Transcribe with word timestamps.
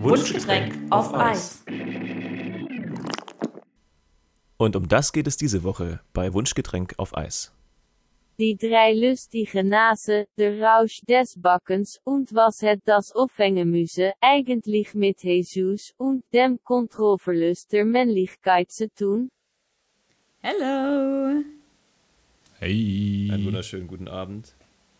Wunschgetränk 0.00 0.76
auf 0.90 1.12
Eis. 1.12 1.64
Und 4.56 4.76
um 4.76 4.86
das 4.86 5.12
geht 5.12 5.26
es 5.26 5.36
diese 5.36 5.64
Woche 5.64 5.98
bei 6.12 6.32
Wunschgetränk 6.32 6.94
auf 6.98 7.16
Eis. 7.16 7.52
Die 8.38 8.56
drei 8.56 8.94
lustige 8.94 9.64
Nase, 9.64 10.28
der 10.36 10.60
Rausch 10.60 11.00
des 11.08 11.34
Backens 11.36 11.98
und 12.04 12.32
was 12.32 12.62
het 12.62 12.80
das 12.84 13.10
aufhängen 13.10 13.72
müsse, 13.72 14.12
eigentlich 14.20 14.94
mit 14.94 15.24
Jesus 15.24 15.92
und 15.96 16.22
dem 16.32 16.60
Kontrollverlust 16.62 17.72
der 17.72 17.84
Männlichkeit 17.84 18.70
zu 18.70 18.88
tun? 18.94 19.30
Hello. 20.42 21.42
Hey. 22.60 23.30
Einen 23.32 23.46
wunderschönen 23.46 23.88
guten 23.88 24.06
Abend. 24.06 24.54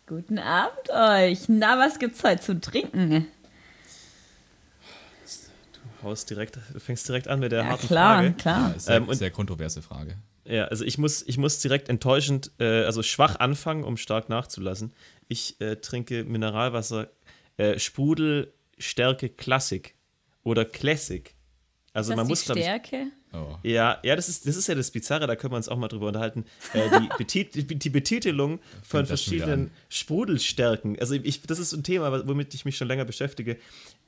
Guten 0.09 0.41
Abend 0.41 0.91
euch. 0.91 1.49
Na, 1.49 1.79
was 1.79 2.01
gibt's 2.01 2.25
heute 2.25 2.43
zu 2.43 2.61
trinken? 2.61 3.29
Du 6.01 6.09
haust 6.09 6.31
direkt, 6.31 6.59
du 6.73 6.81
fängst 6.81 7.09
direkt 7.09 7.29
an 7.29 7.41
mit 7.41 7.53
der 7.53 7.61
Ja, 7.65 7.67
harten 7.71 7.87
klar, 7.87 8.17
Frage. 8.17 8.33
klar. 8.35 8.73
Ja, 8.73 8.79
sehr, 8.79 8.97
Ähm, 8.97 9.13
sehr 9.15 9.31
kontroverse 9.31 9.83
Frage. 9.83 10.17
Ja, 10.45 10.65
also 10.67 10.85
ich 10.85 10.97
muss, 10.97 11.23
ich 11.27 11.37
muss 11.39 11.59
direkt 11.59 11.89
enttäuschend, 11.89 12.53
äh, 12.59 12.85
also 12.85 13.03
schwach 13.03 13.37
anfangen, 13.39 13.85
um 13.85 13.97
stark 13.97 14.29
nachzulassen. 14.29 14.93
Ich 15.29 15.61
äh, 15.61 15.77
trinke 15.77 16.25
Mineralwasser 16.25 17.09
äh, 17.59 17.79
Sprudelstärke 17.79 19.29
Classic 19.29 19.95
oder 20.45 20.65
Classic. 20.65 21.35
Also 21.93 22.13
Ist 22.13 22.17
man 22.17 22.27
muss, 22.29 22.41
die 22.41 22.47
glaube 22.47 22.61
Stärke? 22.61 23.07
Oh. 23.33 23.57
Ja, 23.63 23.99
ja, 24.03 24.17
das 24.17 24.29
ist, 24.31 24.47
das 24.47 24.57
ist 24.57 24.69
ja 24.69 24.75
das 24.75 24.91
Bizarre, 24.91 25.27
da 25.27 25.37
können 25.37 25.53
wir 25.53 25.57
uns 25.59 25.69
auch 25.69 25.77
mal 25.77 25.89
drüber 25.89 26.07
unterhalten. 26.07 26.47
Äh, 26.73 26.89
die, 27.01 27.09
Betit 27.19 27.55
die, 27.85 27.91
Betitelung 27.91 28.61
von 28.83 29.05
verschiedenen. 29.05 29.71
Sprudelstärken. 29.91 30.99
Also 30.99 31.15
ich, 31.15 31.43
das 31.43 31.59
ist 31.59 31.73
ein 31.75 31.83
Thema, 31.83 32.27
womit 32.27 32.55
ich 32.55 32.65
mich 32.65 32.77
schon 32.77 32.89
länger 32.89 33.05
beschäftige. 33.05 33.59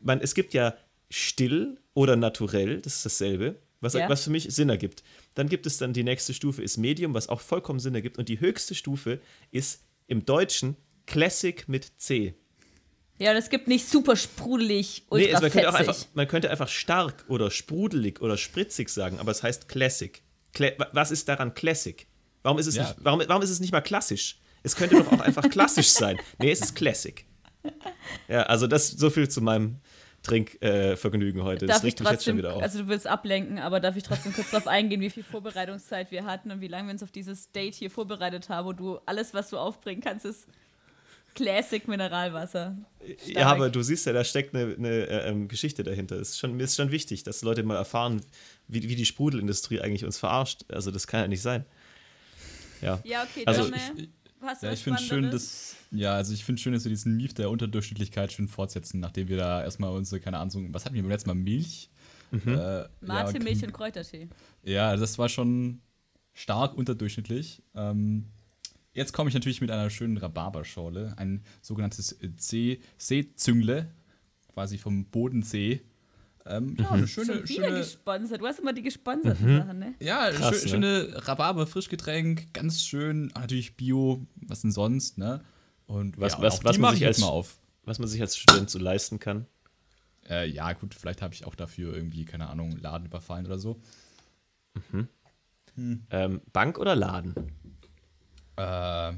Man, 0.02 0.20
es 0.20 0.34
gibt 0.34 0.54
ja 0.54 0.74
still 1.10 1.78
oder 1.94 2.16
naturell, 2.16 2.80
das 2.80 2.96
ist 2.96 3.04
dasselbe, 3.06 3.56
was, 3.80 3.94
Ja. 3.94 4.08
was 4.08 4.24
für 4.24 4.30
mich 4.30 4.44
Sinn 4.54 4.68
ergibt. 4.68 5.02
Dann 5.34 5.48
gibt 5.48 5.66
es 5.66 5.76
dann 5.78 5.92
die 5.92 6.04
nächste 6.04 6.34
Stufe, 6.34 6.62
ist 6.62 6.76
Medium, 6.76 7.14
was 7.14 7.28
auch 7.28 7.40
vollkommen 7.40 7.80
Sinn 7.80 7.94
ergibt. 7.94 8.18
Und 8.18 8.28
die 8.28 8.40
höchste 8.40 8.74
Stufe 8.74 9.20
ist 9.50 9.82
im 10.06 10.24
Deutschen 10.24 10.76
Classic 11.06 11.66
mit 11.68 11.92
C. 11.98 12.34
Ja, 13.18 13.32
und 13.32 13.36
es 13.36 13.50
gibt 13.50 13.68
nicht 13.68 13.86
super 13.88 14.16
sprudelig, 14.16 15.04
ultra 15.10 15.26
Nee, 15.26 15.34
also 15.34 15.42
man, 15.44 15.52
könnte 15.52 15.68
auch 15.68 15.74
einfach, 15.74 16.06
man 16.14 16.28
könnte 16.28 16.50
einfach 16.50 16.68
stark 16.68 17.24
oder 17.28 17.50
sprudelig 17.50 18.20
oder 18.22 18.36
spritzig 18.38 18.88
sagen, 18.88 19.18
aber 19.18 19.30
es 19.30 19.42
heißt 19.42 19.68
Classic. 19.68 20.22
Cla 20.52 20.70
wa- 20.78 20.88
was 20.92 21.10
ist 21.10 21.28
daran 21.28 21.52
Classic? 21.54 22.06
Warum 22.42 22.58
ist, 22.58 22.66
es 22.66 22.76
Ja. 22.76 22.84
nicht, 22.84 22.96
warum, 23.00 23.22
warum 23.26 23.42
ist 23.42 23.50
es 23.50 23.60
nicht 23.60 23.72
mal 23.72 23.82
klassisch? 23.82 24.38
Es 24.62 24.74
könnte 24.76 24.96
doch 24.96 25.12
auch 25.12 25.20
einfach 25.20 25.42
klassisch 25.50 25.88
sein. 25.88 26.18
Nee, 26.38 26.50
es 26.50 26.60
ist 26.60 26.74
Classic. 26.74 27.24
Ja, 28.28 28.44
also 28.44 28.66
das 28.66 28.88
so 28.88 29.10
viel 29.10 29.28
zu 29.28 29.42
meinem 29.42 29.76
Trinkvergnügen 30.22 31.40
äh, 31.40 31.44
heute. 31.44 31.66
Das 31.66 31.76
Darf 31.76 31.84
ich 31.84 31.92
riecht 31.92 32.00
mich 32.00 32.10
jetzt 32.10 32.24
schon 32.24 32.36
wieder 32.36 32.54
auf. 32.54 32.62
also 32.62 32.80
du 32.80 32.88
willst 32.88 33.06
ablenken, 33.06 33.58
aber 33.58 33.80
darf 33.80 33.96
ich 33.96 34.02
trotzdem 34.02 34.32
kurz 34.32 34.50
darauf 34.50 34.66
eingehen, 34.66 35.00
wie 35.00 35.10
viel 35.10 35.22
Vorbereitungszeit 35.22 36.10
wir 36.10 36.24
hatten 36.24 36.50
und 36.50 36.60
wie 36.60 36.68
lange 36.68 36.88
wir 36.88 36.92
uns 36.92 37.02
auf 37.02 37.10
dieses 37.10 37.50
Date 37.52 37.74
hier 37.74 37.90
vorbereitet 37.90 38.48
haben, 38.48 38.66
wo 38.66 38.72
du 38.72 38.98
alles, 39.06 39.32
was 39.32 39.50
du 39.50 39.58
aufbringen 39.58 40.02
kannst, 40.02 40.26
ist 40.26 40.46
Classic 41.34 41.86
Mineralwasser. 41.86 42.76
ja, 43.26 43.46
aber 43.46 43.70
du 43.70 43.82
siehst 43.82 44.06
ja, 44.06 44.12
da 44.12 44.24
steckt 44.24 44.54
eine, 44.54 44.74
eine 44.76 45.06
äh, 45.08 45.46
Geschichte 45.46 45.82
dahinter. 45.82 46.16
Es 46.16 46.30
ist 46.30 46.38
schon, 46.38 46.56
mir 46.56 46.64
ist 46.64 46.76
schon 46.76 46.90
wichtig, 46.90 47.22
dass 47.22 47.42
Leute 47.42 47.62
mal 47.62 47.76
erfahren, 47.76 48.20
wie, 48.68 48.88
wie 48.88 48.96
die 48.96 49.06
Sprudelindustrie 49.06 49.80
eigentlich 49.80 50.04
uns 50.04 50.18
verarscht. 50.18 50.64
Also 50.68 50.90
das 50.90 51.06
kann 51.06 51.20
ja 51.20 51.28
nicht 51.28 51.42
sein. 51.42 51.64
Ja. 52.82 53.00
Ja, 53.04 53.22
okay, 53.22 53.44
Also 53.46 53.64
Dome, 53.64 53.76
hast 54.42 54.62
du 54.62 54.66
Ja, 54.66 54.72
ich 54.72 54.80
finde 54.82 55.00
schön, 55.00 55.30
dass, 55.30 55.76
ja, 55.90 56.14
also 56.14 56.32
ich 56.32 56.44
finde 56.44 56.60
schön, 56.60 56.72
dass 56.72 56.84
wir 56.84 56.90
diesen 56.90 57.16
Mief 57.16 57.34
der 57.34 57.50
Unterdurchschnittlichkeit 57.50 58.32
schön 58.32 58.48
fortsetzen, 58.48 59.00
nachdem 59.00 59.28
wir 59.28 59.36
da 59.36 59.62
erstmal 59.62 59.90
unsere, 59.92 60.20
keine 60.20 60.38
Ahnung, 60.38 60.72
was 60.72 60.84
hatten 60.84 60.94
wir 60.94 61.02
beim 61.02 61.10
letzten 61.10 61.30
Mal? 61.30 61.34
Milch? 61.34 61.90
Mhm. 62.30 62.48
Äh, 62.48 62.88
Mate, 63.00 63.38
ja, 63.38 63.44
Milch 63.44 63.64
und 63.64 63.72
Kräutertee. 63.72 64.28
Ja, 64.62 64.96
das 64.96 65.18
war 65.18 65.28
schon 65.28 65.80
stark 66.32 66.74
unterdurchschnittlich. 66.76 67.62
Ähm, 67.74 68.26
jetzt 68.94 69.12
komme 69.12 69.28
ich 69.28 69.34
natürlich 69.34 69.60
mit 69.60 69.70
einer 69.70 69.90
schönen 69.90 70.16
Rhabarberschorle, 70.16 71.14
ein 71.16 71.42
sogenanntes 71.60 72.12
äh, 72.12 72.34
C- 72.36 72.80
Seezüngle, 72.98 73.90
quasi 74.52 74.78
vom 74.78 75.06
Bodensee. 75.06 75.82
Ähm, 76.50 76.76
ja, 76.78 76.90
eine 76.90 77.06
schöne, 77.06 77.26
Schon 77.34 77.48
wieder 77.48 77.64
schöne, 77.68 77.78
gesponsert. 77.78 78.40
Du 78.40 78.46
hast 78.46 78.58
immer 78.58 78.72
die 78.72 78.82
gesponserten 78.82 79.56
Sachen, 79.58 79.78
ne? 79.78 79.94
ja, 80.00 80.30
Krass, 80.30 80.56
schö 80.56 80.64
ne? 80.64 80.68
schöne 80.70 81.26
Rhabarber-Frischgetränk, 81.26 82.52
ganz 82.52 82.82
schön, 82.82 83.30
ah, 83.34 83.40
natürlich 83.40 83.76
Bio, 83.76 84.26
was 84.46 84.62
denn 84.62 84.72
sonst, 84.72 85.16
ne? 85.18 85.44
Und 85.86 86.18
Was- 86.20 86.32
ja, 86.34 86.42
was- 86.42 86.64
was 86.64 86.76
man 86.76 86.80
mache 86.82 86.92
sich 86.94 87.02
ich 87.02 87.06
jetzt 87.06 87.16
als- 87.16 87.20
mal 87.24 87.28
auf. 87.28 87.56
Was 87.84 87.98
man 87.98 88.08
sich 88.08 88.20
als 88.20 88.36
Student 88.36 88.68
so 88.70 88.78
leisten 88.78 89.18
kann. 89.18 89.46
Äh, 90.28 90.48
ja, 90.48 90.72
gut, 90.74 90.94
vielleicht 90.94 91.22
habe 91.22 91.34
ich 91.34 91.44
auch 91.46 91.54
dafür 91.54 91.94
irgendwie, 91.94 92.24
keine 92.24 92.48
Ahnung, 92.48 92.76
Laden 92.78 93.06
überfallen 93.06 93.46
oder 93.46 93.58
so. 93.58 93.80
Ähm, 95.76 96.40
Bank 96.52 96.78
oder 96.78 96.94
Laden? 96.94 97.34
Äh, 98.56 99.12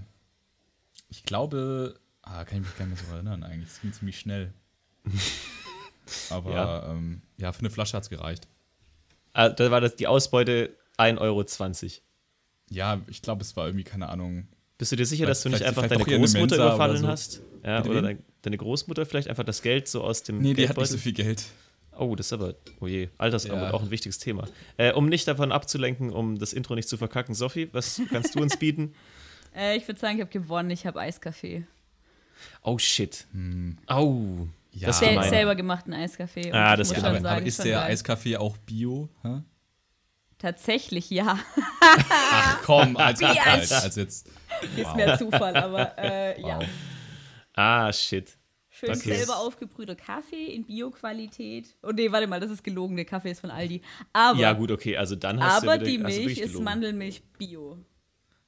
ich 1.10 1.24
glaube, 1.24 1.98
ah, 2.22 2.44
kann 2.44 2.60
ich 2.60 2.66
mich 2.68 2.78
gar 2.78 2.86
nicht 2.86 3.00
mehr 3.02 3.08
so 3.10 3.14
erinnern 3.16 3.42
eigentlich. 3.42 3.68
Es 3.70 3.80
ging 3.80 3.92
ziemlich 3.92 4.18
schnell. 4.18 4.52
Aber 6.30 6.52
Ja. 6.52 6.90
ähm, 6.92 7.22
ja 7.38 7.52
für 7.52 7.60
eine 7.60 7.70
Flasche 7.70 7.96
hat 7.96 8.04
es 8.04 8.10
gereicht. 8.10 8.48
Ah, 9.32 9.48
da 9.48 9.70
war 9.70 9.80
das 9.80 9.96
die 9.96 10.06
Ausbeute 10.06 10.76
1,20 10.98 11.20
Euro. 11.20 11.44
Ja, 12.70 13.00
ich 13.08 13.22
glaube, 13.22 13.42
es 13.42 13.56
war 13.56 13.66
irgendwie, 13.66 13.84
keine 13.84 14.08
Ahnung. 14.08 14.46
Bist 14.78 14.92
du 14.92 14.96
dir 14.96 15.06
sicher, 15.06 15.26
dass 15.26 15.42
du 15.42 15.48
nicht 15.48 15.62
einfach 15.62 15.86
deine 15.86 16.04
Großmutter 16.04 16.56
überfallen 16.56 16.98
so. 16.98 17.06
hast? 17.08 17.40
Ja, 17.64 17.78
Bitte 17.78 17.90
oder 17.90 17.98
wen? 17.98 18.04
dein, 18.16 18.24
deine 18.42 18.56
Großmutter 18.58 19.06
vielleicht 19.06 19.28
einfach 19.28 19.44
das 19.44 19.62
Geld 19.62 19.86
so 19.88 20.02
aus 20.02 20.22
dem 20.22 20.38
Nee, 20.38 20.42
die 20.42 20.48
hat 20.50 20.56
nicht 20.56 20.66
Geldbeutel? 20.68 20.90
so 20.92 20.98
viel 20.98 21.12
Geld. 21.12 21.44
Oh, 21.96 22.16
das 22.16 22.26
ist 22.26 22.32
aber, 22.32 22.54
oh 22.80 22.86
je, 22.86 23.08
Altersarmut, 23.18 23.62
Ja. 23.64 23.74
auch 23.74 23.82
ein 23.82 23.90
wichtiges 23.90 24.18
Thema. 24.18 24.48
Äh, 24.78 24.92
um 24.92 25.08
nicht 25.08 25.28
davon 25.28 25.52
abzulenken, 25.52 26.10
um 26.10 26.38
das 26.38 26.52
Intro 26.54 26.74
nicht 26.74 26.88
zu 26.88 26.96
verkacken, 26.96 27.34
Sophie, 27.34 27.68
was 27.72 28.00
kannst 28.10 28.34
du 28.34 28.40
uns 28.40 28.56
bieten? 28.56 28.94
Äh, 29.54 29.76
ich 29.76 29.86
würde 29.86 30.00
sagen, 30.00 30.14
ich 30.16 30.22
habe 30.22 30.30
gewonnen. 30.32 30.70
Ich 30.70 30.86
habe 30.86 30.98
Eiskaffee. 30.98 31.66
Oh 32.62 32.78
shit. 32.78 33.26
Oh, 33.86 34.46
Ja, 34.74 34.86
das 34.88 34.98
Sel 35.00 35.22
selber 35.24 35.54
gemachten 35.54 35.92
Eiskaffee. 35.92 36.46
Und 36.46 36.54
Ah, 36.54 36.76
das 36.76 36.88
muss 36.88 36.98
aber, 37.04 37.14
sagen, 37.20 37.26
aber 37.26 37.42
ist 37.46 37.62
der 37.62 37.80
geil. 37.80 37.90
Eiskaffee 37.92 38.36
auch 38.38 38.56
Bio? 38.58 39.08
Hä? 39.22 39.42
Tatsächlich, 40.38 41.08
ja. 41.10 41.38
Ach 41.80 42.62
komm, 42.64 42.96
als, 42.96 43.22
als, 43.22 43.34
Biatch. 43.34 43.46
als, 43.46 43.72
als 43.72 43.96
jetzt. 43.96 44.28
Ist 44.76 44.96
mehr 44.96 45.18
Zufall, 45.18 45.56
aber 45.56 45.96
äh, 45.98 46.40
ja. 46.46 46.58
Wow. 46.60 46.66
Ah, 47.54 47.92
shit. 47.92 48.32
Schön 48.70 48.90
Okay. 48.90 49.14
selber 49.14 49.36
aufgebrühter 49.38 49.94
Kaffee 49.94 50.46
in 50.46 50.64
Bio-Qualität. 50.64 51.76
Oh 51.82 51.90
nee, 51.92 52.10
warte 52.10 52.26
mal, 52.26 52.40
das 52.40 52.50
ist 52.50 52.64
gelogen. 52.64 52.96
Der 52.96 53.04
Kaffee 53.04 53.30
ist 53.30 53.40
von 53.40 53.50
Aldi. 53.50 53.82
Aber, 54.14 54.38
Ja, 54.38 54.52
gut, 54.54 54.70
okay, 54.72 54.96
also 54.96 55.14
dann 55.14 55.40
hast 55.42 55.62
aber 55.62 55.76
du 55.78 55.84
die 55.84 55.98
wieder, 55.98 56.08
hast 56.08 56.16
du 56.16 56.22
Milch 56.24 56.38
ist. 56.38 56.58
Mandelmilch 56.58 57.22
Bio. 57.38 57.78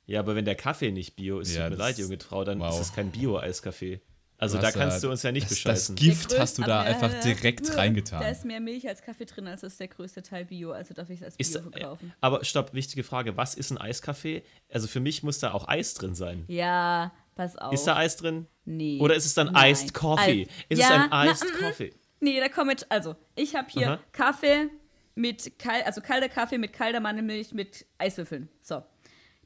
Ja, 0.06 0.20
aber 0.20 0.34
wenn 0.34 0.44
der 0.46 0.54
Kaffee 0.54 0.90
nicht 0.90 1.14
bio 1.16 1.38
ist, 1.40 1.54
Ja, 1.54 1.68
tut 1.68 1.78
mir 1.78 1.84
leid, 1.84 1.98
junge 1.98 2.18
Frau, 2.18 2.42
dann 2.44 2.58
wow. 2.58 2.70
ist 2.74 2.80
es 2.80 2.92
kein 2.94 3.10
Bio-Eiskaffee. 3.10 4.00
Also 4.44 4.58
da 4.58 4.70
kannst 4.70 5.02
du 5.02 5.10
uns 5.10 5.22
ja 5.22 5.32
nicht 5.32 5.44
das, 5.44 5.54
bescheißen. 5.54 5.96
Das 5.96 6.04
Gift 6.04 6.38
hast 6.38 6.58
du 6.58 6.62
da 6.62 6.82
einfach 6.82 7.12
direkt 7.22 7.68
Da 7.68 7.74
reingetan. 7.74 8.22
ist 8.30 8.44
mehr 8.44 8.60
Milch 8.60 8.86
als 8.88 9.02
Kaffee 9.02 9.24
drin, 9.24 9.46
also 9.46 9.66
ist 9.66 9.80
der 9.80 9.88
größte 9.88 10.22
Teil 10.22 10.44
Bio, 10.44 10.72
also 10.72 10.94
darf 10.94 11.10
ich 11.10 11.20
es 11.20 11.24
als 11.24 11.36
Bio 11.36 11.42
Ist, 11.46 11.56
äh, 11.56 11.62
verkaufen. 11.62 12.12
aber 12.20 12.44
stopp, 12.44 12.72
wichtige 12.74 13.02
Frage. 13.04 13.36
Was 13.36 13.54
ist 13.54 13.70
ein 13.70 13.78
Eiskaffee? 13.78 14.42
Also 14.72 14.86
für 14.86 15.00
mich 15.00 15.22
muss 15.22 15.38
da 15.38 15.52
auch 15.52 15.68
Eis 15.68 15.94
drin 15.94 16.14
sein. 16.14 16.44
Ja, 16.48 17.12
pass 17.34 17.56
auf. 17.56 17.72
Ist 17.72 17.84
da 17.84 17.96
Eis 17.96 18.16
drin? 18.16 18.46
Nee. 18.64 18.98
Oder 19.00 19.14
ist 19.14 19.26
es 19.26 19.34
dann 19.34 19.52
Nein. 19.52 19.72
Iced 19.72 19.92
Coffee? 19.94 20.42
Al- 20.48 20.64
Ist 20.68 20.78
ja, 20.80 20.86
es 20.86 20.92
ein 20.92 21.08
na, 21.10 21.30
Iced 21.30 21.44
mm, 21.44 21.46
mm. 21.56 21.60
Coffee? 21.66 21.94
Nee, 22.20 22.40
da 22.40 22.48
kommt 22.48 22.70
jetzt, 22.70 22.90
also, 22.90 23.16
ich 23.34 23.54
habe 23.54 23.68
hier 23.70 23.88
Aha. 23.88 24.00
Kaffee 24.12 24.68
mit, 25.14 25.58
kal 25.58 25.82
also 25.82 26.00
kalter 26.00 26.28
Kaffee 26.28 26.58
mit 26.58 26.72
kalter 26.72 27.00
Mandelmilch 27.00 27.52
mit 27.52 27.86
Eiswürfeln. 27.98 28.48
So. 28.62 28.82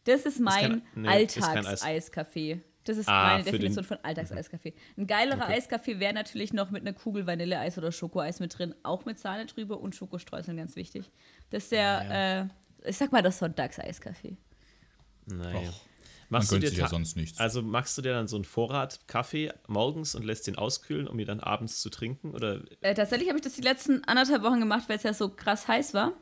Das 0.05 0.25
ist 0.25 0.41
mein 0.41 0.83
nee. 0.95 1.09
Alltags-Eiskaffee. 1.09 2.61
Das 2.89 2.97
ist 2.97 3.09
Ah, 3.09 3.33
meine 3.33 3.45
Definition 3.45 3.85
von 3.85 3.99
Alltags-Eiskaffee. 4.03 4.75
Ein 4.97 5.07
geilerer 5.07 5.45
Okay. 5.45 5.55
Eiskaffee 5.55 6.01
wäre 6.01 6.15
natürlich 6.15 6.53
noch 6.53 6.71
mit 6.71 6.83
einer 6.83 6.95
Kugel 6.95 7.27
Vanilleeis 7.27 7.77
oder 7.77 7.93
Schokoeis 7.93 8.41
mit 8.41 8.59
drin, 8.59 8.75
auch 8.83 9.05
mit 9.05 9.19
Sahne 9.19 9.47
drüber 9.47 9.79
und 9.81 9.95
Schokostreuseln, 9.95 10.57
ganz 10.57 10.75
wichtig. 10.77 11.11
Das 11.51 11.65
ist 11.65 11.73
der, 11.73 12.49
äh, 12.85 12.89
ich 12.89 12.97
sag 12.97 13.13
mal, 13.13 13.23
das 13.23 13.39
Sonntags-Eiskaffee. 13.39 14.37
Naja. 15.27 15.59
Och, 15.69 15.85
Machst 16.31 16.51
man 16.53 16.61
du 16.61 16.61
gönnt 16.61 16.63
dir 16.65 16.69
sich 16.71 16.79
ja 16.79 16.89
sonst 16.89 17.17
nichts. 17.17 17.39
Also 17.39 17.63
machst 17.63 17.97
du 17.97 18.03
dir 18.03 18.13
dann 18.13 18.29
so 18.29 18.37
einen 18.37 18.45
Vorrat 18.45 19.01
Kaffee 19.09 19.51
morgens 19.67 20.15
und 20.15 20.25
lässt 20.25 20.47
den 20.47 20.57
auskühlen, 20.57 21.09
um 21.09 21.19
ihn 21.19 21.27
dann 21.27 21.41
abends 21.41 21.81
zu 21.81 21.89
trinken? 21.91 22.33
Oder 22.33 22.61
Äh, 22.83 22.95
tatsächlich 22.95 23.29
habe 23.29 23.39
ich 23.39 23.45
das 23.45 23.55
die 23.55 23.63
letzten 23.63 24.05
anderthalb 24.05 24.43
Wochen 24.43 24.61
gemacht, 24.61 24.85
weil 24.89 24.97
es 24.97 25.03
ja 25.05 25.15
so 25.15 25.31
krass 25.31 25.69
heiß 25.69 25.95
war. 25.95 26.13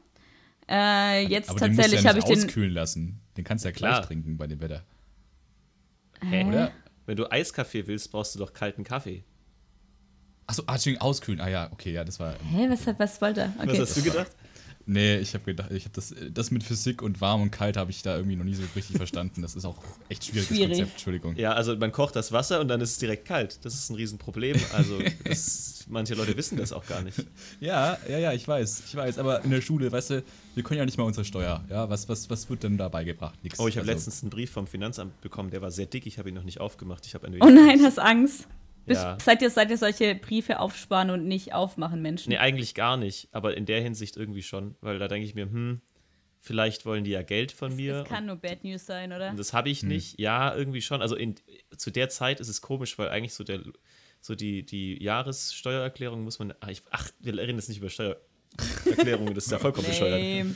Äh, 0.69 1.27
jetzt 1.27 1.51
aber 1.51 1.59
den 1.61 1.75
musst 1.75 1.79
du 1.79 1.83
tatsächlich 1.83 2.03
ja 2.05 2.09
habe 2.11 2.19
ich 2.21 2.25
nicht 2.27 2.43
den. 2.43 2.49
auskühlen 2.49 2.73
lassen. 2.73 3.21
Den 3.37 3.45
kannst 3.45 3.65
du 3.65 3.69
ja 3.69 3.73
gleich 3.75 3.93
Klar. 3.95 4.07
trinken 4.07 4.37
bei 4.37 4.47
dem 4.47 4.61
Wetter. 4.61 4.85
Hä? 6.23 6.45
Oder? 6.45 6.73
wenn 7.07 7.17
du 7.17 7.31
Eiskaffee 7.31 7.87
willst, 7.87 8.11
brauchst 8.11 8.35
du 8.35 8.39
doch 8.41 8.53
kalten 8.53 8.83
Kaffee. 8.85 9.25
Achso, 10.49 10.63
ah, 10.67 10.77
auskühlen. 11.01 11.41
Ah 11.41 11.49
ja, 11.49 11.73
okay, 11.73 11.93
ja, 11.93 12.05
das 12.05 12.19
war. 12.21 12.35
Hä, 12.51 12.69
was, 12.71 12.87
hat- 12.87 12.99
was 12.99 13.21
wollte 13.21 13.43
er? 13.43 13.53
Was 13.59 13.69
Okay. 13.69 13.81
hast 13.81 13.97
du 13.97 14.03
gedacht? 14.03 14.31
Nee, 14.89 15.17
ich 15.19 15.35
habe 15.35 15.45
gedacht, 15.45 15.73
ich 15.73 15.85
habe 15.85 15.95
das, 15.95 16.15
das 16.31 16.53
mit 16.53 16.63
Physik 16.63 17.03
und 17.03 17.21
warm 17.21 17.43
und 17.43 17.51
kalt 17.51 17.77
habe 17.77 17.91
ich 17.91 18.03
da 18.03 18.17
irgendwie 18.17 18.37
noch 18.37 18.45
nie 18.45 18.55
so 18.55 18.63
richtig 18.77 18.97
verstanden. 18.97 19.43
Das 19.43 19.57
ist 19.57 19.65
auch 19.65 19.77
echt 20.09 20.25
schwieriges 20.25 20.47
Schwierig. 20.47 20.69
Konzept, 20.69 20.93
Entschuldigung. 20.93 21.37
Ja, 21.37 21.55
also 21.55 21.77
man 21.77 21.91
kocht 21.91 22.15
das 22.15 22.31
Wasser 22.31 22.61
und 22.61 22.69
dann 22.69 22.81
ist 22.81 22.93
es 22.93 22.99
direkt 22.99 23.25
kalt. 23.25 23.59
Das 23.65 23.75
ist 23.75 23.91
ein 23.91 23.97
Riesenproblem. 23.97 24.57
Also 24.73 24.99
das, 25.25 25.85
manche 25.89 26.15
Leute 26.15 26.37
wissen 26.37 26.57
das 26.57 26.73
auch 26.73 26.87
gar 26.87 27.03
nicht. 27.03 27.19
Ja, 27.59 27.99
ja, 28.09 28.19
ja, 28.19 28.33
ich 28.33 28.47
weiß, 28.47 28.85
ich 28.87 28.95
weiß. 28.95 29.19
Aber 29.19 29.43
in 29.45 29.51
der 29.51 29.61
Schule, 29.61 29.91
weißt 29.91 30.11
du, 30.11 30.23
wir 30.55 30.63
können 30.63 30.79
ja 30.79 30.85
nicht 30.87 30.99
mal 30.99 31.05
unsere 31.05 31.25
Steuer. 31.25 31.65
Ja, 31.69 31.91
was, 31.91 32.09
was, 32.09 32.31
was 32.31 32.49
wird 32.49 32.63
denn 32.63 32.79
da 32.79 32.89
beigebracht? 32.89 33.43
Nix. 33.43 33.59
Oh, 33.59 33.67
ich 33.67 33.77
habe 33.77 33.83
Also, 33.89 33.93
letztens 33.93 34.23
einen 34.23 34.31
Brief 34.31 34.53
vom 34.53 34.69
Finanzamt 34.69 35.21
bekommen, 35.21 35.51
der 35.51 35.63
war 35.63 35.73
sehr 35.73 35.87
dick. 35.87 36.07
Ich 36.07 36.19
habe 36.19 36.29
ihn 36.29 36.35
noch 36.37 36.45
nicht 36.45 36.61
aufgemacht. 36.61 37.05
Ich 37.07 37.15
habe 37.15 37.27
ein 37.27 37.35
Oh 37.41 37.49
nein, 37.49 37.81
hast 37.83 37.99
Angst. 37.99 38.47
Bist, 38.87 39.03
Ja. 39.03 39.19
seid, 39.21 39.43
ihr, 39.43 39.51
seid 39.51 39.71
ihr 39.71 39.79
solche 39.79 40.15
Briefe 40.15 40.61
aufsparen 40.61 41.11
und 41.11 41.27
nicht 41.27 41.53
aufmachen, 41.53 42.01
Menschen? 42.03 42.31
Nee, 42.31 42.39
eigentlich 42.39 42.75
gar 42.75 42.97
nicht. 42.97 43.29
Aber 43.33 43.57
in 43.57 43.67
der 43.67 43.81
Hinsicht 43.81 44.17
irgendwie 44.17 44.43
schon. 44.43 44.77
Weil 44.81 44.99
da 44.99 45.09
denke 45.09 45.27
ich 45.27 45.35
mir, 45.35 45.45
hm, 45.45 45.81
vielleicht 46.41 46.87
wollen 46.87 47.05
die 47.05 47.11
ja 47.11 47.23
Geld 47.23 47.53
von 47.53 47.75
mir. 47.75 47.95
Das 48.01 48.09
kann 48.09 48.27
nur 48.27 48.37
Bad 48.37 48.63
News 48.65 48.87
sein, 48.87 49.13
oder? 49.13 49.31
Und 49.31 49.39
das 49.39 49.53
habe 49.53 49.69
ich 49.69 49.83
nicht. 49.83 50.21
Ja, 50.21 50.55
irgendwie 50.55 50.81
schon. 50.81 51.03
Also 51.03 51.17
in, 51.17 51.35
zu 51.77 51.91
der 51.91 52.09
Zeit 52.09 52.41
ist 52.41 52.49
es 52.49 52.61
komisch, 52.63 52.97
weil 52.99 53.09
eigentlich 53.09 53.35
so 53.35 53.45
der 53.45 53.61
so 54.21 54.35
die, 54.35 54.65
die 54.65 55.03
Jahressteuererklärung 55.03 56.23
muss 56.25 56.39
man. 56.39 56.55
Ach, 56.61 56.69
ich, 56.69 56.83
ach, 56.91 57.11
wir 57.21 57.37
reden 57.37 57.59
jetzt 57.59 57.69
nicht 57.69 57.79
über 57.79 57.91
Steuererklärungen, 57.91 59.35
das 59.35 59.45
ist 59.47 59.53
ja 59.53 59.59
vollkommen 59.59 59.87
bescheuert. 59.89 60.47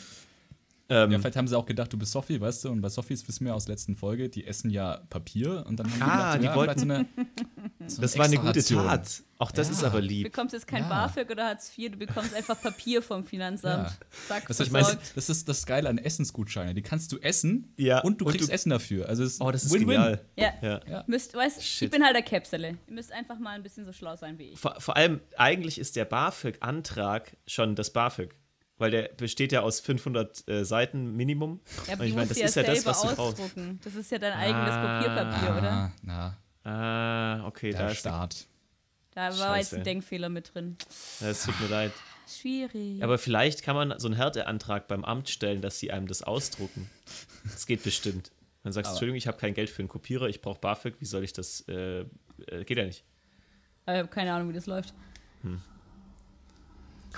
Ähm, 0.90 1.12
Ja, 1.12 1.19
vielleicht 1.20 1.37
haben 1.37 1.46
sie 1.48 1.56
auch 1.56 1.66
gedacht, 1.66 1.92
du 1.92 1.96
bist 1.96 2.12
Sophie, 2.12 2.40
weißt 2.40 2.64
du? 2.64 2.70
Und 2.70 2.81
bei 2.81 2.88
Sophies 2.88 3.26
wissen 3.28 3.46
wir 3.46 3.54
aus 3.54 3.64
der 3.64 3.75
letzten 3.75 3.94
Folge, 3.96 4.28
die 4.28 4.44
essen 4.46 4.70
ja 4.70 4.98
Papier 5.08 5.64
und 5.66 5.78
dann 5.78 5.90
haben 6.00 6.02
Ah, 6.02 6.32
die 6.37 6.40
die 6.40 6.48
gedacht, 6.48 6.56
ja, 6.56 6.62
vielleicht 6.62 6.78
so 6.81 6.84
eine, 6.84 7.06
so 7.87 8.02
das 8.02 8.19
war 8.19 8.25
eine 8.26 8.37
gute. 8.38 8.64
Tat. 8.64 9.22
Auch 9.38 9.52
das 9.52 9.69
Ja. 9.69 9.72
ist 9.72 9.84
aber 9.84 10.00
Du 10.02 10.06
lieb. 10.08 10.25
bekommst 10.25 10.52
jetzt 10.52 10.66
kein 10.66 10.82
Ja. 10.82 10.88
BAföG 10.88 11.31
oder 11.31 11.46
Hartz 11.46 11.72
IV, 11.78 11.92
du 11.92 11.96
bekommst 11.98 12.34
einfach 12.34 12.60
Papier 12.60 13.00
vom 13.02 13.25
Finanzamt. 13.25 13.88
Ja. 13.88 13.96
Zack, 14.28 14.48
Das, 14.48 14.60
ich 14.60 14.69
das 15.14 15.31
ist 15.31 15.48
das 15.48 15.64
Geile 15.64 15.88
an 15.88 15.96
Essensgutscheine. 15.96 16.75
Die 16.75 16.82
kannst 16.82 17.10
du 17.12 17.19
essen 17.19 17.72
Ja, 17.78 18.00
und 18.00 18.20
du 18.20 18.26
und 18.26 18.32
kriegst 18.32 18.48
du- 18.48 18.52
Essen 18.52 18.69
dafür. 18.70 19.08
Also 19.08 19.25
es 19.25 19.40
Oh, 19.40 19.50
das 19.50 19.64
ist 19.64 19.72
Win-win. 19.72 19.87
genial. 19.88 20.20
Ja. 20.37 20.52
Ja. 20.60 20.81
Ja. 20.87 21.04
Müsst, 21.06 21.32
weißt, 21.34 21.58
ich 21.84 21.90
bin 21.90 22.04
halt 22.04 22.14
der 22.16 22.22
Käpsele. 22.22 22.76
Ihr 22.87 22.92
müsst 22.94 23.12
einfach 23.12 23.38
mal 23.38 23.50
ein 23.52 23.62
bisschen 23.62 23.87
so 23.87 23.92
schlau 23.92 24.16
sein 24.16 24.38
wie 24.38 24.50
ich. 24.50 24.58
Vor, 24.58 24.75
vor 24.78 24.96
allem, 24.96 25.20
eigentlich 25.38 25.78
ist 25.78 25.96
der 25.96 26.04
BAföG-Antrag 26.04 27.37
schon 27.46 27.75
das 27.76 27.92
BAföG. 27.92 28.34
Weil 28.80 28.90
der 28.90 29.02
besteht 29.16 29.52
ja 29.52 29.60
aus 29.60 29.78
500 29.80 30.48
äh, 30.48 30.64
Seiten 30.64 31.14
Minimum. 31.14 31.60
Ja, 31.86 31.92
aber 31.94 32.04
ich 32.06 32.14
meine, 32.14 32.28
das 32.28 32.38
ja 32.38 32.46
ist 32.46 32.56
ja 32.56 32.62
das, 32.62 32.84
was 32.86 33.02
du 33.02 33.06
brauchst. 33.08 33.20
ausdrucken. 33.40 33.78
Das 33.84 33.94
ist 33.94 34.10
ja 34.10 34.18
dein 34.18 34.32
eigenes 34.32 34.70
Ah. 34.70 34.98
Kopierpapier, 35.02 35.58
oder? 35.58 35.70
Ah, 35.72 35.92
na, 36.02 36.36
Ah, 36.64 37.46
okay, 37.46 37.70
da 37.72 37.78
der 37.78 37.90
ist 37.92 37.98
Start. 38.00 38.46
Da 39.12 39.22
war 39.26 39.32
Scheiße. 39.32 39.58
jetzt 39.58 39.74
ein 39.74 39.84
Denkfehler 39.84 40.28
mit 40.28 40.54
drin. 40.54 40.76
Es 41.20 41.44
tut 41.44 41.60
mir 41.60 41.68
leid. 41.68 41.92
Schwierig. 42.28 43.02
Aber 43.02 43.18
vielleicht 43.18 43.62
kann 43.62 43.74
man 43.76 43.98
so 43.98 44.06
einen 44.08 44.16
Härteantrag 44.16 44.86
beim 44.88 45.04
Amt 45.04 45.28
stellen, 45.30 45.60
dass 45.62 45.78
sie 45.78 45.90
einem 45.90 46.06
das 46.06 46.22
ausdrucken. 46.22 46.88
Das 47.44 47.66
geht 47.66 47.82
bestimmt. 47.82 48.30
Dann 48.62 48.72
sagst 48.72 48.90
du, 48.90 48.92
Entschuldigung, 48.92 49.16
ich 49.16 49.26
habe 49.26 49.36
kein 49.38 49.52
Geld 49.54 49.68
für 49.70 49.80
einen 49.80 49.88
Kopierer, 49.88 50.28
ich 50.28 50.40
brauche 50.42 50.60
BAföG, 50.60 50.94
wie 51.00 51.06
soll 51.06 51.24
ich 51.24 51.32
das? 51.32 51.62
Äh, 51.68 52.00
äh, 52.46 52.64
geht 52.64 52.78
ja 52.78 52.84
nicht. 52.84 53.04
ich 53.86 53.92
habe 53.92 54.08
keine 54.08 54.32
Ahnung, 54.32 54.48
wie 54.50 54.54
das 54.54 54.66
läuft. 54.66 54.94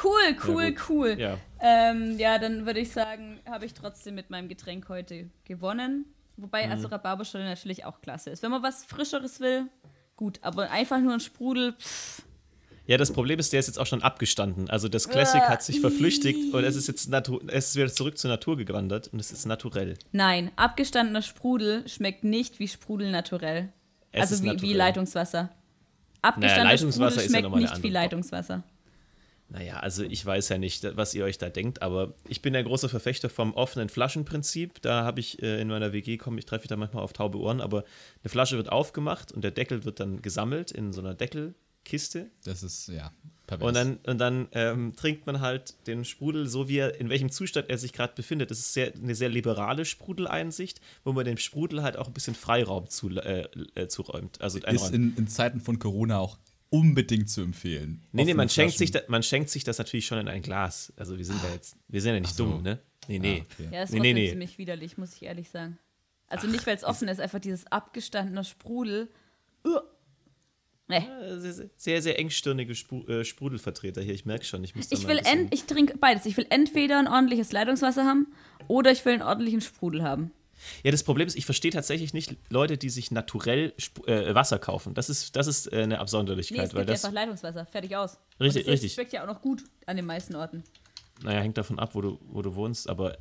Cool, 0.02 0.36
cool, 0.46 0.74
cool. 0.88 1.16
Ja. 1.18 1.38
Ähm, 1.60 2.18
ja, 2.18 2.38
dann 2.38 2.66
würde 2.66 2.80
ich 2.80 2.92
sagen, 2.92 3.40
habe 3.48 3.66
ich 3.66 3.74
trotzdem 3.74 4.14
mit 4.14 4.30
meinem 4.30 4.48
Getränk 4.48 4.88
heute 4.88 5.28
gewonnen. 5.44 6.06
Wobei 6.36 6.66
Mhm. 6.66 6.72
also 6.72 6.88
Rhabarberschorle 6.88 7.44
natürlich 7.44 7.84
auch 7.84 8.00
klasse 8.00 8.30
ist. 8.30 8.42
Wenn 8.42 8.50
man 8.50 8.62
was 8.62 8.84
Frischeres 8.84 9.40
will, 9.40 9.66
gut. 10.16 10.38
Aber 10.42 10.70
einfach 10.70 10.98
nur 10.98 11.12
ein 11.12 11.20
Sprudel, 11.20 11.74
pff, 11.74 12.22
Ja, 12.86 12.96
das 12.96 13.12
Problem 13.12 13.38
ist, 13.38 13.52
der 13.52 13.60
ist 13.60 13.68
jetzt 13.68 13.78
auch 13.78 13.86
schon 13.86 14.02
abgestanden. 14.02 14.68
Also 14.68 14.88
das 14.88 15.08
Classic 15.08 15.40
hat 15.42 15.62
sich 15.62 15.80
verflüchtigt 15.80 16.52
und 16.52 16.64
es 16.64 16.74
ist 16.74 16.88
jetzt 16.88 17.08
natu 17.10 17.38
es 17.46 17.68
ist 17.68 17.76
wieder 17.76 17.88
zurück 17.88 18.18
zur 18.18 18.28
Natur 18.30 18.56
gewandert 18.56 19.06
und 19.12 19.20
es 19.20 19.30
ist 19.30 19.46
naturell. 19.46 19.96
Nein, 20.10 20.50
abgestandener 20.56 21.22
Sprudel 21.22 21.88
schmeckt 21.88 22.24
nicht 22.24 22.58
wie 22.58 22.66
Sprudel 22.66 23.12
naturell. 23.12 23.72
Es 24.10 24.32
also 24.32 24.42
wie, 24.42 24.46
wie 24.46 24.52
naturell. 24.52 24.76
Leitungswasser. 24.76 25.50
Abgestandener 26.22 26.70
Leitungswasser 26.70 27.10
Sprudel 27.10 27.26
ist 27.26 27.32
ja 27.32 27.38
schmeckt 27.38 27.54
eine 27.54 27.62
nicht 27.62 27.82
wie 27.84 27.90
Leitungswasser. 27.90 28.62
Naja, 29.52 29.80
also 29.80 30.02
ich 30.02 30.24
weiß 30.24 30.48
ja 30.48 30.56
nicht, 30.56 30.96
was 30.96 31.14
ihr 31.14 31.24
euch 31.24 31.36
da 31.36 31.50
denkt, 31.50 31.82
aber 31.82 32.14
ich 32.26 32.40
bin 32.40 32.56
ein 32.56 32.64
großer 32.64 32.88
Verfechter 32.88 33.28
vom 33.28 33.52
offenen 33.52 33.90
Flaschenprinzip. 33.90 34.80
Da 34.80 35.04
habe 35.04 35.20
ich 35.20 35.42
äh, 35.42 35.60
in 35.60 35.68
meiner 35.68 35.92
WG, 35.92 36.16
komm, 36.16 36.38
ich 36.38 36.46
treffe 36.46 36.62
mich 36.62 36.68
da 36.68 36.76
manchmal 36.76 37.02
auf 37.02 37.12
taube 37.12 37.38
Ohren, 37.38 37.60
aber 37.60 37.84
eine 38.22 38.30
Flasche 38.30 38.56
wird 38.56 38.72
aufgemacht 38.72 39.30
und 39.30 39.44
der 39.44 39.50
Deckel 39.50 39.84
wird 39.84 40.00
dann 40.00 40.22
gesammelt 40.22 40.70
in 40.70 40.94
so 40.94 41.02
einer 41.02 41.12
Deckelkiste. 41.12 42.30
Das 42.44 42.62
ist, 42.62 42.88
ja, 42.88 43.12
pervers. 43.46 43.68
Und 43.68 43.74
dann, 43.74 43.96
und 44.06 44.18
dann 44.18 44.48
ähm, 44.52 44.96
trinkt 44.96 45.26
man 45.26 45.40
halt 45.40 45.74
den 45.86 46.06
Sprudel 46.06 46.46
so, 46.46 46.70
wie 46.70 46.78
er, 46.78 46.98
in 46.98 47.10
welchem 47.10 47.30
Zustand 47.30 47.68
er 47.68 47.76
sich 47.76 47.92
gerade 47.92 48.14
befindet. 48.14 48.50
Das 48.50 48.58
ist 48.58 48.72
sehr, 48.72 48.94
eine 48.94 49.14
sehr 49.14 49.28
liberale 49.28 49.84
Sprudeleinsicht, 49.84 50.80
wo 51.04 51.12
man 51.12 51.26
dem 51.26 51.36
Sprudel 51.36 51.82
halt 51.82 51.98
auch 51.98 52.06
ein 52.06 52.14
bisschen 52.14 52.34
Freiraum 52.34 52.88
zu, 52.88 53.10
äh, 53.10 53.46
äh, 53.74 53.86
zuräumt. 53.86 54.40
Also 54.40 54.60
ist 54.60 54.94
in, 54.94 55.14
in 55.16 55.28
Zeiten 55.28 55.60
von 55.60 55.78
Corona 55.78 56.20
auch 56.20 56.38
unbedingt 56.72 57.28
zu 57.28 57.42
empfehlen. 57.42 58.02
Nee, 58.12 58.24
nee, 58.24 58.34
man 58.34 58.48
schenkt, 58.48 58.78
sich 58.78 58.90
da, 58.90 59.00
man 59.08 59.22
schenkt 59.22 59.50
sich 59.50 59.62
das 59.62 59.78
natürlich 59.78 60.06
schon 60.06 60.18
in 60.18 60.28
ein 60.28 60.42
Glas. 60.42 60.92
Also 60.96 61.18
wir 61.18 61.24
sind 61.24 61.42
da 61.44 61.52
jetzt, 61.52 61.76
wir 61.88 62.00
sind 62.00 62.14
ja 62.14 62.20
nicht 62.20 62.30
Ach 62.32 62.36
so. 62.36 62.44
dumm, 62.46 62.62
ne? 62.62 62.78
Nee, 63.08 63.18
nee. 63.18 63.42
Ah, 63.42 63.52
okay. 63.52 63.68
Ja, 63.72 63.82
ist 63.82 63.92
Nee, 63.92 64.00
nee, 64.00 64.12
nee. 64.14 64.30
ziemlich 64.30 64.58
widerlich, 64.58 64.96
muss 64.96 65.14
ich 65.14 65.22
ehrlich 65.22 65.50
sagen. 65.50 65.78
Also 66.28 66.46
nicht, 66.46 66.66
weil 66.66 66.74
es 66.76 66.82
offen 66.84 67.08
ist, 67.08 67.20
einfach 67.20 67.40
dieses 67.40 67.66
abgestandene 67.66 68.42
Sprudel. 68.44 69.10
Uah. 69.66 69.82
Nee. 70.88 70.96
Äh, 70.98 71.38
Sehr, 71.40 71.70
sehr, 71.76 72.02
sehr 72.02 72.18
engstirnige 72.18 72.74
Spru 72.74 73.06
äh, 73.06 73.24
Sprudelvertreter 73.24 74.00
hier. 74.02 74.14
Ich 74.14 74.24
merke 74.24 74.44
schon, 74.44 74.64
ich 74.64 74.74
muss 74.74 74.88
da 74.88 74.96
Ich 74.96 75.06
will 75.06 75.20
ich 75.50 75.64
trinke 75.64 75.96
beides. 75.98 76.26
Ich 76.26 76.36
will 76.36 76.46
entweder 76.50 76.98
ein 76.98 77.06
ordentliches 77.08 77.52
Leitungswasser 77.52 78.04
haben 78.04 78.26
oder 78.68 78.90
ich 78.92 79.04
will 79.04 79.14
einen 79.14 79.22
ordentlichen 79.22 79.60
Sprudel 79.60 80.02
haben. 80.02 80.32
Ja, 80.82 80.90
das 80.90 81.02
Problem 81.02 81.26
ist, 81.26 81.36
ich 81.36 81.44
verstehe 81.44 81.70
tatsächlich 81.70 82.14
nicht 82.14 82.36
Leute, 82.50 82.78
die 82.78 82.90
sich 82.90 83.10
naturell 83.10 83.74
äh, 84.06 84.34
Wasser 84.34 84.58
kaufen. 84.58 84.94
Das 84.94 85.08
ist, 85.10 85.34
das 85.36 85.46
ist 85.46 85.72
äh, 85.72 85.76
eine 85.82 85.86
Nee, 85.88 85.94
Absonderlichkeit, 85.96 86.68
es 86.68 86.74
weil 86.74 86.82
gibt 86.82 86.90
das, 86.94 87.04
einfach 87.04 87.14
Leitungswasser. 87.14 87.66
Fertig 87.66 87.96
aus. 87.96 88.18
Richtig, 88.40 88.62
Und 88.62 88.66
das 88.68 88.72
richtig. 88.74 88.94
schmeckt 88.94 89.12
ja 89.12 89.22
auch 89.22 89.26
noch 89.26 89.40
gut 89.42 89.64
an 89.86 89.96
den 89.96 90.06
meisten 90.06 90.34
Orten. 90.36 90.64
naja, 91.22 91.40
hängt 91.40 91.58
davon 91.58 91.78
ab, 91.78 91.94
wo 91.94 92.00
du, 92.00 92.18
wo 92.28 92.42
du 92.42 92.54
wohnst, 92.54 92.88
aber, 92.88 93.18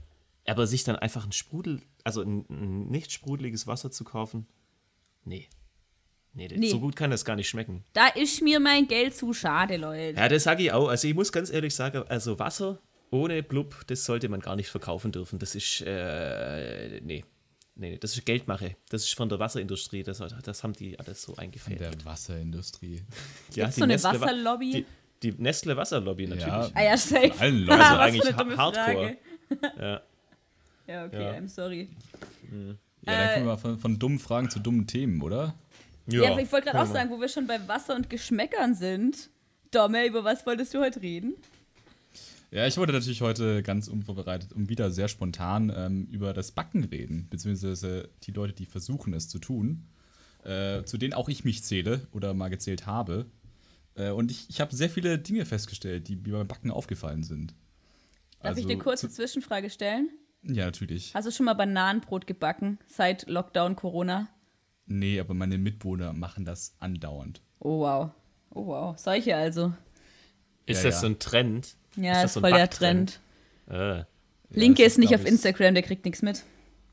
aber 0.47 0.67
sich 0.67 0.83
dann 0.83 0.95
einfach 0.95 1.25
ein 1.25 1.31
Sprudel, 1.31 1.81
also 2.03 2.21
ein, 2.21 2.45
ein 2.49 2.87
nicht 2.89 3.11
sprudeliges 3.11 3.67
Wasser 3.67 3.91
zu 3.91 4.03
kaufen, 4.03 4.47
nee. 5.23 5.47
Nee, 6.33 6.47
Nee. 6.55 6.69
so 6.69 6.79
gut 6.79 6.95
kann 6.95 7.11
das 7.11 7.25
gar 7.25 7.35
nicht 7.35 7.49
schmecken. 7.49 7.83
Da 7.91 8.07
ist 8.07 8.41
mir 8.41 8.61
mein 8.61 8.87
Geld 8.87 9.13
zu 9.15 9.33
schade, 9.33 9.75
Leute. 9.75 10.17
Ja, 10.17 10.29
das 10.29 10.43
sage 10.43 10.63
ich 10.63 10.71
auch. 10.71 10.87
Also 10.87 11.07
ich 11.09 11.13
muss 11.13 11.31
ganz 11.33 11.51
ehrlich 11.51 11.75
sagen, 11.75 12.03
also 12.07 12.39
Wasser 12.39 12.79
ohne 13.11 13.43
Blub, 13.43 13.83
das 13.87 14.05
sollte 14.05 14.27
man 14.29 14.39
gar 14.39 14.55
nicht 14.55 14.69
verkaufen 14.69 15.11
dürfen. 15.11 15.37
Das 15.39 15.53
ist, 15.55 15.81
äh, 15.81 16.99
nee. 17.01 17.23
Nee, 17.75 17.97
das 17.97 18.17
ist 18.17 18.25
Geldmache. 18.25 18.75
Das 18.89 19.03
ist 19.03 19.15
von 19.15 19.29
der 19.29 19.39
Wasserindustrie. 19.39 20.03
Das, 20.03 20.21
das 20.43 20.63
haben 20.63 20.73
die 20.73 20.99
alles 20.99 21.21
so 21.23 21.33
Von 21.33 21.43
eingefädelt. 21.43 21.95
der 22.01 22.05
Wasserindustrie. 22.05 23.01
Ja, 23.53 23.65
Gibt's 23.65 23.77
so 23.77 23.83
eine 23.83 23.93
Nestle 23.93 24.09
Wa- 24.19 24.21
Wasserlobby? 24.25 24.85
Die, 25.23 25.31
die 25.31 25.41
Nestle 25.41 25.77
Wasserlobby 25.77 26.27
natürlich. 26.27 26.47
Ja. 26.47 26.69
Ah 26.73 26.83
ja, 26.83 26.97
safe. 26.97 27.31
allen 27.39 27.59
Leuten. 27.65 27.79
Was 27.79 27.87
Also 27.89 28.01
eigentlich 28.01 28.57
Hardcore. 28.57 29.17
Ja. 29.79 30.01
Ja, 30.87 31.05
okay, 31.05 31.23
Ja. 31.23 31.31
I'm 31.33 31.47
sorry. 31.47 31.89
Ja, 32.51 32.75
dann 33.05 33.33
kommen 33.33 33.45
wir 33.45 33.51
mal 33.51 33.57
von, 33.57 33.79
von 33.79 33.97
dummen 33.99 34.19
Fragen 34.19 34.49
zu 34.49 34.59
dummen 34.59 34.85
Themen, 34.87 35.21
oder? 35.21 35.55
Ja, 36.07 36.31
aber 36.31 36.41
ich 36.41 36.51
wollte 36.51 36.69
gerade 36.71 36.81
auch 36.81 36.91
sagen, 36.91 37.09
wo 37.09 37.21
wir 37.21 37.29
schon 37.29 37.47
bei 37.47 37.65
Wasser 37.67 37.95
und 37.95 38.09
Geschmäckern 38.09 38.75
sind. 38.75 39.29
Domme, 39.71 40.05
über 40.05 40.23
was 40.25 40.45
wolltest 40.45 40.73
du 40.73 40.79
heute 40.81 41.01
reden? 41.01 41.35
Ja, 42.53 42.67
ich 42.67 42.77
wollte 42.77 42.91
natürlich 42.91 43.21
heute 43.21 43.63
ganz 43.63 43.87
unvorbereitet 43.87 44.51
und 44.51 44.67
wieder 44.69 44.91
sehr 44.91 45.07
spontan 45.07 45.71
ähm, 45.75 46.05
über 46.11 46.33
das 46.33 46.51
Backen 46.51 46.83
reden, 46.83 47.27
beziehungsweise 47.29 48.09
die 48.23 48.31
Leute, 48.31 48.53
die 48.53 48.65
versuchen 48.65 49.13
es 49.13 49.29
zu 49.29 49.39
tun, 49.39 49.87
äh, 50.43 50.83
zu 50.83 50.97
denen 50.97 51.13
auch 51.13 51.29
ich 51.29 51.45
mich 51.45 51.63
zähle 51.63 52.07
oder 52.11 52.33
mal 52.33 52.49
gezählt 52.49 52.85
habe. 52.85 53.27
Äh, 53.95 54.09
und 54.09 54.31
ich, 54.31 54.49
ich 54.49 54.59
habe 54.59 54.75
sehr 54.75 54.89
viele 54.89 55.17
Dinge 55.17 55.45
festgestellt, 55.45 56.09
die 56.09 56.17
mir 56.17 56.33
beim 56.33 56.47
Backen 56.47 56.71
aufgefallen 56.71 57.23
sind. 57.23 57.53
Darf 58.41 58.57
ich 58.57 58.63
Also, 58.65 58.69
eine 58.69 58.77
kurze 58.79 59.07
zu- 59.07 59.15
Zwischenfrage 59.15 59.69
stellen? 59.69 60.09
Ja, 60.43 60.65
natürlich. 60.65 61.13
Hast 61.13 61.27
du 61.27 61.31
schon 61.31 61.45
mal 61.45 61.53
Bananenbrot 61.53 62.27
gebacken 62.27 62.79
seit 62.87 63.29
Lockdown 63.29 63.77
Corona? 63.77 64.27
Nee, 64.87 65.19
aber 65.21 65.33
meine 65.35 65.57
Mitbewohner 65.57 66.11
machen 66.11 66.43
das 66.43 66.75
andauernd. 66.79 67.41
Oh 67.59 67.79
wow. 67.81 68.11
Oh 68.49 68.65
wow. 68.65 68.97
Solche 68.97 69.37
also. 69.37 69.71
Ist 70.65 70.79
Ja, 70.83 70.89
das 70.89 70.95
ja. 70.95 71.01
so 71.01 71.07
ein 71.07 71.19
Trend? 71.19 71.77
Ja, 71.95 72.11
ist 72.13 72.17
ist, 72.17 72.23
das 72.23 72.33
so 72.35 72.39
voll 72.41 72.51
der? 72.51 72.69
Trend. 72.69 73.19
Äh, 73.69 74.03
Linke 74.49 74.83
das 74.83 74.93
ist 74.93 74.97
nicht 74.99 75.13
auf 75.15 75.21
ich- 75.21 75.27
Instagram, 75.27 75.73
der 75.73 75.83
kriegt 75.83 76.03
nichts 76.05 76.21
mit. 76.21 76.43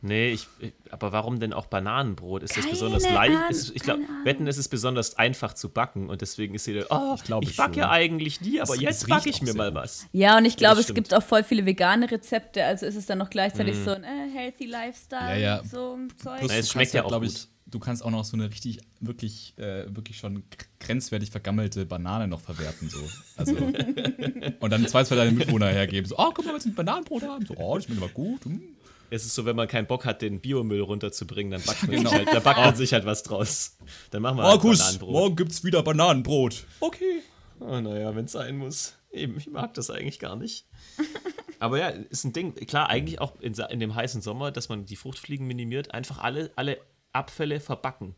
nee, 0.00 0.30
ich, 0.30 0.46
ich- 0.60 0.72
aber 0.90 1.10
warum 1.12 1.40
denn 1.40 1.52
auch 1.52 1.66
Bananenbrot? 1.66 2.42
Ist 2.44 2.56
das 2.56 2.64
Keine 2.64 2.70
besonders 2.74 3.02
leicht? 3.02 3.72
Ich 3.74 3.82
glaube, 3.82 4.02
wetten, 4.24 4.46
es 4.46 4.56
ist 4.58 4.68
besonders 4.68 5.18
einfach 5.18 5.52
zu 5.54 5.68
backen 5.70 6.08
und 6.08 6.20
deswegen 6.20 6.54
ist 6.54 6.66
jeder, 6.66 6.86
oh, 6.90 7.14
Ich 7.16 7.24
glaube 7.24 7.44
ich 7.44 7.56
backe 7.56 7.80
ja 7.80 7.90
eigentlich 7.90 8.40
nie, 8.40 8.60
aber 8.60 8.74
Es- 8.74 8.80
jetzt 8.80 9.02
es 9.02 9.08
backe 9.08 9.28
ich 9.28 9.42
mir 9.42 9.54
mal 9.54 9.70
gut. 9.72 9.80
was. 9.82 10.06
Ja, 10.12 10.36
und 10.38 10.44
ich 10.44 10.56
glaube, 10.56 10.76
das 10.76 10.88
es 10.88 10.94
gibt 10.94 11.12
auch 11.14 11.22
voll 11.22 11.42
viele 11.42 11.66
vegane 11.66 12.08
Rezepte, 12.10 12.64
also 12.64 12.86
ist 12.86 12.94
es 12.96 13.06
dann 13.06 13.18
noch 13.18 13.30
gleichzeitig 13.30 13.76
Mhm. 13.76 13.84
so 13.84 13.90
ein 13.90 14.04
äh, 14.04 14.30
healthy 14.32 14.66
Lifestyle, 14.66 15.40
Ja, 15.40 15.56
ja. 15.56 15.64
so 15.64 15.94
ein 15.96 16.08
Zeug. 16.16 16.38
Plus, 16.38 16.52
Ja, 16.52 16.58
es 16.58 16.70
schmeckt 16.70 16.94
ja 16.94 17.02
auch 17.04 17.08
glaub 17.08 17.22
gut. 17.22 17.48
Du 17.70 17.78
kannst 17.78 18.02
auch 18.04 18.10
noch 18.10 18.24
so 18.24 18.36
eine 18.36 18.48
richtig, 18.50 18.80
wirklich, 19.00 19.52
äh, 19.58 19.84
wirklich 19.94 20.16
schon 20.18 20.42
grenzwertig 20.80 21.30
vergammelte 21.30 21.84
Banane 21.84 22.26
noch 22.26 22.40
verwerten. 22.40 22.88
So. 22.88 22.98
Also, 23.36 23.54
und 24.60 24.70
dann 24.70 24.86
zwei, 24.86 25.04
zwei 25.04 25.16
deine 25.16 25.32
Mitwohner 25.32 25.68
hergeben. 25.68 26.08
So, 26.08 26.16
oh, 26.18 26.30
guck 26.34 26.46
mal, 26.46 26.54
wir 26.54 26.64
ein 26.64 26.74
Bananenbrot 26.74 27.22
haben. 27.24 27.44
So, 27.44 27.54
oh, 27.56 27.74
das 27.74 27.84
schmeckt 27.84 28.02
aber 28.02 28.10
gut. 28.10 28.44
Hm. 28.44 28.62
Es 29.10 29.24
ist 29.24 29.34
so, 29.34 29.44
wenn 29.44 29.56
man 29.56 29.68
keinen 29.68 29.86
Bock 29.86 30.04
hat, 30.04 30.20
den 30.22 30.40
Biomüll 30.40 30.82
runterzubringen, 30.82 31.50
dann 31.50 31.62
backt 31.62 31.82
man, 31.82 31.90
Genau. 31.96 32.10
sich, 32.10 32.18
halt, 32.18 32.28
da 32.28 32.40
backt 32.40 32.58
man 32.60 32.74
sich 32.74 32.92
halt 32.92 33.06
was 33.06 33.22
draus. 33.22 33.76
Dann 34.10 34.22
machen 34.22 34.36
wir 34.38 34.44
halt 34.44 34.60
Kuss, 34.60 34.78
Bananenbrot. 34.78 35.10
morgen 35.12 35.36
gibt's 35.36 35.64
wieder 35.64 35.82
Bananenbrot. 35.82 36.64
Okay. 36.80 37.22
Oh, 37.60 37.80
naja, 37.80 38.14
wenn 38.14 38.26
es 38.26 38.32
sein 38.32 38.56
muss. 38.56 38.94
Eben, 39.10 39.38
ich 39.38 39.48
mag 39.48 39.74
das 39.74 39.90
eigentlich 39.90 40.18
gar 40.18 40.36
nicht. 40.36 40.66
Aber 41.58 41.78
ja, 41.78 41.88
ist 41.88 42.24
ein 42.24 42.32
Ding. 42.32 42.54
Klar, 42.54 42.88
eigentlich 42.88 43.20
auch 43.20 43.40
in, 43.40 43.54
in 43.54 43.80
dem 43.80 43.94
heißen 43.94 44.20
Sommer, 44.22 44.50
dass 44.52 44.68
man 44.68 44.84
die 44.84 44.96
Fruchtfliegen 44.96 45.46
minimiert, 45.46 45.92
einfach 45.92 46.18
alle, 46.18 46.50
alle 46.56 46.78
Abfälle 47.18 47.60
verbacken. 47.60 48.14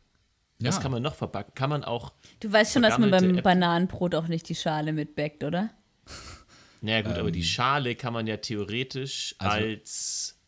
Was 0.63 0.77
Ja. 0.77 0.83
kann 0.83 0.93
man 0.93 1.03
noch 1.03 1.15
verbacken? 1.15 1.53
Kann 1.55 1.71
man 1.71 1.85
auch, 1.85 2.13
Du 2.41 2.53
weißt 2.53 2.75
schon, 2.75 2.83
dass 2.83 2.99
man 2.99 3.11
beim 3.11 3.31
Äpfel. 3.31 3.43
Bananenbrot 3.43 4.15
auch 4.15 4.29
nicht 4.29 4.49
die 4.49 4.55
Schale 4.55 4.93
mitbackt, 4.93 5.43
oder? 5.43 5.71
naja 6.83 7.01
gut, 7.03 7.13
aber 7.15 7.29
Ähm. 7.29 7.33
die 7.33 7.43
Schale 7.45 7.95
kann 7.95 8.13
man 8.13 8.27
ja 8.27 8.37
theoretisch 8.37 9.35
Also- 9.39 9.57
als, 9.57 10.39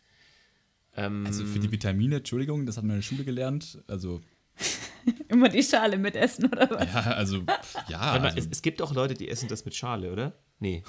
ähm, 0.96 1.24
Also 1.26 1.44
für 1.46 1.58
die 1.58 1.72
Vitamine, 1.72 2.16
Entschuldigung, 2.16 2.66
das 2.66 2.76
hat 2.76 2.84
man 2.84 2.96
in 2.96 2.98
der 2.98 3.02
Schule 3.02 3.24
gelernt. 3.24 3.82
Also, 3.86 4.20
Immer 5.28 5.48
die 5.48 5.62
Schale 5.62 5.96
mitessen, 5.98 6.44
oder 6.46 6.70
was? 6.70 6.92
ja, 6.92 7.00
also, 7.12 7.38
ja. 7.88 7.98
Mal, 7.98 8.20
Also, 8.20 8.38
es, 8.38 8.48
es 8.50 8.62
gibt 8.62 8.82
auch 8.82 8.92
Leute, 8.94 9.14
die 9.14 9.28
essen 9.30 9.48
das 9.48 9.64
mit 9.64 9.74
Schale, 9.74 10.12
oder? 10.12 10.34
Nee. 10.60 10.82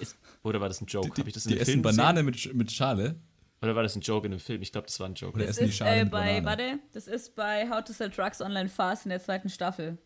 Es- 0.00 0.16
Oder 0.42 0.60
war 0.60 0.66
das 0.68 0.80
ein 0.80 0.86
Joke? 0.86 1.08
Das 1.08 1.46
in 1.46 1.50
die 1.50 1.54
einem 1.54 1.62
essen 1.62 1.70
Film 1.74 1.82
Banane 1.82 2.22
mit, 2.24 2.52
mit 2.54 2.72
Schale. 2.72 3.14
Oder 3.62 3.74
war 3.74 3.82
das 3.82 3.96
ein 3.96 4.00
Joke 4.02 4.26
in 4.26 4.32
einem 4.32 4.40
Film? 4.40 4.62
Ich 4.62 4.70
glaube, 4.72 4.86
das 4.86 5.00
war 5.00 5.08
ein 5.08 5.14
Joke. 5.14 5.36
Oder 5.36 5.46
Das 5.46 5.58
ist 5.58 5.80
äh, 5.80 6.04
bei, 6.04 6.44
warte, 6.44 6.78
das 6.92 7.08
ist 7.08 7.34
bei 7.34 7.68
How 7.70 7.82
to 7.82 7.92
Sell 7.92 8.10
Drugs 8.10 8.40
Online 8.40 8.68
Fast 8.68 9.06
in 9.06 9.10
der 9.10 9.20
zweiten 9.22 9.48
Staffel. 9.48 9.98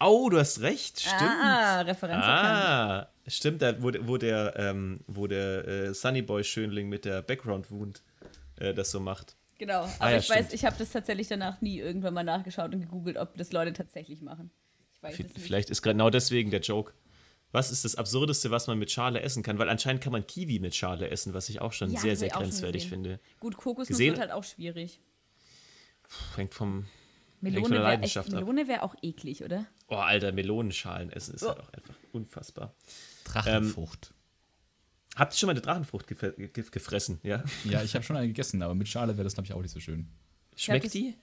Oh, 0.00 0.28
du 0.28 0.38
hast 0.38 0.60
recht, 0.60 1.00
stimmt. 1.00 1.20
Ah, 1.22 1.80
Referenz 1.80 2.24
erkannt. 2.24 2.58
Ah, 2.64 3.08
stimmt, 3.26 3.62
da, 3.62 3.82
wo, 3.82 3.90
wo 4.02 4.16
der, 4.18 4.54
ähm, 4.56 5.00
wo 5.06 5.26
der 5.26 5.66
äh, 5.66 5.94
Sunnyboy-Schönling 5.94 6.88
mit 6.88 7.04
der 7.04 7.22
Background-Wound 7.22 8.02
äh, 8.56 8.74
das 8.74 8.90
so 8.90 9.00
macht. 9.00 9.36
Genau, 9.58 9.82
aber 9.84 9.90
Ah, 10.00 10.10
ja, 10.10 10.18
ich 10.18 10.28
weiß, 10.28 10.38
stimmt. 10.46 10.52
ich 10.54 10.64
habe 10.64 10.76
das 10.78 10.90
tatsächlich 10.90 11.28
danach 11.28 11.60
nie 11.62 11.78
irgendwann 11.78 12.14
mal 12.14 12.24
nachgeschaut 12.24 12.74
und 12.74 12.80
gegoogelt, 12.80 13.16
ob 13.16 13.36
das 13.36 13.52
Leute 13.52 13.72
tatsächlich 13.72 14.20
machen. 14.20 14.50
Ich 14.92 15.02
weiß 15.02 15.16
V- 15.16 15.22
es 15.22 15.34
nicht. 15.34 15.40
Vielleicht 15.46 15.70
ist 15.70 15.82
genau 15.82 16.10
deswegen 16.10 16.50
der 16.50 16.60
Joke. 16.60 16.92
Was 17.52 17.70
ist 17.70 17.84
das 17.84 17.94
Absurdeste, 17.96 18.50
was 18.50 18.66
man 18.66 18.78
mit 18.78 18.90
Schale 18.90 19.20
essen 19.20 19.42
kann? 19.42 19.58
Weil 19.58 19.68
anscheinend 19.68 20.02
kann 20.02 20.12
man 20.12 20.26
Kiwi 20.26 20.58
mit 20.58 20.74
Schale 20.74 21.10
essen, 21.10 21.34
was 21.34 21.48
ich 21.50 21.60
auch 21.60 21.72
schon 21.72 21.90
Ja, 21.92 22.00
sehr, 22.00 22.16
sehr 22.16 22.30
grenzwertig 22.30 22.88
finde. 22.88 23.20
Gut, 23.40 23.56
Kokosnuss 23.56 23.88
Gesehen- 23.88 24.12
wird 24.14 24.20
halt 24.20 24.30
auch 24.32 24.44
schwierig. 24.44 25.00
Puh, 26.02 26.36
Hängt 26.38 26.54
vom. 26.54 26.86
Melone 27.40 27.62
von 27.62 27.70
der 27.72 27.80
wäre 27.80 27.90
Leidenschaft 27.90 28.28
ab. 28.32 28.40
Melone 28.40 28.68
wär 28.68 28.82
auch 28.84 28.94
eklig, 29.02 29.42
oder? 29.44 29.66
Oh, 29.88 29.96
Alter, 29.96 30.32
Melonenschalen 30.32 31.10
essen 31.10 31.34
ist 31.34 31.42
halt 31.46 31.58
Oh. 31.58 31.62
auch 31.62 31.72
einfach 31.72 31.94
unfassbar. 32.12 32.74
Drachenfrucht. 33.24 34.14
Habt 35.16 35.34
ihr 35.34 35.38
schon 35.38 35.48
mal 35.48 35.52
eine 35.52 35.60
Drachenfrucht 35.60 36.06
gef 36.06 36.20
ge 36.36 36.48
gefressen? 36.70 37.18
Ja? 37.22 37.42
ja, 37.64 37.82
ich 37.82 37.94
habe 37.94 38.04
schon 38.04 38.16
eine 38.16 38.28
gegessen, 38.28 38.62
aber 38.62 38.74
mit 38.74 38.88
Schale 38.88 39.14
wäre 39.16 39.24
das, 39.24 39.34
glaube 39.34 39.46
ich, 39.46 39.52
auch 39.52 39.60
nicht 39.60 39.72
so 39.72 39.80
schön. 39.80 40.08
Schmeckt 40.56 40.94
die? 40.94 41.16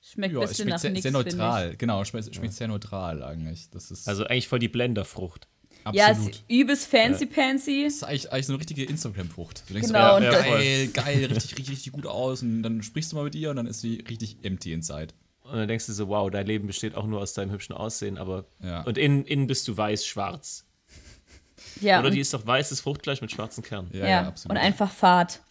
Schmeckt 0.00 0.34
Ja, 0.34 0.42
es 0.42 0.50
bisschen 0.50 0.64
schmeckt 0.64 0.70
nach 0.70 0.78
sehr, 0.78 0.90
nichts, 0.92 1.02
sehr 1.02 1.12
neutral. 1.12 1.76
Genau, 1.76 2.04
schmeckt, 2.04 2.32
schmeckt 2.34 2.54
sehr 2.54 2.68
neutral 2.68 3.22
eigentlich. 3.24 3.68
Das 3.70 3.90
ist 3.90 4.06
Also 4.08 4.24
eigentlich 4.24 4.46
voll 4.48 4.60
die 4.60 4.68
Blenderfrucht. 4.68 5.48
Ich. 5.94 5.98
Ja, 5.98 6.06
es 6.06 6.18
absolut. 6.18 6.34
ist 6.34 6.44
übelst 6.48 6.86
fancy 6.86 7.26
pansy. 7.26 7.84
das 7.84 7.94
ist 7.94 8.02
eigentlich, 8.04 8.32
eigentlich 8.32 8.46
so 8.46 8.52
eine 8.52 8.60
richtige 8.60 8.84
Instagram-Frucht. 8.84 9.64
Du 9.68 9.74
denkst 9.74 9.88
Genau, 9.88 10.18
so, 10.18 10.24
ja, 10.24 10.30
geil, 10.30 10.88
geil, 10.88 11.24
richtig, 11.26 11.58
richtig, 11.58 11.70
richtig 11.70 11.92
gut 11.92 12.06
aus. 12.06 12.42
Und 12.42 12.62
dann 12.62 12.82
sprichst 12.82 13.12
du 13.12 13.16
mal 13.16 13.24
mit 13.24 13.34
ihr 13.34 13.50
und 13.50 13.56
dann 13.56 13.66
ist 13.66 13.80
sie 13.80 14.04
richtig 14.08 14.38
empty 14.42 14.72
inside. 14.72 15.08
Und 15.42 15.56
dann 15.56 15.68
denkst 15.68 15.86
du 15.86 15.92
so, 15.92 16.08
wow, 16.08 16.30
dein 16.30 16.46
Leben 16.46 16.66
besteht 16.66 16.94
auch 16.94 17.06
nur 17.06 17.20
aus 17.20 17.34
deinem 17.34 17.52
hübschen 17.52 17.74
Aussehen, 17.74 18.18
aber. 18.18 18.46
Ja. 18.62 18.82
Und 18.82 18.98
innen, 18.98 19.24
innen 19.24 19.46
bist 19.46 19.68
du 19.68 19.76
weiß-schwarz. 19.76 20.64
Ja, 21.80 22.00
Oder 22.00 22.10
die 22.10 22.20
ist 22.20 22.32
doch 22.32 22.46
weißes 22.46 22.80
Fruchtfleisch 22.80 23.20
mit 23.20 23.30
schwarzen 23.30 23.62
Kernen. 23.62 23.90
Ja, 23.92 24.00
ja, 24.00 24.08
ja, 24.08 24.28
absolut. 24.28 24.56
und 24.56 24.62
einfach 24.62 24.90
Fahrt. 24.90 25.42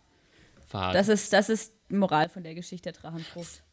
Fad. 0.67 0.95
Das 0.95 1.07
ist, 1.07 1.31
das 1.33 1.49
ist 1.49 1.73
die 1.89 1.95
Moral 1.95 2.29
von 2.29 2.43
der 2.43 2.55
Geschichte 2.55 2.91
der 2.91 2.99
Drachenfrucht. 2.99 3.63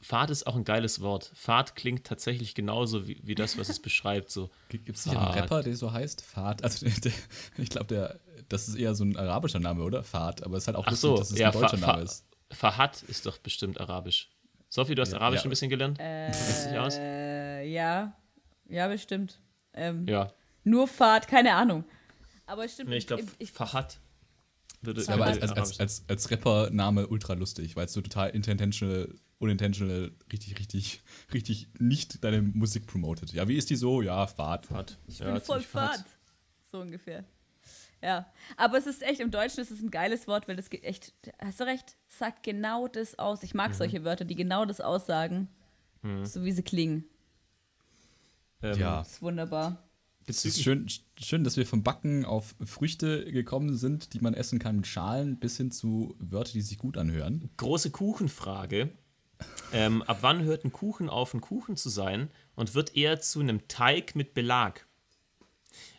Fad 0.00 0.30
ist 0.30 0.46
auch 0.46 0.56
ein 0.56 0.64
geiles 0.64 1.00
Wort. 1.00 1.30
Fad 1.34 1.76
klingt 1.76 2.04
tatsächlich 2.06 2.54
genauso 2.54 3.06
wie, 3.06 3.20
wie 3.22 3.34
das, 3.34 3.58
was 3.58 3.68
es 3.68 3.78
beschreibt. 3.82 4.30
So. 4.30 4.50
Gibt 4.68 4.88
es 4.88 5.04
nicht 5.06 5.16
einen 5.16 5.26
Fahrt. 5.26 5.36
Rapper, 5.36 5.62
der 5.62 5.76
so 5.76 5.92
heißt? 5.92 6.22
Fahrt. 6.24 6.64
Also, 6.64 6.86
der, 6.86 6.94
der, 7.00 7.12
ich 7.58 7.68
glaube, 7.70 7.86
der, 7.88 8.20
das 8.48 8.68
ist 8.68 8.76
eher 8.76 8.94
so 8.94 9.04
ein 9.04 9.16
arabischer 9.16 9.60
Name, 9.60 9.82
oder? 9.82 10.02
Fahrt. 10.02 10.42
Aber 10.42 10.56
es 10.56 10.64
ist 10.64 10.66
halt 10.68 10.76
auch 10.76 10.86
Ach 10.86 10.90
lustig, 10.92 11.00
so, 11.10 11.16
dass 11.18 11.30
es 11.32 11.38
ja, 11.38 11.48
ein 11.50 11.52
deutscher 11.60 11.78
Fa- 11.78 11.86
Name 11.92 12.02
ist. 12.02 12.24
Fahad 12.50 13.02
ist 13.04 13.26
doch 13.26 13.38
bestimmt 13.38 13.80
arabisch. 13.80 14.30
Sophie, 14.68 14.94
du 14.94 15.02
hast 15.02 15.12
Ja, 15.12 15.18
Arabisch 15.18 15.40
ja. 15.40 15.46
ein 15.46 15.50
bisschen 15.50 15.70
gelernt? 15.70 15.98
Kennst 15.98 16.66
du 16.66 16.70
dich 16.70 16.78
aus? 16.78 16.96
Äh, 16.98 17.64
ja, 17.70 18.16
ja, 18.68 18.88
bestimmt. 18.88 19.38
Ähm, 19.72 20.06
Ja. 20.08 20.32
Nur 20.64 20.88
Fahrt, 20.88 21.28
keine 21.28 21.54
Ahnung. 21.54 21.84
Aber 22.46 22.66
stimmt. 22.68 22.90
Nee, 22.90 22.96
ich 22.96 23.06
glaube, 23.06 23.24
ich, 23.38 23.52
Fahad 23.52 23.98
würde 24.82 25.02
Ja, 25.02 25.14
aber 25.14 25.26
als, 25.26 25.40
als, 25.42 25.80
als, 25.80 26.04
als 26.08 26.30
Rapper-Name 26.30 27.06
ultra 27.06 27.34
lustig, 27.34 27.76
weil 27.76 27.86
es 27.86 27.92
so 27.92 28.00
total 28.02 28.30
intentional, 28.30 29.14
unintentional, 29.38 30.12
richtig, 30.32 30.58
richtig, 30.58 31.02
richtig 31.32 31.68
nicht 31.78 32.22
deine 32.24 32.42
Musik 32.42 32.86
promotet. 32.86 33.32
Ja, 33.32 33.48
wie 33.48 33.56
ist 33.56 33.70
die 33.70 33.76
so? 33.76 34.02
Ja, 34.02 34.26
Fahrt. 34.26 34.66
Fahad. 34.66 34.98
Ich 35.06 35.18
bin 35.18 35.40
voll 35.40 35.60
Fahrt. 35.60 36.04
So 36.70 36.80
ungefähr. 36.80 37.24
Ja, 38.02 38.26
aber 38.58 38.76
es 38.76 38.86
ist 38.86 39.02
echt, 39.02 39.20
im 39.20 39.30
Deutschen 39.30 39.60
ist 39.60 39.70
es 39.70 39.80
ein 39.80 39.90
geiles 39.90 40.26
Wort, 40.28 40.46
weil 40.46 40.56
das 40.56 40.68
geht 40.68 40.84
echt, 40.84 41.14
hast 41.38 41.60
du 41.60 41.64
recht, 41.64 41.96
sagt 42.06 42.42
genau 42.42 42.86
das 42.88 43.18
aus. 43.18 43.42
Ich 43.42 43.54
Mhm. 43.54 43.58
mag 43.58 43.74
solche 43.74 44.04
Wörter, 44.04 44.24
die 44.26 44.34
genau 44.34 44.66
das 44.66 44.80
aussagen, 44.82 45.48
so 46.24 46.44
wie 46.44 46.52
sie 46.52 46.62
klingen. 46.62 47.04
Ähm, 48.62 48.78
Ja. 48.78 48.98
Das 48.98 49.12
ist 49.12 49.22
wunderbar. 49.22 49.88
Es 50.26 50.44
ist 50.46 50.62
schön, 50.62 50.86
schön, 51.20 51.44
dass 51.44 51.56
wir 51.58 51.66
vom 51.66 51.82
Backen 51.82 52.24
auf 52.24 52.54
Früchte 52.64 53.30
gekommen 53.30 53.76
sind, 53.76 54.14
die 54.14 54.20
man 54.20 54.32
essen 54.32 54.58
kann 54.58 54.76
mit 54.76 54.86
Schalen, 54.86 55.38
bis 55.38 55.58
hin 55.58 55.70
zu 55.70 56.14
Wörter, 56.18 56.52
die 56.52 56.62
sich 56.62 56.78
gut 56.78 56.96
anhören. 56.96 57.50
große 57.58 57.90
Kuchenfrage. 57.90 58.90
Ähm, 59.72 60.02
ab 60.02 60.18
wann 60.20 60.42
hört 60.42 60.64
ein 60.64 60.72
Kuchen 60.72 61.08
auf, 61.08 61.34
ein 61.34 61.40
Kuchen 61.40 61.76
zu 61.76 61.88
sein 61.88 62.30
und 62.54 62.74
wird 62.74 62.96
eher 62.96 63.20
zu 63.20 63.40
einem 63.40 63.66
Teig 63.66 64.14
mit 64.14 64.34
Belag? 64.34 64.86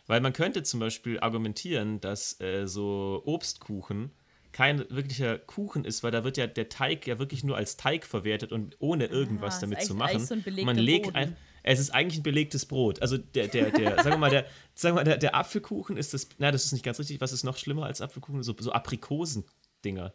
Weil 0.06 0.20
man 0.20 0.32
könnte 0.32 0.62
zum 0.62 0.80
Beispiel 0.80 1.20
argumentieren, 1.20 2.00
dass 2.00 2.40
äh, 2.40 2.66
so 2.66 3.22
Obstkuchen 3.26 4.12
kein 4.52 4.78
wirklicher 4.88 5.38
Kuchen 5.38 5.84
ist, 5.84 6.02
weil 6.02 6.12
da 6.12 6.24
wird 6.24 6.38
ja 6.38 6.46
der 6.46 6.70
Teig 6.70 7.06
ja 7.06 7.18
wirklich 7.18 7.44
nur 7.44 7.56
als 7.58 7.76
Teig 7.76 8.06
verwertet 8.06 8.52
und 8.52 8.76
ohne 8.78 9.04
irgendwas 9.04 9.54
ist 9.54 9.62
damit 9.62 9.82
zu 9.82 9.94
machen. 9.94 10.24
so 10.24 10.34
man 10.64 10.78
legt 10.78 11.14
ein, 11.14 11.36
es 11.62 11.78
ist 11.78 11.90
eigentlich 11.90 12.20
ein 12.20 12.22
belegtes 12.22 12.64
Brot. 12.64 13.02
Also 13.02 13.18
der, 13.18 13.48
der, 13.48 13.70
der, 13.70 13.96
sagen 13.96 14.12
wir 14.12 14.18
mal, 14.18 14.30
der, 14.30 14.46
sagen 14.74 14.94
wir 14.94 15.00
mal, 15.00 15.04
der, 15.04 15.18
der 15.18 15.34
Apfelkuchen 15.34 15.98
ist 15.98 16.14
das, 16.14 16.28
na, 16.38 16.50
das 16.52 16.64
ist 16.64 16.72
nicht 16.72 16.84
ganz 16.84 16.98
richtig. 16.98 17.20
Was 17.20 17.32
ist 17.32 17.44
noch 17.44 17.58
schlimmer 17.58 17.84
als 17.84 18.00
Apfelkuchen? 18.00 18.42
So, 18.42 18.54
so 18.58 18.72
Aprikosendinger. 18.72 20.14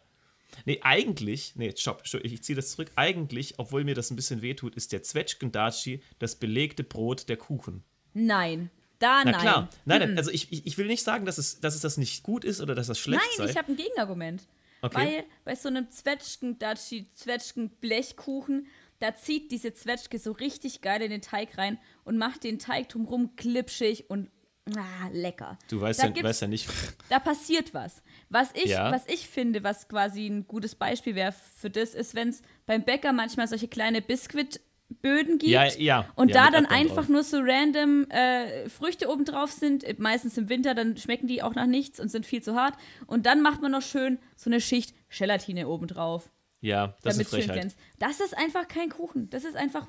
Nee, 0.64 0.80
eigentlich, 0.82 1.54
nee, 1.56 1.72
stopp, 1.76 2.02
ich 2.22 2.42
ziehe 2.42 2.56
das 2.56 2.72
zurück. 2.72 2.90
Eigentlich, 2.96 3.54
obwohl 3.58 3.84
mir 3.84 3.94
das 3.94 4.10
ein 4.10 4.16
bisschen 4.16 4.42
wehtut, 4.42 4.74
ist 4.74 4.92
der 4.92 5.02
Zwetschgendatschi 5.02 6.02
das 6.18 6.36
belegte 6.36 6.84
Brot 6.84 7.28
der 7.28 7.36
Kuchen. 7.36 7.82
Nein, 8.14 8.70
da 8.98 9.22
Na 9.24 9.32
nein. 9.32 9.40
klar, 9.40 9.70
nein, 9.84 9.98
nein, 10.00 10.18
also 10.18 10.30
ich, 10.30 10.52
ich, 10.52 10.66
ich 10.66 10.78
will 10.78 10.86
nicht 10.86 11.02
sagen, 11.02 11.26
dass 11.26 11.38
es, 11.38 11.60
dass 11.60 11.74
es 11.74 11.80
das 11.80 11.96
nicht 11.96 12.22
gut 12.22 12.44
ist 12.44 12.60
oder 12.60 12.74
dass 12.74 12.86
das 12.86 12.98
schlecht 12.98 13.22
Nein, 13.22 13.46
sei. 13.46 13.50
ich 13.50 13.56
habe 13.56 13.72
ein 13.72 13.76
Gegenargument. 13.76 14.42
Okay. 14.82 14.96
Weil 14.96 15.24
bei 15.44 15.54
so 15.54 15.68
einem 15.68 15.90
Zwetschgen-Datschi, 15.90 17.06
Zwetschgen-Blechkuchen, 17.14 18.66
da 18.98 19.14
zieht 19.14 19.50
diese 19.50 19.74
Zwetschge 19.74 20.18
so 20.18 20.32
richtig 20.32 20.80
geil 20.80 21.02
in 21.02 21.10
den 21.10 21.22
Teig 21.22 21.56
rein 21.58 21.78
und 22.04 22.18
macht 22.18 22.44
den 22.44 22.58
Teig 22.58 22.88
drumherum 22.88 23.34
glitschig 23.36 24.10
und 24.10 24.28
ah, 24.76 25.08
lecker. 25.12 25.58
du 25.68 25.80
weißt 25.80 26.02
da 26.02 26.08
ja, 26.08 26.22
weißt 26.22 26.42
ja 26.42 26.48
nicht. 26.48 26.68
Da 27.08 27.18
passiert 27.18 27.74
was. 27.74 28.02
Was 28.28 28.50
ich, 28.54 28.66
Ja. 28.70 28.90
was 28.92 29.06
ich 29.08 29.28
finde, 29.28 29.62
was 29.64 29.88
quasi 29.88 30.26
ein 30.26 30.46
gutes 30.46 30.74
Beispiel 30.74 31.14
wäre 31.14 31.32
für 31.32 31.70
das, 31.70 31.94
ist, 31.94 32.14
wenn 32.14 32.28
es 32.28 32.42
beim 32.66 32.84
Bäcker 32.84 33.12
manchmal 33.12 33.48
solche 33.48 33.68
kleine 33.68 34.00
Biskuitböden 34.02 35.38
gibt. 35.38 35.52
Ja, 35.52 35.64
ja, 35.78 36.06
Und 36.14 36.34
da 36.34 36.50
dann 36.50 36.64
Erdbeeren 36.64 36.66
einfach 36.66 36.96
drauf. 36.96 37.08
nur 37.08 37.22
so 37.24 37.38
random 37.40 38.08
äh, 38.10 38.68
Früchte 38.68 39.08
oben 39.10 39.24
drauf 39.24 39.50
sind, 39.50 39.84
äh, 39.84 39.94
meistens 39.98 40.36
im 40.38 40.48
Winter, 40.48 40.74
dann 40.74 40.96
schmecken 40.96 41.26
die 41.26 41.42
auch 41.42 41.54
nach 41.54 41.66
nichts 41.66 41.98
und 42.00 42.08
sind 42.10 42.26
viel 42.26 42.42
zu 42.42 42.54
hart. 42.54 42.74
Und 43.06 43.26
dann 43.26 43.42
macht 43.42 43.62
man 43.62 43.72
noch 43.72 43.82
schön 43.82 44.18
so 44.36 44.48
eine 44.50 44.60
Schicht 44.60 44.94
Gelatine 45.10 45.68
oben 45.68 45.86
drauf. 45.86 46.30
Ja, 46.64 46.94
das 47.02 47.16
damit 47.16 47.26
ist 47.26 47.30
Frechheit. 47.34 47.56
glänzt. 47.56 47.78
Das 47.98 48.20
ist 48.20 48.36
einfach 48.38 48.68
kein 48.68 48.88
Kuchen. 48.88 49.28
Das 49.30 49.42
ist 49.44 49.56
einfach. 49.56 49.88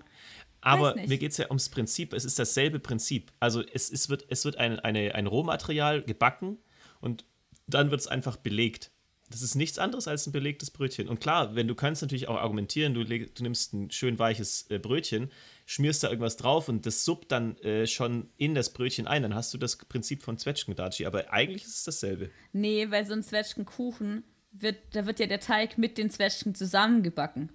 Aber 0.63 0.95
mir 0.95 1.17
geht 1.17 1.31
es 1.31 1.37
ja 1.37 1.47
ums 1.47 1.69
Prinzip. 1.69 2.13
Es 2.13 2.25
ist 2.25 2.39
dasselbe 2.39 2.79
Prinzip. 2.79 3.31
Also 3.39 3.61
es, 3.61 3.91
es 3.91 4.09
wird, 4.09 4.25
es 4.29 4.45
wird 4.45 4.57
ein, 4.57 4.79
eine, 4.79 5.13
ein 5.13 5.27
Rohmaterial 5.27 6.03
gebacken 6.03 6.57
und 7.01 7.25
dann 7.67 7.91
wird 7.91 8.01
es 8.01 8.07
einfach 8.07 8.37
belegt. 8.37 8.91
Das 9.29 9.41
ist 9.41 9.55
nichts 9.55 9.79
anderes 9.79 10.07
als 10.07 10.27
ein 10.27 10.31
belegtes 10.31 10.69
Brötchen. 10.69 11.07
Und 11.07 11.19
klar, 11.19 11.55
wenn 11.55 11.67
du 11.67 11.75
kannst 11.75 12.01
natürlich 12.01 12.27
auch 12.27 12.37
argumentieren, 12.37 12.93
du, 12.93 13.03
du 13.03 13.43
nimmst 13.43 13.73
ein 13.73 13.89
schön 13.89 14.19
weiches 14.19 14.69
äh, 14.69 14.77
Brötchen, 14.77 15.31
schmierst 15.65 16.03
da 16.03 16.09
irgendwas 16.09 16.37
drauf 16.37 16.69
und 16.69 16.85
das 16.85 17.03
suppt 17.03 17.31
dann 17.31 17.57
äh, 17.57 17.87
schon 17.87 18.29
in 18.37 18.53
das 18.53 18.73
Brötchen 18.73 19.07
ein, 19.07 19.23
dann 19.23 19.33
hast 19.33 19.53
du 19.53 19.57
das 19.57 19.77
Prinzip 19.77 20.23
von 20.23 20.37
Zwetschgendatschi. 20.37 21.05
Aber 21.05 21.33
eigentlich 21.33 21.63
ist 21.63 21.77
es 21.77 21.83
dasselbe. 21.83 22.29
Nee, 22.51 22.91
weil 22.91 23.05
so 23.05 23.13
ein 23.13 23.23
Zwetschgenkuchen 23.23 24.23
wird, 24.51 24.77
da 24.91 25.05
wird 25.07 25.19
ja 25.19 25.25
der 25.25 25.39
Teig 25.39 25.77
mit 25.77 25.97
den 25.97 26.09
Zwetschgen 26.09 26.53
zusammengebacken. 26.53 27.49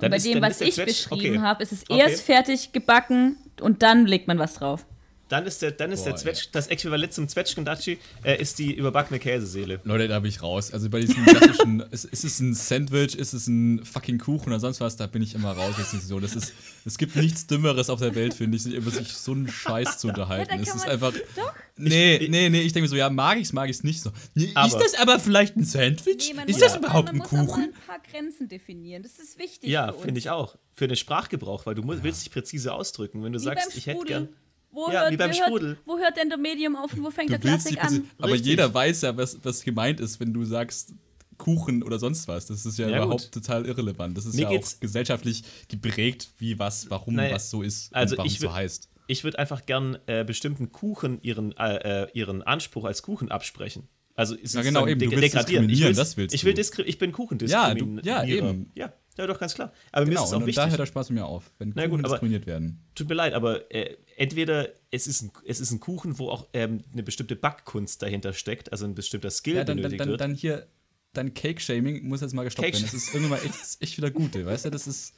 Dann 0.00 0.10
bei 0.10 0.16
ist- 0.16 0.26
dem, 0.26 0.42
was 0.42 0.60
ich 0.60 0.76
beschrieben 0.76 1.36
okay. 1.36 1.38
habe, 1.40 1.62
ist 1.62 1.72
es 1.72 1.84
Okay. 1.88 2.00
erst 2.00 2.22
fertig 2.22 2.72
gebacken, 2.72 3.36
und 3.60 3.82
dann 3.82 4.06
legt 4.06 4.26
man 4.28 4.38
was 4.38 4.54
drauf. 4.54 4.86
Dann 5.30 5.46
ist, 5.46 5.62
der, 5.62 5.70
dann 5.70 5.92
ist 5.92 6.02
der 6.02 6.10
Boah, 6.10 6.18
Zwetsch, 6.18 6.48
das 6.52 6.66
Äquivalent 6.66 7.12
zum 7.14 7.28
Zwetschgendatschi 7.28 7.98
äh, 8.24 8.40
ist 8.42 8.58
die 8.58 8.74
überbackene 8.74 9.18
Käseseele. 9.20 9.80
Leute, 9.84 10.08
da 10.08 10.18
bin 10.20 10.28
ich 10.28 10.42
raus. 10.42 10.72
Also 10.72 10.90
bei 10.90 11.00
diesen 11.00 11.24
klassischen, 11.24 11.80
ist, 11.92 12.04
ist 12.04 12.24
es 12.24 12.40
ein 12.40 12.52
Sandwich, 12.54 13.14
ist 13.14 13.32
es 13.32 13.46
ein 13.46 13.84
fucking 13.84 14.18
Kuchen 14.18 14.48
oder 14.48 14.58
sonst 14.60 14.80
was, 14.80 14.96
da 14.96 15.06
bin 15.06 15.22
ich 15.22 15.34
immer 15.36 15.52
raus. 15.52 15.76
Das 15.78 15.94
ist 15.94 16.08
so. 16.08 16.18
Das 16.20 16.34
ist, 16.34 16.52
es 16.84 16.98
gibt 16.98 17.14
nichts 17.14 17.46
Dümmeres 17.46 17.88
auf 17.90 18.00
der 18.00 18.14
Welt, 18.16 18.34
finde 18.34 18.56
ich, 18.56 18.64
sich 18.64 18.74
über 18.74 18.90
sich 18.90 19.08
so 19.12 19.30
einen 19.32 19.46
Scheiß 19.48 19.98
zu 19.98 20.08
unterhalten. 20.08 20.52
Ja, 20.56 20.60
es 20.62 20.68
ist 20.68 20.76
man- 20.78 20.88
einfach. 20.88 21.12
Doch. 21.36 21.52
Nee, 21.76 22.16
Ich- 22.16 22.28
nee, 22.28 22.48
nee, 22.50 22.60
ich 22.62 22.72
denke 22.72 22.82
mir 22.82 22.88
so, 22.88 22.96
ja, 22.96 23.08
mag 23.08 23.38
ich's, 23.38 23.52
mag 23.52 23.70
ich's 23.70 23.84
nicht 23.84 24.02
so. 24.02 24.10
Nee, 24.34 24.46
ist 24.46 24.56
Aber- 24.56 24.78
das 24.80 24.94
aber 24.94 25.18
vielleicht 25.20 25.56
ein 25.56 25.64
Sandwich? 25.64 26.28
Nee, 26.28 26.34
man 26.34 26.48
ist 26.48 26.54
muss 26.56 26.60
das 26.62 26.76
überhaupt 26.76 27.06
man 27.06 27.14
ein 27.14 27.18
muss 27.18 27.28
auch 27.28 27.32
mal 27.32 27.46
Kuchen? 27.46 27.62
ein 27.62 27.72
paar 27.86 28.00
Grenzen 28.10 28.48
definieren. 28.48 29.02
Das 29.04 29.18
ist 29.20 29.38
wichtig. 29.38 29.70
Ja, 29.70 29.92
finde 29.92 30.18
ich 30.18 30.28
auch. 30.28 30.56
Für 30.72 30.88
den 30.88 30.96
Sprachgebrauch, 30.96 31.66
weil 31.66 31.76
du 31.76 31.82
mu- 31.82 31.94
willst 32.02 32.24
dich 32.24 32.32
präzise 32.32 32.72
ausdrücken. 32.74 33.22
Wenn 33.22 33.32
du 33.32 33.38
Wie 33.38 33.44
sagst, 33.44 33.68
beim 33.68 33.78
ich 33.78 33.86
hätte 33.86 34.04
gern. 34.04 34.28
Wo 34.72 34.88
Ja, 34.90 35.00
hört, 35.02 35.12
wie 35.12 35.16
beim 35.16 35.30
wo 35.30 35.34
hört, 35.34 35.46
Sprudel. 35.46 35.78
Wo 35.84 35.98
hört 35.98 36.16
denn 36.16 36.28
der 36.28 36.38
Medium 36.38 36.76
auf 36.76 36.92
und 36.94 37.02
wo 37.02 37.10
fängt 37.10 37.30
der 37.30 37.38
Du 37.38 37.48
willst 37.48 37.66
Klassik 37.68 37.84
an? 37.84 38.10
aber 38.18 38.32
Richtig. 38.32 38.46
jeder 38.50 38.72
weiß 38.72 39.02
ja, 39.02 39.16
was, 39.16 39.38
was 39.42 39.62
gemeint 39.64 40.00
ist, 40.00 40.20
wenn 40.20 40.32
du 40.32 40.44
sagst 40.44 40.94
Kuchen 41.38 41.82
oder 41.82 41.98
sonst 41.98 42.28
was. 42.28 42.46
Das 42.46 42.66
ist 42.66 42.78
ja, 42.78 42.88
Ja, 42.88 42.98
überhaupt 42.98 43.22
gut. 43.22 43.32
total 43.32 43.66
irrelevant. 43.66 44.16
Das 44.16 44.26
ist 44.26 44.34
Mir 44.34 44.42
ja 44.42 44.48
auch 44.50 44.62
gesellschaftlich 44.80 45.42
geprägt, 45.68 46.30
wie 46.38 46.58
was, 46.58 46.90
warum 46.90 47.14
Naja, 47.14 47.34
was 47.34 47.50
so 47.50 47.62
ist 47.62 47.94
also 47.94 48.14
und 48.14 48.18
warum 48.18 48.30
so 48.30 48.52
heißt. 48.52 48.88
Ich 49.06 49.24
würde 49.24 49.38
einfach 49.40 49.66
gern 49.66 49.98
äh, 50.06 50.22
bestimmten 50.22 50.70
Kuchen 50.70 51.20
ihren, 51.22 51.56
äh, 51.56 52.04
äh, 52.04 52.08
ihren 52.12 52.42
Anspruch 52.42 52.84
als 52.84 53.02
Kuchen 53.02 53.30
absprechen. 53.30 53.88
Also 54.14 54.34
ist 54.34 54.54
Ja, 54.54 54.60
es 54.60 54.66
genau, 54.66 54.86
eben. 54.86 55.00
Du 55.00 55.10
willst 55.10 55.22
degradieren. 55.34 55.64
Ich, 55.64 55.78
diskriminieren, 55.78 55.88
will's- 55.88 55.96
das 55.96 56.16
willst 56.16 56.34
ich 56.34 56.44
will 56.44 56.54
ich 56.86 56.98
bin 56.98 57.10
Ja, 57.10 57.16
Kuchendiskrimierer. 57.16 58.02
du- 58.02 58.06
ja, 58.08 58.24
eben. 58.24 58.70
Ja, 58.74 58.92
ja, 59.18 59.26
doch, 59.26 59.38
ganz 59.38 59.54
klar. 59.54 59.72
Aber 59.92 60.04
mir 60.06 60.10
Genau, 60.10 60.22
ist 60.22 60.28
es 60.28 60.32
und, 60.32 60.42
auch 60.42 60.46
und 60.46 60.56
da 60.56 60.62
wichtig. 60.62 60.70
hört 60.70 60.80
der 60.80 60.86
Spaß 60.86 61.10
mir 61.10 61.26
auf, 61.26 61.50
wenn 61.58 61.72
Na 61.74 61.86
Kuchen 61.86 62.02
gut, 62.02 62.10
diskriminiert 62.12 62.46
werden. 62.46 62.82
Tut 62.94 63.08
mir 63.08 63.14
leid, 63.14 63.34
aber 63.34 63.70
äh, 63.74 63.96
entweder 64.16 64.68
es 64.90 65.06
ist, 65.06 65.22
ein, 65.22 65.32
es 65.46 65.60
ist 65.60 65.70
ein 65.72 65.80
Kuchen, 65.80 66.18
wo 66.18 66.30
auch 66.30 66.46
ähm, 66.52 66.80
eine 66.92 67.02
bestimmte 67.02 67.36
Backkunst 67.36 68.00
dahinter 68.02 68.32
steckt, 68.32 68.72
also 68.72 68.84
ein 68.86 68.94
bestimmter 68.94 69.30
Skill 69.30 69.56
Ja, 69.56 69.64
dann, 69.64 69.76
dann, 69.76 69.82
benötigt 69.82 70.00
dann, 70.00 70.08
wird. 70.08 70.20
dann 70.20 70.34
hier, 70.34 70.66
dein 71.12 71.34
Cake-Shaming 71.34 72.06
muss 72.08 72.20
jetzt 72.22 72.32
mal 72.34 72.44
gestoppt 72.44 72.64
Cake- 72.66 72.76
werden. 72.78 72.84
Das 72.86 72.94
ist 72.94 73.12
irgendwann 73.14 73.38
mal 73.40 73.44
echt, 73.44 73.80
echt 73.80 73.96
wieder 73.98 74.10
Gute, 74.10 74.46
weißt 74.46 74.66
du? 74.66 74.70
Das 74.70 74.86
ist. 74.86 75.12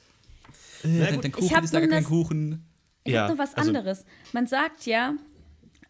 Äh, 0.84 0.88
Na 0.88 1.04
dein, 1.06 1.20
dein 1.20 1.30
Ich 1.30 1.36
Kuchen 1.36 1.56
hab 1.56 1.64
ist 1.64 1.74
da 1.74 1.80
gar 1.80 1.88
kein 1.88 2.04
Kuchen. 2.04 2.64
Ich 3.04 3.12
Ja, 3.12 3.22
habe 3.24 3.32
noch 3.34 3.38
was 3.38 3.54
also- 3.54 3.68
anderes. 3.68 4.04
Man 4.32 4.46
sagt 4.46 4.86
ja, 4.86 5.14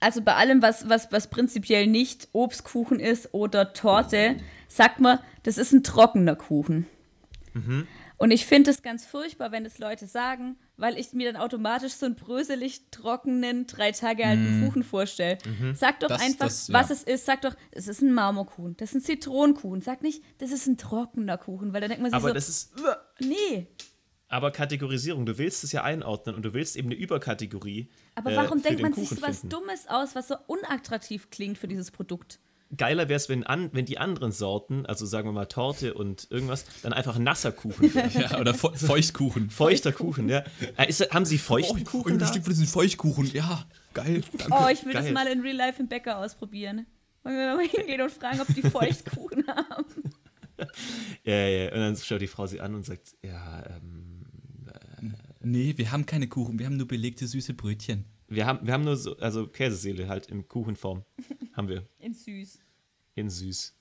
also 0.00 0.21
bei 0.23 0.35
allem, 0.35 0.61
was, 0.61 0.88
was, 0.88 1.11
was 1.12 1.30
prinzipiell 1.30 1.87
nicht 1.87 2.28
Obstkuchen 2.32 2.99
ist 3.00 3.32
oder 3.32 3.73
Torte, 3.73 4.37
sagt 4.68 4.99
man, 5.00 5.18
das 5.44 5.56
ist 5.59 5.73
ein 5.73 5.82
trockener 5.85 6.35
Kuchen. 6.37 6.87
Mhm. 7.54 7.87
Und 8.18 8.30
ich 8.30 8.47
finde 8.47 8.71
es 8.71 8.82
ganz 8.82 9.04
furchtbar, 9.04 9.50
wenn 9.52 9.64
das 9.64 9.78
Leute 9.78 10.06
sagen, 10.06 10.56
weil 10.76 10.97
ich 10.99 11.12
mir 11.12 11.32
dann 11.32 11.40
automatisch 11.40 11.92
so 11.92 12.06
einen 12.06 12.14
bröselig 12.14 12.90
trockenen, 12.90 13.66
drei 13.66 13.92
Tage 13.92 14.25
alten 14.25 14.64
Kuchen 14.64 14.85
vorstelle. 14.85 15.38
Sag 15.75 16.00
doch 16.00 16.09
Mhm. 16.09 16.12
Das- 16.14 16.23
einfach, 16.23 16.47
das- 16.47 16.68
ja. 16.68 16.75
was 16.75 16.90
es 16.90 17.02
ist. 17.02 17.26
Sag 17.26 17.42
doch, 17.42 17.54
es 17.73 17.88
ist 17.88 18.00
ein 18.00 18.12
Marmorkuchen, 18.12 18.76
das 18.76 18.90
ist 18.90 18.94
ein 18.94 19.00
Zitronenkuchen. 19.02 19.80
Sag 19.82 20.02
nicht, 20.02 20.23
das 20.38 20.52
ist 20.52 20.66
ein 20.66 20.78
trockener 20.78 21.37
Kuchen, 21.38 21.73
weil 21.73 21.80
dann 21.80 21.90
denkt 21.90 22.02
man 22.02 22.11
sich 22.11 22.16
aber 22.16 22.28
so, 22.28 22.35
das 22.35 22.49
ist, 22.49 22.73
nee. 23.21 23.66
aber 24.28 24.50
Kategorisierung, 24.50 25.26
du 25.26 25.37
willst 25.37 25.64
es 25.64 25.73
ja 25.73 25.82
einordnen 25.82 26.35
und 26.37 26.42
du 26.42 26.54
willst 26.54 26.76
eben 26.76 26.88
eine 26.88 26.94
Überkategorie. 26.94 27.90
Aber 28.14 28.32
äh, 28.32 28.37
warum 28.37 28.59
für 28.61 28.68
denkt 28.68 28.78
den 28.78 28.82
man 28.82 28.92
sich 28.94 29.09
Kuchen 29.09 29.16
so 29.21 29.26
was. 29.26 29.42
Dummes 29.42 29.88
aus, 29.88 30.14
was 30.14 30.28
so 30.28 30.37
unattraktiv 30.47 31.28
klingt 31.30 31.59
für 31.59 31.68
dieses 31.68 31.90
Produkt? 31.90 32.38
Geiler 32.76 33.09
wäre 33.09 33.17
es, 33.17 33.29
wenn, 33.29 33.45
an, 33.45 33.69
wenn 33.73 33.85
die 33.85 33.99
anderen 33.99 34.33
Sorten, 34.33 34.87
also 34.87 35.05
sagen 35.07 35.29
wir 35.29 35.33
mal 35.33 35.47
Torte 35.47 35.95
und 35.95 36.26
irgendwas, 36.31 36.64
dann 36.83 36.93
einfach 36.93 37.19
nasser 37.19 37.52
Kuchen 37.52 37.95
wären. 37.95 38.11
Ja, 38.12 38.41
oder 38.41 38.55
Fe 38.55 38.73
Feuchtkuchen. 38.75 39.50
Feuchter 39.50 39.93
Kuchen, 39.93 40.29
ja. 40.29 40.43
Äh, 40.79 40.88
Ist, 40.88 41.12
haben 41.12 41.25
Sie 41.26 41.38
feuchten 41.38 41.85
Kuchen 41.85 42.12
ein 42.14 42.19
da? 42.19 42.26
Stück 42.26 42.45
von 42.45 42.52
diesem 42.52 42.67
Feuchtkuchen. 42.67 43.26
Ja, 43.33 43.67
geil. 43.93 44.23
Danke. 44.38 44.52
Oh, 44.55 44.69
ich 44.73 44.85
will 44.87 44.93
das 44.95 45.05
Geil. 45.05 45.12
mal 45.14 45.26
in 45.26 45.41
Real 45.41 45.57
Life 45.57 45.81
im 45.83 45.88
Bäcker 45.88 46.19
ausprobieren. 46.19 46.87
Wollen 47.25 47.37
wir 47.37 47.57
mal 47.57 47.67
hingehen 47.69 48.00
und 48.00 48.11
fragen, 48.11 48.41
ob 48.41 48.49
die 48.55 48.62
Feuchtkuchen 48.62 49.47
haben? 49.49 49.85
Ja, 51.25 51.35
ja, 51.35 51.49
ja. 51.64 51.73
Und 51.73 51.79
dann 51.81 51.97
schaut 51.97 52.21
die 52.21 52.26
Frau 52.26 52.47
sie 52.47 52.61
an 52.61 52.75
und 52.75 52.85
sagt, 52.85 53.14
ja, 53.23 53.64
ähm, 53.67 54.25
Nee, 55.45 55.75
wir 55.76 55.91
haben 55.91 56.07
keine 56.07 56.29
Kuchen, 56.29 56.59
wir 56.61 56.67
haben 56.67 56.76
nur 56.76 56.87
belegte 56.87 57.26
süße 57.26 57.55
Brötchen. 57.55 58.05
wir 58.29 58.47
haben, 58.47 58.64
wir 58.64 58.73
haben 58.73 58.85
nur 58.85 58.97
so, 58.97 59.17
also 59.19 59.49
Käseseele 59.49 60.09
halt 60.09 60.26
in 60.29 60.47
Kuchenform. 60.47 61.05
haben 61.55 61.68
wir. 61.68 61.85
In 61.99 62.14
süß. 62.14 62.61
In 63.14 63.29
süß. 63.31 63.75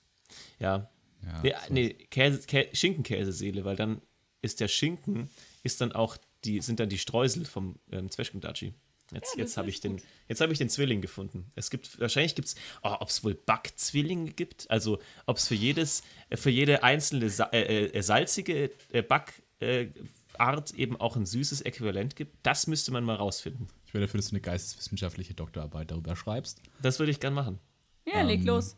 Ja. 0.58 0.90
Ja, 1.24 1.40
nee, 1.42 1.54
so. 1.68 1.74
nee 1.74 1.88
Käse, 2.10 2.40
Kä 2.46 2.68
Schinkenkäseseele, 2.74 3.64
weil 3.64 3.76
dann 3.76 4.02
ist 4.40 4.60
der 4.60 4.68
Schinken, 4.68 5.30
ist 5.62 5.80
dann 5.80 5.92
auch 5.92 6.16
die, 6.44 6.60
sind 6.60 6.80
dann 6.80 6.88
die 6.88 6.98
Streusel 6.98 7.44
vom 7.44 7.76
ähm, 7.92 8.10
Zwetschgendatschi. 8.10 8.74
Jetzt, 9.12 9.36
jetzt 9.36 9.56
habe 9.56 9.68
ich, 9.68 9.80
den- 9.80 10.00
jetzt 10.26 10.40
hab 10.40 10.50
ich 10.50 10.58
den 10.58 10.68
Zwilling 10.70 11.00
gefunden. 11.02 11.46
Es 11.54 11.70
gibt, 11.70 12.00
wahrscheinlich 12.00 12.34
gibt 12.34 12.48
es, 12.48 12.54
oh, 12.82 12.96
ob 12.98 13.08
es 13.10 13.22
wohl 13.22 13.34
Backzwillinge 13.34 14.32
gibt, 14.32 14.68
also 14.70 14.98
ob 15.26 15.36
es 15.36 15.46
für 15.46 15.54
jedes, 15.54 16.02
äh, 16.30 16.36
für 16.36 16.50
jede 16.50 16.82
einzelne 16.82 17.28
sa 17.30 17.44
äh, 17.52 17.86
äh, 17.86 18.00
salzige 18.02 18.70
äh, 18.90 19.02
Backart 19.02 19.42
äh, 19.60 20.76
eben 20.76 20.96
auch 20.98 21.14
ein 21.16 21.26
süßes 21.26 21.60
Äquivalent 21.60 22.16
gibt, 22.16 22.34
das 22.42 22.66
müsste 22.66 22.90
man 22.90 23.04
mal 23.04 23.16
rausfinden. 23.16 23.68
Ich 23.86 23.94
wäre 23.94 24.06
dafür, 24.06 24.18
dass 24.18 24.30
du 24.30 24.32
eine 24.36 24.40
geisteswissenschaftliche 24.40 25.34
Doktorarbeit 25.34 25.90
darüber 25.90 26.16
schreibst. 26.16 26.62
Das 26.80 26.98
würde 26.98 27.12
ich 27.12 27.20
gern 27.20 27.34
machen. 27.34 27.58
Ja, 28.06 28.22
leg 28.22 28.40
Ähm. 28.40 28.46
los. 28.46 28.76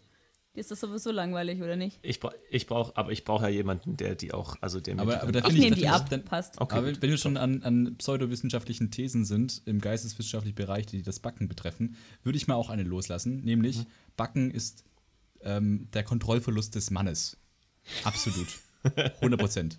Dir 0.55 0.61
ist 0.61 0.71
das 0.71 0.81
sowieso 0.81 1.11
langweilig, 1.11 1.61
oder 1.63 1.75
nicht? 1.75 1.99
Ich, 2.03 2.21
bra 2.21 2.33
ich 2.49 2.67
brauche, 2.67 2.97
aber 2.97 3.11
ich 3.11 3.25
brauche 3.25 3.43
ja 3.45 3.49
jemanden, 3.49 3.97
der 3.97 4.15
die 4.15 4.33
auch, 4.33 4.57
also 4.61 4.79
der 4.81 4.95
mir 4.95 5.03
Aber- 5.03 5.23
aber 5.23 5.33
dann- 5.33 5.43
da 5.43 5.49
Ich 5.49 5.55
Finde 5.55 5.59
ich- 5.59 5.65
nehme 5.65 5.77
die 5.77 5.89
ab, 5.89 6.09
ich- 6.13 6.25
passt. 6.25 6.61
Okay, 6.61 6.77
Aber 6.77 6.93
gut. 6.93 7.03
wenn 7.03 7.11
wir 7.11 7.19
schon 7.19 7.37
an, 7.37 7.63
an 7.65 7.97
pseudowissenschaftlichen 7.99 8.91
Thesen 8.93 9.25
sind, 9.25 9.63
im 9.65 9.81
geisteswissenschaftlichen 9.81 10.55
Bereich, 10.55 10.87
die 10.87 11.03
das 11.03 11.19
Backen 11.19 11.49
betreffen, 11.49 11.97
würde 12.23 12.37
ich 12.37 12.47
mal 12.47 12.55
auch 12.55 12.71
eine 12.71 12.85
loslassen. 12.85 13.41
Nämlich, 13.43 13.79
Mhm. 13.79 13.87
Backen 14.17 14.51
ist 14.53 14.85
ähm, 15.47 15.89
der 15.93 16.05
Kontrollverlust 16.05 16.75
des 16.75 16.91
Mannes. 16.91 17.37
Absolut. 18.05 18.47
100 19.21 19.39
Prozent. 19.41 19.77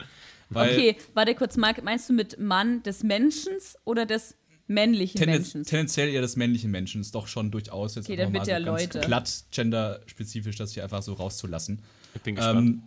Okay, 0.53 0.95
warte 1.15 1.33
kurz, 1.33 1.57
Marc, 1.57 1.83
meinst 1.83 2.07
du 2.09 2.13
mit 2.13 2.37
Mann 2.39 2.83
des 2.83 3.01
Menschen 3.01 3.53
oder 3.83 4.05
des 4.05 4.35
männlichen 4.67 5.19
tenden- 5.19 5.41
Menschen? 5.41 5.63
tendenziell 5.63 6.09
eher 6.09 6.21
des 6.21 6.35
männlichen 6.35 6.71
Menschen 6.71 7.01
ist 7.01 7.13
doch 7.15 7.27
schon 7.27 7.51
durchaus 7.51 7.95
jetzt 7.95 8.09
Okay, 8.09 8.19
einfach 8.21 8.33
mal 8.39 8.45
so 8.45 8.51
ganz 8.51 8.65
Leute. 8.65 8.99
glatt 9.01 9.43
genderspezifisch, 9.51 10.55
das 10.55 10.73
hier 10.73 10.83
einfach 10.83 11.01
so 11.03 11.13
rauszulassen. 11.13 11.81
Ich 12.15 12.21
bin 12.21 12.35
gespannt. 12.35 12.67
Ähm, 12.67 12.83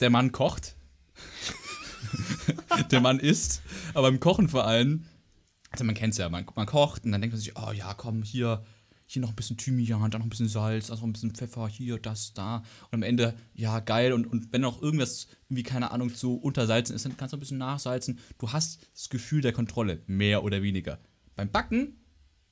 der 0.00 0.10
Mann 0.10 0.32
kocht. 0.32 0.74
der 2.90 3.00
Mann 3.00 3.18
isst. 3.18 3.62
Aber 3.94 4.08
beim 4.08 4.20
Kochen 4.20 4.48
vor 4.48 4.66
allem, 4.66 5.04
also 5.70 5.84
man 5.84 5.94
kennt 5.94 6.12
es 6.12 6.18
ja, 6.18 6.28
man, 6.28 6.44
man 6.54 6.66
kocht 6.66 7.04
und 7.04 7.12
dann 7.12 7.20
denkt 7.20 7.34
man 7.34 7.40
sich, 7.40 7.56
oh 7.56 7.72
ja, 7.72 7.94
komm, 7.94 8.22
hier, 8.22 8.62
hier 9.06 9.22
noch 9.22 9.30
ein 9.30 9.36
bisschen 9.36 9.56
Thymian, 9.56 10.10
dann 10.10 10.20
noch 10.20 10.26
ein 10.26 10.30
bisschen 10.30 10.48
Salz, 10.48 10.86
dann 10.86 10.96
noch 10.96 11.04
ein 11.04 11.12
bisschen 11.12 11.34
Pfeffer, 11.34 11.68
hier, 11.68 11.98
das, 11.98 12.32
da. 12.34 12.58
Und 12.90 12.94
am 12.94 13.02
Ende, 13.02 13.34
ja, 13.54 13.80
geil. 13.80 14.12
Und, 14.12 14.26
und 14.26 14.52
wenn 14.52 14.62
noch 14.62 14.80
irgendwas, 14.82 15.28
wie 15.48 15.62
keine 15.62 15.90
Ahnung, 15.90 16.14
zu 16.14 16.36
untersalzen 16.36 16.96
ist, 16.96 17.04
dann 17.04 17.16
kannst 17.16 17.32
du 17.32 17.36
ein 17.36 17.40
bisschen 17.40 17.58
nachsalzen. 17.58 18.18
Du 18.38 18.52
hast 18.52 18.80
das 18.94 19.08
Gefühl 19.08 19.42
der 19.42 19.52
Kontrolle, 19.52 20.02
mehr 20.06 20.42
oder 20.42 20.62
weniger. 20.62 20.98
Beim 21.36 21.50
Backen, 21.50 21.96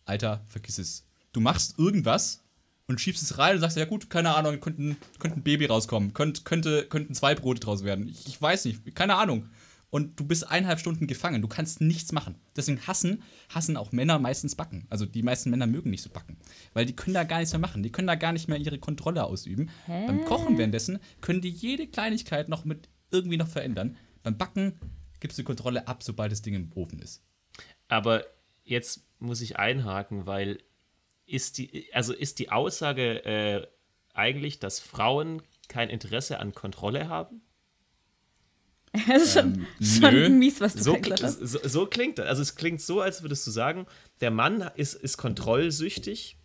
Alter, 0.05 0.45
vergiss 0.49 0.79
es. 0.79 1.07
Du 1.33 1.41
machst 1.41 1.79
irgendwas 1.79 2.43
und 2.87 3.01
schiebst 3.01 3.23
es 3.23 3.39
rein 3.39 3.55
und 3.55 3.61
sagst, 3.61 3.77
ja 3.77 3.85
gut, 3.85 4.11
keine 4.11 4.35
Ahnung, 4.35 4.61
könnte 4.61 4.83
ein, 4.83 4.97
könnte 5.19 5.39
ein 5.39 5.43
Baby 5.43 5.67
rauskommen, 5.67 6.13
könnte, 6.13 6.43
könnte, 6.43 6.87
könnten 6.89 7.15
zwei 7.15 7.35
Brote 7.35 7.61
draus 7.61 7.85
werden. 7.85 8.09
Ich, 8.09 8.27
ich 8.27 8.41
weiß 8.41 8.67
nicht, 8.67 8.95
keine 8.95 9.17
Ahnung. 9.17 9.49
Und 9.93 10.19
du 10.19 10.25
bist 10.25 10.51
eineinhalb 10.51 10.81
Stunden 10.81 11.07
gefangen, 11.07 11.43
du 11.43 11.49
kannst 11.49 11.83
nichts 11.83 12.13
machen. 12.13 12.37
Deswegen 12.57 12.81
hassen, 12.87 13.23
hassen 13.51 13.77
auch 13.77 13.93
Männer 13.93 14.19
meistens 14.19 14.55
backen. 14.55 14.87
Also 14.89 15.05
die 15.05 15.23
meisten 15.23 15.51
Männer 15.51 15.67
mögen 15.67 15.91
nicht 15.91 16.01
so 16.01 16.09
backen. 16.09 16.39
Weil 16.73 16.87
die 16.87 16.97
können 16.97 17.13
da 17.13 17.25
gar 17.25 17.41
nichts 17.41 17.53
mehr 17.53 17.61
machen. 17.61 17.83
Die 17.83 17.93
können 17.93 18.07
da 18.07 18.15
gar 18.15 18.33
nicht 18.33 18.49
mehr 18.49 18.57
ihre 18.57 18.79
Kontrolle 18.79 19.23
ausüben. 19.23 19.69
Beim 19.87 20.25
Kochen 20.25 20.57
währenddessen 20.57 20.99
können 21.21 21.43
die 21.43 21.51
jede 21.51 21.87
Kleinigkeit 21.87 22.49
noch 22.49 22.65
mit 22.65 22.89
irgendwie 23.11 23.37
noch 23.37 23.49
verändern. 23.49 23.99
Beim 24.23 24.39
Backen 24.39 24.81
gibst 25.21 25.37
du 25.37 25.43
die 25.43 25.47
Kontrolle 25.47 25.87
ab, 25.87 26.03
sobald 26.03 26.33
das 26.33 26.41
Ding 26.41 26.55
im 26.55 26.73
Ofen 26.75 26.99
ist. 26.99 27.23
Aber 27.89 28.25
jetzt 28.65 29.05
muss 29.19 29.43
ich 29.43 29.59
einhaken, 29.59 30.25
weil 30.25 30.59
ist 31.27 31.59
die, 31.59 31.93
also 31.93 32.15
ist 32.15 32.39
die 32.39 32.51
Aussage 32.51 33.27
äh, 33.27 33.67
eigentlich, 34.15 34.59
dass 34.59 34.81
Frauen 34.81 35.43
kein 35.69 35.91
Interesse 35.91 36.39
an 36.39 36.55
Kontrolle 36.55 37.11
haben? 37.11 37.43
Das 39.09 39.23
ist 39.23 39.33
schon, 39.35 39.55
Ähm, 39.55 39.67
schon 39.83 40.15
nö. 40.15 40.29
mies, 40.29 40.61
was 40.61 40.75
du 40.75 40.83
So, 40.83 40.97
hast. 40.97 41.39
so, 41.41 41.59
so 41.67 41.87
klingt 41.87 42.19
das. 42.19 42.27
Also 42.27 42.43
es 42.43 42.55
klingt 42.57 42.81
so, 42.81 43.01
als 43.01 43.23
würdest 43.23 43.47
du 43.47 43.51
sagen, 43.51 43.87
der 44.21 44.31
Mann 44.31 44.71
ist, 44.77 44.95
ist 44.95 45.17
kontrollsüchtig, 45.17 46.37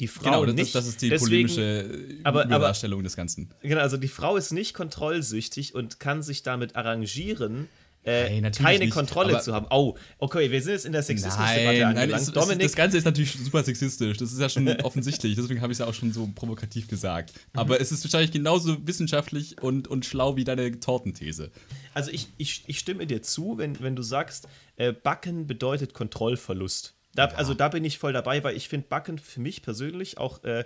die 0.00 0.08
Frau 0.08 0.24
Genau, 0.42 0.44
das, 0.46 0.54
nicht. 0.54 0.74
das 0.74 0.86
ist 0.88 1.02
die 1.02 1.08
Deswegen- 1.08 1.48
polemische 1.48 2.18
aber- 2.24 2.40
aber- 2.42 2.46
Überdarstellung 2.56 3.02
des 3.02 3.16
Ganzen. 3.16 3.52
Genau, 3.62 3.80
also 3.80 3.96
die 3.96 4.08
Frau 4.08 4.36
ist 4.36 4.52
nicht 4.52 4.74
kontrollsüchtig 4.74 5.74
und 5.74 5.98
kann 6.00 6.22
sich 6.22 6.42
damit 6.42 6.76
arrangieren, 6.76 7.68
äh, 8.04 8.40
Nein, 8.40 8.52
keine 8.52 8.84
nicht, 8.84 8.92
Kontrolle 8.92 9.40
zu 9.40 9.52
haben. 9.52 9.66
Oh, 9.70 9.94
okay, 10.18 10.50
wir 10.50 10.62
sind 10.62 10.72
jetzt 10.72 10.86
in 10.86 10.92
der 10.92 11.02
Sexismusdebatte 11.02 11.64
Nein, 11.64 11.78
nein 11.78 11.96
angelangt. 11.96 12.22
es, 12.22 12.28
es, 12.28 12.34
Dominik, 12.34 12.62
das 12.62 12.76
Ganze 12.76 12.96
ist 12.96 13.04
natürlich 13.04 13.32
super 13.32 13.62
sexistisch. 13.62 14.16
Das 14.16 14.32
ist 14.32 14.40
ja 14.40 14.48
schon 14.48 14.68
offensichtlich. 14.82 15.34
Deswegen 15.36 15.60
habe 15.60 15.72
ich 15.72 15.76
es 15.76 15.80
ja 15.80 15.86
auch 15.86 15.94
schon 15.94 16.12
so 16.12 16.28
provokativ 16.34 16.88
gesagt. 16.88 17.34
Mhm. 17.34 17.60
Aber 17.60 17.80
es 17.80 17.92
ist 17.92 18.04
wahrscheinlich 18.04 18.30
genauso 18.30 18.86
wissenschaftlich 18.86 19.60
und, 19.62 19.88
und 19.88 20.06
schlau 20.06 20.36
wie 20.36 20.44
deine 20.44 20.80
Tortenthese. 20.80 21.50
also 21.92 22.10
ich, 22.10 22.28
ich, 22.38 22.64
ich 22.66 22.78
stimme 22.78 23.06
dir 23.06 23.22
zu, 23.22 23.58
wenn, 23.58 23.78
wenn 23.80 23.96
du 23.96 24.02
sagst, 24.02 24.48
äh, 24.76 24.92
Backen 24.92 25.46
bedeutet 25.46 25.92
Kontrollverlust. 25.92 26.94
Da, 27.14 27.26
Also 27.26 27.52
da 27.52 27.68
bin 27.68 27.84
ich 27.84 27.98
voll 27.98 28.12
dabei, 28.12 28.44
weil 28.44 28.56
ich 28.56 28.68
finde 28.68 28.86
Backen 28.88 29.18
für 29.18 29.40
mich 29.40 29.62
persönlich 29.62 30.18
auch 30.18 30.44
äh, 30.44 30.64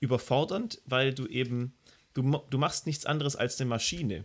überfordernd, 0.00 0.80
weil 0.84 1.14
du 1.14 1.26
eben, 1.26 1.74
du, 2.12 2.40
du 2.50 2.58
machst 2.58 2.86
nichts 2.86 3.06
anderes 3.06 3.36
als 3.36 3.58
eine 3.58 3.68
Maschine. 3.68 4.24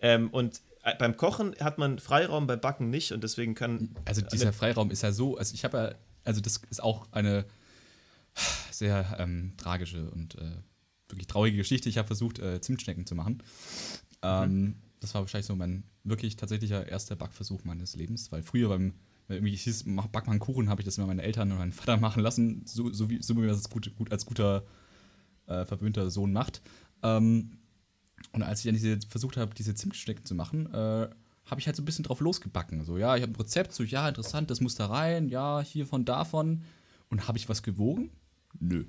Ähm, 0.00 0.28
und 0.30 0.60
beim 0.98 1.16
Kochen 1.16 1.54
hat 1.60 1.78
man 1.78 1.98
Freiraum, 1.98 2.46
beim 2.46 2.60
Backen 2.60 2.90
nicht 2.90 3.12
und 3.12 3.22
deswegen 3.22 3.54
kann. 3.54 3.94
Also 4.04 4.22
dieser 4.22 4.52
Freiraum 4.52 4.90
ist 4.90 5.02
ja 5.02 5.12
so, 5.12 5.36
also 5.36 5.54
ich 5.54 5.64
habe 5.64 5.76
ja, 5.76 5.94
also 6.24 6.40
das 6.40 6.60
ist 6.70 6.82
auch 6.82 7.10
eine 7.12 7.44
sehr 8.70 9.16
ähm, 9.18 9.52
tragische 9.56 10.10
und 10.10 10.36
äh, 10.36 10.56
wirklich 11.08 11.26
traurige 11.26 11.58
Geschichte. 11.58 11.88
Ich 11.88 11.98
habe 11.98 12.06
versucht, 12.06 12.38
äh, 12.38 12.60
Zimtschnecken 12.60 13.06
zu 13.06 13.14
machen. 13.14 13.42
Ähm, 14.22 14.76
das 15.00 15.14
war 15.14 15.22
wahrscheinlich 15.22 15.46
so 15.46 15.56
mein 15.56 15.84
wirklich 16.04 16.36
tatsächlicher 16.36 16.88
erster 16.88 17.16
Backversuch 17.16 17.64
meines 17.64 17.96
Lebens, 17.96 18.32
weil 18.32 18.42
früher 18.42 18.68
beim 18.68 18.94
wenn 19.28 19.36
irgendwie 19.36 19.56
hieß, 19.56 19.86
mach, 19.86 20.08
back 20.08 20.26
mal 20.26 20.32
einen 20.32 20.40
Kuchen, 20.40 20.68
habe 20.68 20.80
ich 20.80 20.84
das 20.84 20.98
immer 20.98 21.06
meine 21.06 21.22
Eltern 21.22 21.50
und 21.52 21.58
meinen 21.58 21.72
Vater 21.72 21.96
machen 21.96 22.22
lassen, 22.22 22.62
so, 22.66 22.92
so 22.92 23.08
wie, 23.08 23.22
so 23.22 23.34
wie 23.36 23.40
man 23.40 23.48
das 23.48 23.70
gut, 23.70 23.94
gut 23.96 24.10
als 24.10 24.26
guter 24.26 24.64
äh, 25.46 25.64
verwöhnter 25.64 26.10
Sohn 26.10 26.32
macht. 26.32 26.60
Ähm, 27.02 27.58
und 28.32 28.42
als 28.42 28.60
ich 28.60 28.64
dann 28.66 28.74
diese, 28.74 28.98
versucht 29.08 29.36
habe, 29.36 29.54
diese 29.54 29.74
Zimtschnecken 29.74 30.24
zu 30.24 30.34
machen, 30.34 30.66
äh, 30.72 31.08
habe 31.46 31.60
ich 31.60 31.66
halt 31.66 31.76
so 31.76 31.82
ein 31.82 31.84
bisschen 31.84 32.04
drauf 32.04 32.20
losgebacken. 32.20 32.84
So, 32.84 32.98
ja, 32.98 33.16
ich 33.16 33.22
habe 33.22 33.32
ein 33.32 33.36
Rezept, 33.36 33.72
so, 33.72 33.82
ja, 33.82 34.08
interessant, 34.08 34.50
das 34.50 34.60
muss 34.60 34.74
da 34.74 34.86
rein, 34.86 35.28
ja, 35.28 35.60
hiervon, 35.60 36.04
davon. 36.04 36.62
Und 37.10 37.28
habe 37.28 37.36
ich 37.38 37.48
was 37.48 37.62
gewogen? 37.62 38.10
Nö. 38.58 38.84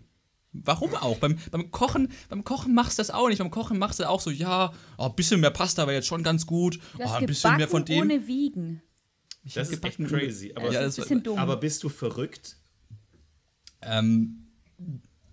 Warum 0.53 0.93
auch? 0.95 1.17
Beim, 1.17 1.37
beim, 1.51 1.71
Kochen, 1.71 2.09
beim 2.29 2.43
Kochen 2.43 2.75
machst 2.75 2.99
du 2.99 3.01
das 3.01 3.09
auch 3.09 3.27
nicht. 3.27 3.39
Beim 3.39 3.49
Kochen 3.49 3.79
machst 3.79 3.99
du 3.99 4.07
auch 4.07 4.21
so, 4.21 4.29
ja, 4.29 4.71
oh, 4.97 5.05
ein 5.07 5.15
bisschen 5.15 5.41
mehr 5.41 5.49
Pasta 5.49 5.87
wäre 5.87 5.95
jetzt 5.95 6.07
schon 6.07 6.21
ganz 6.21 6.45
gut. 6.45 6.75
Du 6.97 7.03
Oh, 7.03 7.09
ein 7.09 7.25
bisschen 7.25 7.57
mehr 7.57 7.67
von 7.67 7.83
dem. 7.83 8.01
ohne 8.01 8.27
Wiegen. 8.27 8.81
Ich 9.43 9.55
Das 9.55 9.69
ist 9.69 9.83
echt 9.83 9.97
crazy. 9.97 10.53
Aber, 10.55 10.71
Ja, 10.71 10.81
Das 10.83 10.93
ist 10.93 10.99
ein 10.99 11.01
bisschen 11.03 11.23
dumm. 11.23 11.39
aber 11.39 11.57
bist 11.57 11.83
du 11.83 11.89
verrückt? 11.89 12.57
Ähm, 13.81 14.47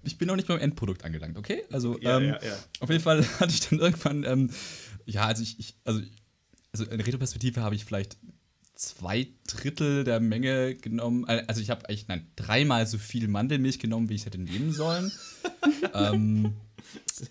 ich 0.02 0.18
bin 0.18 0.28
noch 0.28 0.36
nicht 0.36 0.48
beim 0.48 0.58
Endprodukt 0.58 1.04
angelangt, 1.04 1.36
okay? 1.36 1.62
Also, 1.70 1.98
Ja, 2.00 2.18
ähm, 2.18 2.28
ja, 2.28 2.42
ja. 2.42 2.58
auf 2.80 2.90
jeden 2.90 3.02
Fall 3.02 3.24
hatte 3.40 3.52
ich 3.52 3.60
dann 3.68 3.78
irgendwann, 3.78 4.24
ähm, 4.24 4.50
ja, 5.06 5.26
also 5.26 5.42
ich, 5.42 5.58
ich 5.58 5.76
also, 5.84 6.00
also 6.72 6.84
in 6.84 7.00
Retroperspektive 7.00 7.60
habe 7.62 7.74
ich 7.74 7.84
vielleicht 7.84 8.16
zwei 8.74 9.28
Drittel 9.46 10.04
der 10.04 10.20
Menge 10.20 10.74
genommen. 10.74 11.24
Äh, 11.28 11.44
Also 11.46 11.60
ich 11.60 11.70
habe 11.70 11.88
eigentlich, 11.88 12.08
nein, 12.08 12.26
dreimal 12.36 12.86
so 12.86 12.96
viel 12.96 13.28
Mandelmilch 13.28 13.78
genommen, 13.78 14.08
wie 14.08 14.14
ich 14.14 14.24
hätte 14.24 14.38
nehmen 14.38 14.72
sollen. 14.72 15.12
ähm, 15.94 16.54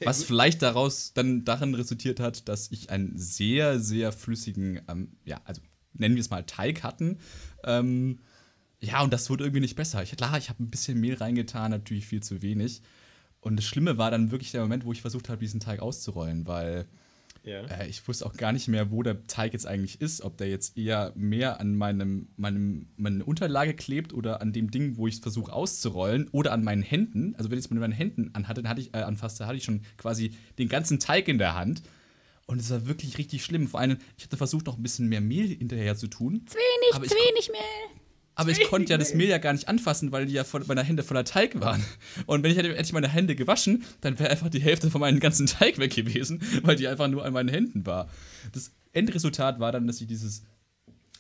was 0.06 0.24
vielleicht 0.24 0.62
daraus 0.62 1.14
dann 1.14 1.46
darin 1.46 1.74
resultiert 1.74 2.20
hat, 2.20 2.48
dass 2.48 2.72
ich 2.72 2.92
einen 2.92 3.18
sehr, 3.18 3.80
sehr 3.80 4.12
flüssigen, 4.12 4.82
ähm, 4.88 5.18
ja, 5.26 5.42
also 5.46 5.62
nennen 5.94 6.16
wir 6.16 6.22
es 6.22 6.30
mal 6.30 6.44
Teig 6.44 6.84
hatten. 6.84 7.18
Ähm, 7.64 8.20
ja, 8.82 9.02
und 9.02 9.12
das 9.14 9.30
wurde 9.30 9.44
irgendwie 9.44 9.62
nicht 9.62 9.76
besser. 9.76 10.02
Ich, 10.04 10.16
klar, 10.16 10.38
ich 10.38 10.50
habe 10.50 10.64
ein 10.64 10.70
bisschen 10.70 11.00
Mehl 11.00 11.16
reingetan, 11.16 11.72
natürlich 11.72 12.06
viel 12.08 12.22
zu 12.24 12.42
wenig. 12.42 12.82
Und 13.42 13.56
das 13.58 13.66
Schlimme 13.66 13.98
war 13.98 14.12
dann 14.12 14.32
wirklich 14.32 14.52
der 14.52 14.62
Moment, 14.62 14.86
wo 14.86 14.92
ich 14.92 15.02
versucht 15.02 15.30
habe, 15.30 15.40
diesen 15.40 15.60
Teig 15.60 15.80
auszurollen, 15.82 16.46
weil 16.46 16.86
Ja. 17.46 17.62
äh, 17.68 17.88
ich 17.88 18.06
wusste 18.08 18.26
auch 18.26 18.34
gar 18.34 18.52
nicht 18.52 18.68
mehr, 18.68 18.92
wo 18.92 19.02
der 19.02 19.26
Teig 19.28 19.54
jetzt 19.54 19.66
eigentlich 19.66 20.02
ist. 20.02 20.22
Ob 20.24 20.38
der 20.38 20.50
jetzt 20.50 20.78
eher 20.78 21.14
mehr 21.16 21.60
an 21.62 21.76
meinem, 21.76 22.28
meinem, 22.36 22.88
meine 22.98 23.24
Unterlage 23.24 23.74
klebt 23.74 24.14
oder 24.14 24.42
an 24.42 24.52
dem 24.52 24.72
Ding, 24.72 24.98
wo 24.98 25.08
ich 25.08 25.16
es 25.16 25.20
versuche 25.22 25.54
auszurollen 25.54 26.28
oder 26.32 26.52
an 26.52 26.64
meinen 26.66 26.82
Händen. 26.84 27.34
Also 27.38 27.50
wenn 27.50 27.58
ich 27.58 27.66
es 27.66 27.72
mit 27.72 27.80
meinen 27.80 27.94
Händen 27.94 28.32
anhatte, 28.34 28.62
dann 28.62 28.70
hatte 28.70 28.82
ich, 28.82 28.94
äh, 28.94 28.98
anfasste, 29.04 29.48
hatte 29.48 29.58
ich 29.58 29.64
schon 29.64 29.82
quasi 29.98 30.32
den 30.58 30.68
ganzen 30.68 31.00
Teig 31.00 31.28
in 31.30 31.38
der 31.38 31.56
Hand. 31.56 31.82
Und 32.46 32.60
es 32.60 32.70
war 32.72 32.88
wirklich 32.88 33.18
richtig 33.18 33.46
schlimm. 33.46 33.68
Vor 33.68 33.80
allem, 33.80 33.98
ich 34.18 34.26
hatte 34.26 34.36
versucht, 34.36 34.66
noch 34.66 34.78
ein 34.78 34.84
bisschen 34.84 35.08
mehr 35.08 35.22
Mehl 35.22 35.48
hinterher 35.48 35.96
zu 35.96 36.08
tun. 36.08 36.46
Zu 36.48 36.56
wenig, 36.58 37.10
zu 37.10 37.16
wenig 37.16 37.50
Mehl. 37.52 37.99
Aber 38.40 38.52
ich 38.52 38.64
konnte 38.64 38.92
ja 38.92 38.98
das 38.98 39.14
Mehl 39.14 39.28
ja 39.28 39.38
gar 39.38 39.54
nicht 39.54 39.68
anfassen, 39.68 40.12
weil 40.12 40.26
die 40.26 40.34
ja 40.34 40.44
voll, 40.44 40.64
meine 40.68 40.84
Hände 40.84 41.04
voller 41.04 41.26
Teig 41.26 41.60
waren. 41.60 41.84
Und 42.26 42.44
wenn 42.44 42.52
ich 42.52 42.58
hätte 42.58 42.70
endlich 42.70 42.94
meine 42.94 43.10
Hände 43.10 43.36
gewaschen, 43.36 43.84
dann 44.02 44.18
wäre 44.18 44.30
einfach 44.30 44.50
die 44.50 44.62
Hälfte 44.62 44.90
von 44.90 45.02
meinem 45.02 45.20
ganzen 45.20 45.46
Teig 45.48 45.78
weg 45.78 45.94
gewesen, 45.94 46.42
weil 46.64 46.76
die 46.76 46.88
einfach 46.88 47.08
nur 47.08 47.26
an 47.26 47.34
meinen 47.34 47.50
Händen 47.50 47.86
war. 47.86 48.10
Das 48.54 48.72
Endresultat 48.94 49.60
war 49.60 49.72
dann, 49.72 49.88
dass 49.88 50.00
ich 50.02 50.08
dieses, 50.08 50.44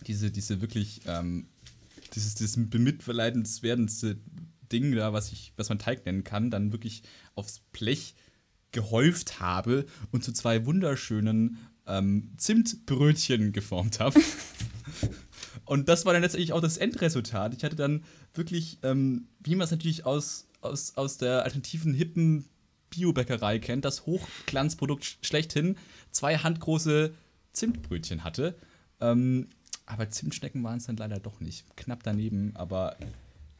diese, 0.08 0.32
diese 0.32 0.62
wirklich, 0.62 1.02
ähm, 1.08 1.48
dieses, 2.16 2.36
dieses 2.36 2.70
bemitleidenswerdendste 2.70 4.18
Ding 4.72 4.96
da, 4.96 5.14
was 5.14 5.32
ich, 5.32 5.54
was 5.58 5.70
man 5.70 5.80
Teig 5.80 6.06
nennen 6.06 6.24
kann, 6.24 6.50
dann 6.50 6.72
wirklich 6.72 7.04
aufs 7.36 7.62
Blech 7.72 8.16
gehäuft 8.72 9.40
habe 9.40 9.86
und 10.12 10.24
zu 10.24 10.32
zwei 10.32 10.66
wunderschönen 10.66 11.58
ähm, 11.88 12.32
Zimtbrötchen 12.38 13.52
geformt 13.52 14.00
habe. 14.00 14.22
Und 15.66 15.90
das 15.90 16.06
war 16.06 16.14
dann 16.14 16.22
letztendlich 16.22 16.54
auch 16.54 16.62
das 16.62 16.78
Endresultat. 16.78 17.54
Ich 17.56 17.64
hatte 17.64 17.76
dann 17.76 18.04
wirklich, 18.34 18.78
ähm, 18.84 19.28
wie 19.40 19.56
man 19.56 19.66
es 19.66 19.72
natürlich 19.72 20.06
aus, 20.06 20.48
aus, 20.62 20.94
aus 20.98 21.18
der 21.18 21.44
alternativen, 21.44 21.94
hippen 21.94 22.46
Biobäckerei 22.90 23.60
kennt, 23.60 23.86
das 23.86 24.06
Hochglanzprodukt 24.06 25.04
sch- 25.04 25.18
schlechthin, 25.22 25.78
zwei 26.12 26.38
handgroße 26.38 27.14
Zimtbrötchen 27.54 28.24
hatte. 28.24 28.56
Ähm, 29.00 29.48
aber 29.86 30.10
Zimtschnecken 30.10 30.64
waren 30.64 30.78
es 30.78 30.86
dann 30.86 30.98
leider 30.98 31.20
doch 31.20 31.40
nicht. 31.40 31.66
Knapp 31.78 32.04
daneben, 32.04 32.52
aber 32.56 32.96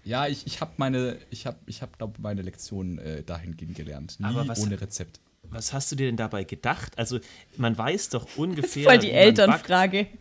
ja, 0.04 0.28
ich, 0.28 0.46
ich 0.48 0.62
habe 0.62 0.72
meine, 0.78 1.18
ich 1.30 1.46
habe, 1.46 1.58
ich 1.66 1.82
hab, 1.82 1.98
glaube 1.98 2.20
meine 2.22 2.42
Lektion 2.42 2.98
äh, 3.00 3.24
dahingehend 3.24 3.76
gelernt. 3.76 4.20
Nie 4.20 4.26
Aber 4.26 4.48
was- 4.48 4.60
ohne 4.62 4.80
Rezept. 4.80 5.20
Was 5.52 5.74
hast 5.74 5.92
du 5.92 5.96
dir 5.96 6.06
denn 6.08 6.18
dabei 6.18 6.44
gedacht? 6.44 6.98
Also, 7.00 7.20
man 7.58 7.76
weiß 7.78 8.10
doch 8.10 8.28
ungefähr. 8.38 8.84
Voll 8.84 9.00
die. 9.00 9.10
Elternfrage. 9.12 10.08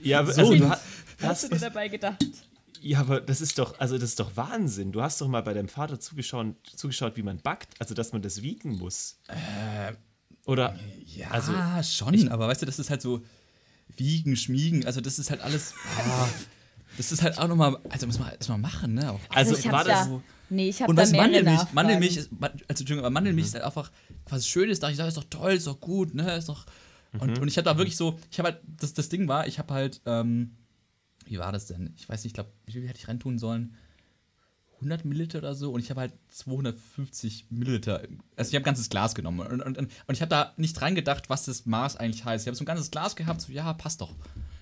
Ja, 0.00 0.24
So, 0.26 0.40
also, 0.40 0.54
du 0.56 0.68
hast 0.68 0.82
hast, 1.22 1.44
du 1.44 1.48
dir 1.48 1.58
dabei 1.58 1.88
gedacht? 1.88 2.24
ja, 2.80 3.00
aber 3.00 3.20
das 3.20 3.40
ist 3.40 3.58
doch, 3.58 3.78
also 3.80 3.96
das 3.98 4.10
ist 4.10 4.20
doch 4.20 4.36
Wahnsinn. 4.36 4.92
Du 4.92 5.02
hast 5.02 5.20
doch 5.20 5.28
mal 5.28 5.42
bei 5.42 5.54
deinem 5.54 5.68
Vater 5.68 5.98
zugeschaut, 5.98 6.54
zugeschaut 6.76 7.16
wie 7.16 7.22
man 7.22 7.38
backt, 7.38 7.74
also 7.80 7.94
dass 7.94 8.12
man 8.12 8.22
das 8.22 8.42
wiegen 8.42 8.76
muss. 8.78 9.18
Oder 10.44 10.78
Ja, 11.14 11.30
Also, 11.30 11.52
schon, 11.82 12.28
aber 12.28 12.48
weißt 12.48 12.62
du, 12.62 12.66
das 12.66 12.78
ist 12.78 12.90
halt 12.90 13.02
so 13.02 13.22
wiegen, 13.96 14.36
schmiegen, 14.36 14.84
also 14.86 15.00
das 15.00 15.18
ist 15.18 15.30
halt 15.30 15.40
alles. 15.40 15.72
ah, 15.98 16.28
das 16.96 17.12
ist 17.12 17.22
halt 17.22 17.38
auch 17.38 17.48
nochmal, 17.48 17.76
also 17.88 18.06
muss 18.06 18.18
man 18.18 18.30
erstmal 18.32 18.58
machen, 18.58 18.94
ne? 18.94 19.10
Auch. 19.12 19.20
Also, 19.30 19.56
ich 19.56 19.64
war 19.70 19.84
das 19.84 20.00
da, 20.00 20.04
so- 20.04 20.22
Nee, 20.48 20.68
ich 20.68 20.80
habe 20.80 20.90
Und 20.90 20.96
da 20.96 21.02
was 21.02 21.10
mehrere 21.10 21.26
Mandelmilch, 21.28 21.56
Nachfragen. 21.58 21.74
Mandelmilch 21.74 22.16
ist, 22.18 22.30
also 22.40 22.52
Entschuldigung, 22.68 22.98
aber 23.00 23.10
Mandelmilch 23.10 23.46
Mhm. 23.46 23.48
ist 23.48 23.54
halt 23.54 23.64
einfach 23.64 23.90
was 24.28 24.46
Schönes, 24.46 24.78
dachte 24.78 24.92
ich, 24.92 24.96
sag, 24.98 25.08
ist 25.08 25.16
doch 25.16 25.24
toll, 25.28 25.52
ist 25.54 25.66
doch 25.66 25.80
gut, 25.80 26.14
ne, 26.14 26.36
ist 26.36 26.48
doch. 26.48 26.66
Und, 27.12 27.36
Mhm. 27.36 27.42
und 27.42 27.48
ich 27.48 27.56
hatte 27.56 27.66
da 27.66 27.78
wirklich 27.78 27.96
so, 27.96 28.18
ich 28.30 28.38
habe 28.38 28.50
halt, 28.52 28.60
das, 28.66 28.92
das 28.94 29.08
Ding 29.08 29.26
war, 29.28 29.46
ich 29.46 29.58
habe 29.58 29.72
halt, 29.72 30.00
ähm, 30.06 30.56
wie 31.24 31.38
war 31.38 31.50
das 31.52 31.66
denn? 31.66 31.92
Ich 31.96 32.08
weiß 32.08 32.20
nicht, 32.24 32.30
ich 32.30 32.34
glaube, 32.34 32.50
wie 32.66 32.72
viel 32.72 32.86
hätte 32.88 32.98
ich 32.98 33.08
reintun 33.08 33.38
sollen? 33.38 33.74
100 34.76 35.06
Milliliter 35.06 35.38
oder 35.38 35.54
so 35.54 35.72
und 35.72 35.80
ich 35.80 35.88
habe 35.88 36.00
halt 36.02 36.12
250 36.28 37.46
Milliliter, 37.50 38.02
also 38.36 38.48
ich 38.50 38.54
habe 38.54 38.62
ein 38.62 38.64
ganzes 38.64 38.90
Glas 38.90 39.14
genommen 39.14 39.40
und, 39.40 39.62
und, 39.62 39.78
und 39.78 39.90
ich 40.10 40.20
habe 40.20 40.28
da 40.28 40.52
nicht 40.58 40.74
dran 40.74 40.94
gedacht, 40.94 41.30
was 41.30 41.46
das 41.46 41.64
Maß 41.64 41.96
eigentlich 41.96 42.24
heißt. 42.26 42.44
Ich 42.44 42.48
habe 42.48 42.56
so 42.56 42.62
ein 42.62 42.66
ganzes 42.66 42.90
Glas 42.90 43.16
gehabt, 43.16 43.40
so 43.40 43.52
ja, 43.52 43.72
passt 43.72 44.02
doch. 44.02 44.14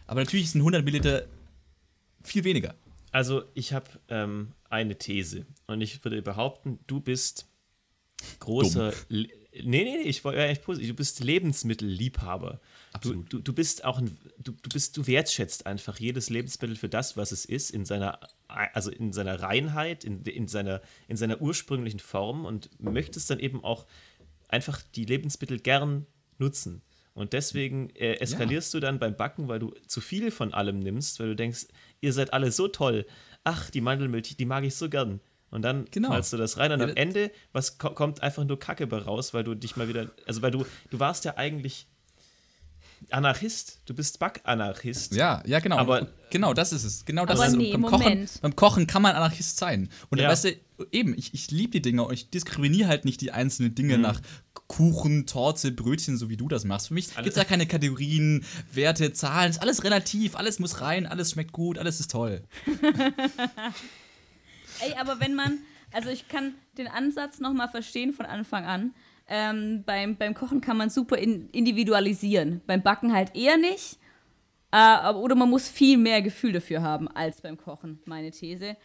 Aber 0.07 0.21
natürlich 0.21 0.51
sind 0.53 0.61
100 0.61 0.85
Milliliter 0.85 1.25
viel 2.23 2.45
weniger. 2.45 2.75
Also, 3.11 3.43
ich 3.55 3.73
habe 3.73 3.87
ähm, 4.09 4.53
eine 4.71 4.97
These 4.99 5.47
und 5.67 5.81
ich 5.81 6.05
würde 6.05 6.23
behaupten, 6.23 6.79
du 6.87 7.01
bist 7.01 7.47
großer. 8.41 8.93
Le 9.09 9.29
nee, 9.63 9.85
nee, 9.85 9.97
nee, 9.97 10.09
ich 10.09 10.25
war 10.25 10.35
eigentlich 10.35 10.63
positiv. 10.63 10.91
Du 10.91 10.95
bist 10.97 11.21
Lebensmittelliebhaber. 11.21 12.51
Du, 12.51 12.59
Absolut. 12.93 13.33
du, 13.33 13.39
du 13.39 13.53
bist 13.53 13.85
auch 13.85 13.99
ein, 13.99 14.17
du, 14.39 14.53
du 14.53 14.69
bist, 14.71 14.97
du 14.97 15.07
wertschätzt 15.07 15.67
einfach 15.67 15.99
jedes 15.99 16.31
Lebensmittel 16.31 16.77
für 16.77 16.89
das, 16.89 17.17
was 17.17 17.33
es 17.33 17.45
ist, 17.45 17.71
in 17.71 17.85
seiner, 17.85 18.21
also 18.49 18.91
in 18.91 19.13
seiner 19.13 19.41
Reinheit, 19.41 20.05
in, 20.05 20.23
in, 20.23 20.49
seiner, 20.49 20.81
in 21.09 21.17
seiner 21.17 21.41
ursprünglichen 21.41 22.01
Form 22.01 22.45
und 22.45 22.71
möchtest 22.81 23.31
dann 23.31 23.39
eben 23.39 23.63
auch 23.63 23.87
einfach 24.49 24.83
die 24.95 25.05
Lebensmittel 25.05 25.59
gern 25.61 26.07
nutzen. 26.39 26.83
Und 27.15 27.33
deswegen 27.33 27.91
äh, 27.91 28.15
eskalierst 28.15 28.75
du 28.75 28.81
dann 28.81 28.99
beim 28.99 29.17
Backen, 29.17 29.47
weil 29.47 29.61
du 29.61 29.73
zu 29.87 30.01
viel 30.01 30.33
von 30.33 30.53
allem 30.53 30.81
nimmst, 30.81 31.21
weil 31.21 31.29
du 31.29 31.37
denkst, 31.37 31.67
ihr 32.01 32.13
seid 32.13 32.33
alle 32.33 32.51
so 32.51 32.67
toll. 32.67 33.07
Ach, 33.45 33.71
die 33.71 33.81
Mandelmilch, 33.81 34.37
die 34.37 34.45
mag 34.45 34.65
ich 34.65 34.75
so 34.75 34.89
gern. 34.89 35.21
Und 35.55 35.63
dann 35.63 35.87
Genau. 35.91 36.09
knallst 36.09 36.33
du 36.33 36.37
das 36.37 36.59
rein 36.59 36.73
und 36.73 36.81
Ja, 36.81 36.85
am 36.85 36.91
das- 36.95 36.97
Ende, 37.03 37.31
was 37.53 37.79
ko 37.79 37.91
kommt 37.91 38.23
einfach 38.23 38.45
nur 38.45 38.59
Kacke 38.59 38.87
bei 38.87 38.99
raus, 38.99 39.33
weil 39.35 39.45
du 39.45 39.55
dich 39.55 39.77
mal 39.77 39.89
wieder, 39.89 40.11
also 40.27 40.43
weil 40.43 40.51
du, 40.51 40.67
du 40.91 41.01
warst 41.01 41.25
ja 41.25 41.37
eigentlich 41.37 41.87
Anarchist, 43.11 43.81
du 43.85 43.93
bist 43.95 44.19
Backanarchist. 44.19 45.15
Ja, 45.15 45.43
ja, 45.47 45.59
genau. 45.61 45.77
Aber- 45.77 46.09
genau, 46.31 46.55
das 46.55 46.73
ist 46.73 46.85
es. 46.85 47.05
Genau 47.05 47.27
das 47.27 47.39
Aber 47.39 47.47
ist 47.47 47.53
es. 47.53 47.59
nee, 47.59 47.71
beim, 47.73 47.83
Kochen, 47.83 48.03
Moment. 48.03 48.39
beim 48.41 48.57
Kochen 48.57 48.87
kann 48.87 49.03
man 49.03 49.15
Anarchist 49.15 49.59
sein. 49.59 49.91
Und 50.11 50.21
Ja. 50.21 50.29
weißt 50.31 50.45
du, 50.45 50.53
eben, 50.91 51.17
ich, 51.17 51.35
ich 51.35 51.51
liebe 51.51 51.73
die 51.73 51.83
Dinge 51.83 52.03
und 52.05 52.15
ich 52.15 52.31
diskriminiere 52.31 52.89
halt 52.89 53.05
nicht 53.05 53.21
die 53.21 53.31
einzelnen 53.31 53.75
Dinge 53.75 53.99
nach 53.99 54.21
Kuchen, 54.69 55.27
Torte, 55.27 55.71
Brötchen, 55.71 56.17
so 56.17 56.31
wie 56.31 56.39
du 56.39 56.49
das 56.49 56.65
machst. 56.65 56.89
Für 56.89 56.95
mich 56.95 57.15
gibt 57.15 57.29
es 57.29 57.35
da 57.35 57.45
keine 57.45 57.67
Kategorien, 57.67 58.45
Werte, 58.73 59.13
Zahlen. 59.13 59.51
Ist 59.51 59.61
alles 59.61 59.85
relativ, 59.85 60.35
alles 60.35 60.59
muss 60.59 60.81
rein, 60.81 61.07
alles 61.07 61.33
schmeckt 61.33 61.53
gut, 61.53 61.79
alles 61.79 62.01
ist 62.01 62.11
toll. 62.11 62.43
Ey, 64.85 64.95
aber 64.99 65.21
wenn 65.21 65.35
man, 65.35 65.59
also 65.93 66.11
ich 66.11 66.29
kann 66.29 66.55
den 66.77 66.89
Ansatz 66.89 67.41
nochmal 67.41 67.69
verstehen 67.69 68.13
von 68.13 68.27
Anfang 68.27 68.65
an. 68.65 68.95
Ähm, 69.27 69.85
beim, 69.87 70.17
beim 70.17 70.35
Kochen 70.35 70.61
kann 70.61 70.77
man 70.77 70.91
super 70.91 71.17
in, 71.17 71.49
individualisieren. 71.51 72.61
Beim 72.67 72.83
Backen 72.83 73.13
halt 73.13 73.35
eher 73.35 73.57
nicht. 73.57 73.99
Äh, 74.71 75.13
oder 75.13 75.35
man 75.35 75.49
muss 75.49 75.69
viel 75.69 75.97
mehr 75.97 76.21
Gefühl 76.21 76.53
dafür 76.53 76.83
haben 76.83 77.09
als 77.09 77.41
beim 77.41 77.57
Kochen, 77.57 78.01
meine 78.05 78.31
These. 78.31 78.77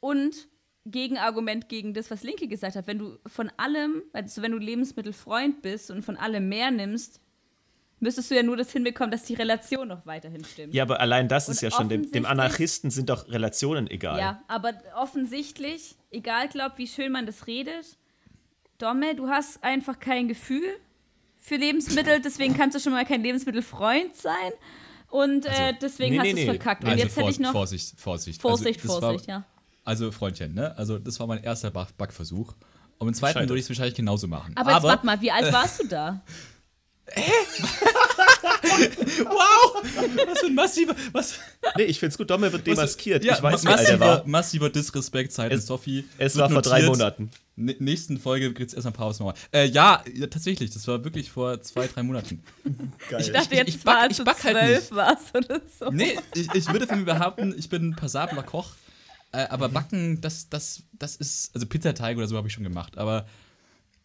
Und 0.00 0.48
Gegenargument 0.86 1.68
gegen 1.68 1.94
das, 1.94 2.10
was 2.10 2.22
Linke 2.22 2.48
gesagt 2.48 2.76
hat, 2.76 2.86
wenn 2.86 2.98
du 2.98 3.18
von 3.26 3.50
allem, 3.56 4.02
also 4.12 4.42
wenn 4.42 4.52
du 4.52 4.58
Lebensmittelfreund 4.58 5.62
bist 5.62 5.90
und 5.90 6.02
von 6.02 6.16
allem 6.16 6.48
mehr 6.48 6.70
nimmst, 6.70 7.20
müsstest 8.00 8.30
du 8.30 8.36
ja 8.36 8.42
nur 8.42 8.56
das 8.56 8.70
hinbekommen, 8.72 9.10
dass 9.10 9.24
die 9.24 9.34
Relation 9.34 9.88
noch 9.88 10.06
weiterhin 10.06 10.44
stimmt. 10.44 10.74
Ja, 10.74 10.84
aber 10.84 11.00
allein 11.00 11.28
das 11.28 11.48
ist 11.48 11.62
Und 11.62 11.70
ja 11.70 11.76
schon, 11.76 11.88
dem, 11.88 12.02
dem 12.02 12.02
offensichtlich- 12.02 12.30
Anarchisten 12.30 12.90
sind 12.90 13.10
doch 13.10 13.28
Relationen 13.28 13.88
egal. 13.90 14.18
Ja, 14.18 14.42
aber 14.48 14.72
offensichtlich, 14.96 15.96
egal, 16.10 16.48
glaub, 16.48 16.78
wie 16.78 16.86
schön 16.86 17.12
man 17.12 17.26
das 17.26 17.46
redet, 17.46 17.96
Domme, 18.78 19.14
du 19.16 19.28
hast 19.28 19.62
einfach 19.64 19.98
kein 19.98 20.28
Gefühl 20.28 20.62
für 21.36 21.56
Lebensmittel, 21.56 22.20
deswegen 22.24 22.56
kannst 22.56 22.76
du 22.76 22.80
schon 22.80 22.92
mal 22.92 23.04
kein 23.04 23.22
Lebensmittelfreund 23.22 24.14
sein. 24.14 24.52
Und 25.10 25.46
äh, 25.46 25.74
deswegen 25.80 26.12
nee, 26.12 26.18
hast 26.18 26.24
nee, 26.26 26.32
du 26.32 26.38
es 26.38 26.44
nee. 26.44 26.50
verkackt. 26.50 26.84
Und 26.84 26.90
Also 26.90 27.02
jetzt 27.02 27.16
hätte 27.16 27.30
ich 27.30 27.38
noch. 27.40 27.52
Vorsicht, 27.52 27.98
Vorsicht. 27.98 28.40
Vorsicht, 28.40 28.80
also, 28.82 29.00
das 29.00 29.08
Vorsicht, 29.08 29.28
war, 29.28 29.34
ja. 29.36 29.44
Also, 29.84 30.12
Freundchen, 30.12 30.52
ne? 30.52 30.76
Also, 30.76 30.98
das 30.98 31.18
war 31.18 31.26
mein 31.26 31.42
erster 31.42 31.70
Back 31.70 31.96
Backversuch. 31.96 32.54
Und 32.98 33.08
im 33.08 33.14
zweiten 33.14 33.34
Scheitert. 33.34 33.48
würde 33.48 33.58
ich 33.58 33.64
es 33.64 33.70
wahrscheinlich 33.70 33.94
genauso 33.94 34.26
machen. 34.26 34.54
Aber, 34.56 34.72
jetzt 34.72 34.82
warte 34.82 35.06
mal, 35.06 35.20
wie 35.22 35.30
alt 35.30 35.50
warst 35.52 35.82
du 35.82 35.88
da? 35.88 36.22
wow! 39.24 39.82
Was 40.26 40.38
für 40.40 40.46
ein 40.46 40.54
massiver. 40.54 40.94
Was, 41.12 41.38
Nee, 41.76 41.84
ich 41.84 41.98
find's 41.98 42.16
gut, 42.18 42.30
Domme 42.30 42.52
wird 42.52 42.66
demaskiert. 42.66 43.24
Ja, 43.24 43.36
ich 43.36 43.42
weiß, 43.42 43.66
alt 43.66 43.78
er 43.78 43.82
massiver, 43.82 44.00
war. 44.00 44.26
massiver 44.26 44.70
Disrespekt 44.70 45.32
seitens 45.32 45.66
Sophie. 45.66 46.04
Es 46.18 46.36
war 46.36 46.50
vor 46.50 46.62
drei 46.62 46.80
notiert. 46.82 46.98
Monaten. 46.98 47.30
N 47.56 47.74
nächsten 47.80 48.18
Folge 48.18 48.52
gibt 48.52 48.68
es 48.70 48.74
erstmal 48.74 48.92
Pause 48.92 49.22
nochmal. 49.22 49.34
Äh, 49.52 49.66
ja, 49.66 50.04
ja, 50.14 50.26
tatsächlich, 50.28 50.70
das 50.70 50.86
war 50.86 51.02
wirklich 51.04 51.30
vor 51.30 51.60
zwei, 51.62 51.86
drei 51.88 52.02
Monaten. 52.04 52.42
Geil. 53.10 53.20
Ich 53.20 53.32
dachte 53.32 53.48
ich- 53.52 53.58
jetzt 53.58 53.68
ich 53.70 53.76
back- 53.82 53.86
war, 53.86 53.98
als 54.02 54.12
ich 54.12 54.18
du 54.18 54.24
back 54.24 54.44
halt 54.44 54.56
zwölf 54.56 54.80
nicht. 54.90 54.94
warst 54.94 55.34
oder 55.36 55.60
so. 55.78 55.90
Nee, 55.90 56.18
ich, 56.34 56.48
ich 56.54 56.68
würde 56.72 56.86
von 56.86 56.98
mir 57.00 57.04
behaupten, 57.04 57.54
ich 57.58 57.68
bin 57.68 57.88
ein 57.90 57.96
passabler 57.96 58.42
Koch. 58.44 58.72
Äh, 59.32 59.46
aber 59.48 59.68
Backen, 59.68 60.20
das, 60.20 60.48
das, 60.48 60.82
das 60.92 61.16
ist. 61.16 61.50
Also 61.54 61.66
Pizzateig 61.66 62.16
oder 62.16 62.26
so 62.26 62.36
habe 62.36 62.46
ich 62.48 62.54
schon 62.54 62.64
gemacht. 62.64 62.96
Aber 62.96 63.26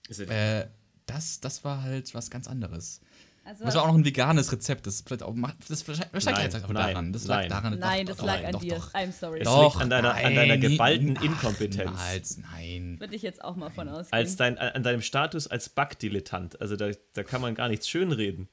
äh, 0.09 0.65
das, 1.05 1.39
das 1.39 1.63
war 1.63 1.81
halt 1.83 2.13
was 2.13 2.29
ganz 2.29 2.47
anderes. 2.47 3.01
Also, 3.45 3.65
Das 3.65 3.75
war 3.75 3.83
auch 3.83 3.87
noch 3.87 3.95
ein 3.95 4.05
veganes 4.05 4.53
Rezept. 4.53 4.87
Das, 4.87 5.01
vielleicht 5.05 5.21
auch, 5.21 5.33
macht- 5.33 5.57
das 5.67 5.85
wahrscheinlich 5.85 6.23
Nein, 6.25 6.49
lag 6.51 6.63
auch 6.63 6.69
nein, 6.69 6.73
daran. 6.93 7.11
Das 7.13 7.25
lag 7.27 7.37
nein. 7.41 7.49
daran. 7.49 7.79
nein, 7.79 8.05
doch, 8.05 8.15
das 8.15 8.25
lag 8.25 8.35
nein, 8.37 8.45
an 8.45 8.51
doch, 8.53 8.61
dir. 8.61 8.75
Doch. 8.75 8.93
I'm 8.93 9.11
sorry. 9.11 9.39
Es 9.39 9.43
Doch, 9.45 9.73
liegt 9.73 9.83
an 9.83 9.89
deiner, 9.89 10.13
an 10.13 10.23
deiner 10.35 10.45
nein, 10.45 10.61
geballten 10.61 11.17
ach, 11.19 11.23
Inkompetenz. 11.23 11.91
Niemals, 11.91 12.37
nein. 12.37 12.95
Würde 13.01 13.15
ich 13.15 13.21
jetzt 13.21 13.43
auch 13.43 13.57
mal 13.57 13.69
von 13.69 13.89
ausgehen. 13.89 14.13
Als 14.13 14.37
dein, 14.37 14.57
an 14.57 14.81
deinem 14.83 15.01
Status 15.01 15.47
als 15.47 15.67
Backdilettant. 15.67 16.61
Also 16.61 16.77
da, 16.77 16.91
da 17.13 17.23
kann 17.23 17.41
man 17.41 17.53
gar 17.53 17.67
nichts 17.67 17.89
schönreden. 17.89 18.47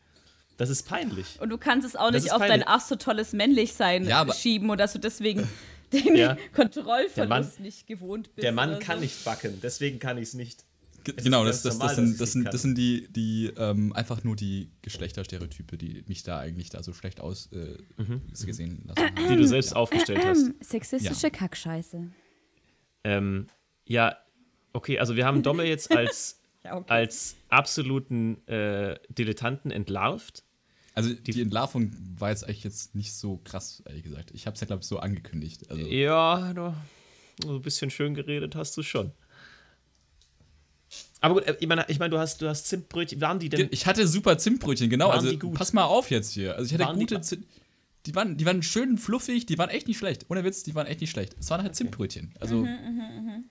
Das 0.57 0.69
ist 0.71 0.89
peinlich. 0.89 1.41
Und 1.41 1.51
du 1.51 1.57
kannst 1.57 1.87
es 1.87 1.95
auch 1.95 2.11
Das 2.11 2.25
nicht 2.25 2.33
auf 2.33 2.41
dein 2.41 2.49
peinlich. 2.49 2.69
ach 2.69 2.81
so 2.81 2.97
tolles 2.97 3.33
Männlichsein 3.33 4.05
Ja, 4.09 4.31
schieben 4.33 4.69
und 4.71 4.79
dass 4.79 4.93
du 4.93 4.99
deswegen 4.99 5.49
den 5.93 6.17
Ja. 6.17 6.37
Kontrollverlust 6.53 7.17
Der 7.17 7.27
Mann- 7.29 7.51
nicht 7.59 7.87
gewohnt 7.87 8.35
bist. 8.35 8.43
Der 8.43 8.51
Mann 8.53 8.71
oder 8.71 8.79
kann 8.81 8.97
so. 8.99 9.03
nicht 9.03 9.25
backen, 9.25 9.61
deswegen 9.63 10.01
kann 10.01 10.19
ich 10.19 10.25
es 10.25 10.35
nicht. 10.35 10.65
Genau, 11.05 11.45
das, 11.45 11.63
das, 11.63 11.79
das, 11.79 11.79
normal, 11.79 11.95
sind, 11.95 12.21
das, 12.21 12.33
sind, 12.33 12.45
das 12.45 12.63
sind 12.63 12.77
die, 12.79 13.09
die 13.11 13.53
ähm, 13.57 13.93
einfach 13.93 14.25
nur 14.25 14.37
die 14.37 14.71
Geschlechterstereotype, 14.83 15.77
die 15.77 16.05
mich 16.07 16.23
da 16.23 16.39
eigentlich 16.39 16.71
da 16.71 16.83
so 16.83 16.93
schlecht 16.93 17.21
aus 17.21 17.49
äh, 17.53 17.77
Mhm. 17.97 18.23
gesehen 18.45 18.85
lassen. 18.87 19.11
Die 19.31 19.37
du 19.37 19.47
selbst 19.47 19.75
aufgestellt 19.77 20.25
hast. 20.25 20.51
Sexistische 20.63 21.31
Kackscheiße. 21.31 22.11
Ähm, 23.05 23.47
ja, 23.87 24.17
okay, 24.73 24.99
also 24.99 25.17
wir 25.17 25.27
haben 25.27 25.43
Domme 25.43 25.65
jetzt 25.65 25.91
als, 25.97 26.41
Ja, 26.65 26.77
okay. 26.77 26.93
als 26.93 27.37
absoluten 27.49 28.47
äh, 28.47 28.99
Dilettanten 29.09 29.71
entlarvt. 29.71 30.45
Also 30.95 31.15
die 31.15 31.41
Entlarvung 31.41 31.93
war 32.19 32.31
jetzt 32.31 32.45
eigentlich 32.45 32.65
jetzt 32.65 32.95
nicht 32.95 33.15
so 33.15 33.39
krass, 33.45 33.83
ehrlich 33.87 34.03
gesagt. 34.03 34.33
Ich 34.35 34.47
habe 34.47 34.55
es 34.55 34.61
ja, 34.61 34.67
glaube 34.67 34.83
ich, 34.83 34.89
so 34.89 34.99
angekündigt. 34.99 35.71
Also, 35.71 35.87
Ja, 35.87 36.53
du, 36.53 36.75
so 37.43 37.55
ein 37.55 37.63
bisschen 37.63 37.91
schön 37.91 38.15
geredet 38.15 38.55
hast 38.57 38.77
du 38.77 38.83
schon. 38.83 39.13
Aber 41.21 41.35
gut, 41.35 41.45
äh, 41.45 41.57
ich 41.61 41.67
meine, 41.69 41.85
ich 41.89 41.99
mein, 41.99 42.11
du, 42.11 42.19
hast, 42.19 42.41
du 42.43 42.49
hast 42.49 42.67
Zimtbrötchen. 42.67 43.21
Waren 43.21 43.39
die 43.39 43.49
denn. 43.49 43.69
ich 43.71 43.87
hatte 43.87 44.07
super 44.09 44.39
Zimtbrötchen, 44.39 44.89
genau. 44.91 45.09
Waren 45.09 45.19
also 45.19 45.31
die 45.31 45.39
gut? 45.39 45.55
pass 45.55 45.73
mal 45.73 45.85
auf 45.85 46.11
jetzt 46.11 46.33
hier. 46.33 46.55
Also 46.57 46.67
ich 46.67 46.73
hatte 46.75 46.85
Waren 46.85 46.99
die 46.99 47.05
gute 47.05 47.17
ba- 47.17 47.23
Zimt. 47.23 47.47
Die 48.07 48.15
waren, 48.15 48.39
die 48.39 48.47
waren 48.47 48.63
schön 48.63 48.97
fluffig, 48.97 49.45
die 49.45 49.59
waren 49.59 49.69
echt 49.69 49.87
nicht 49.87 49.99
schlecht. 49.99 50.25
Ohne 50.31 50.43
Witz, 50.43 50.63
die 50.63 50.75
waren 50.75 50.87
echt 50.87 51.03
nicht 51.03 51.11
schlecht. 51.11 51.37
Es 51.39 51.51
waren 51.51 51.63
halt 51.63 51.77
Zimtbrötchen. 51.77 52.33
Also, 52.41 52.63
Mhm. 52.65 53.45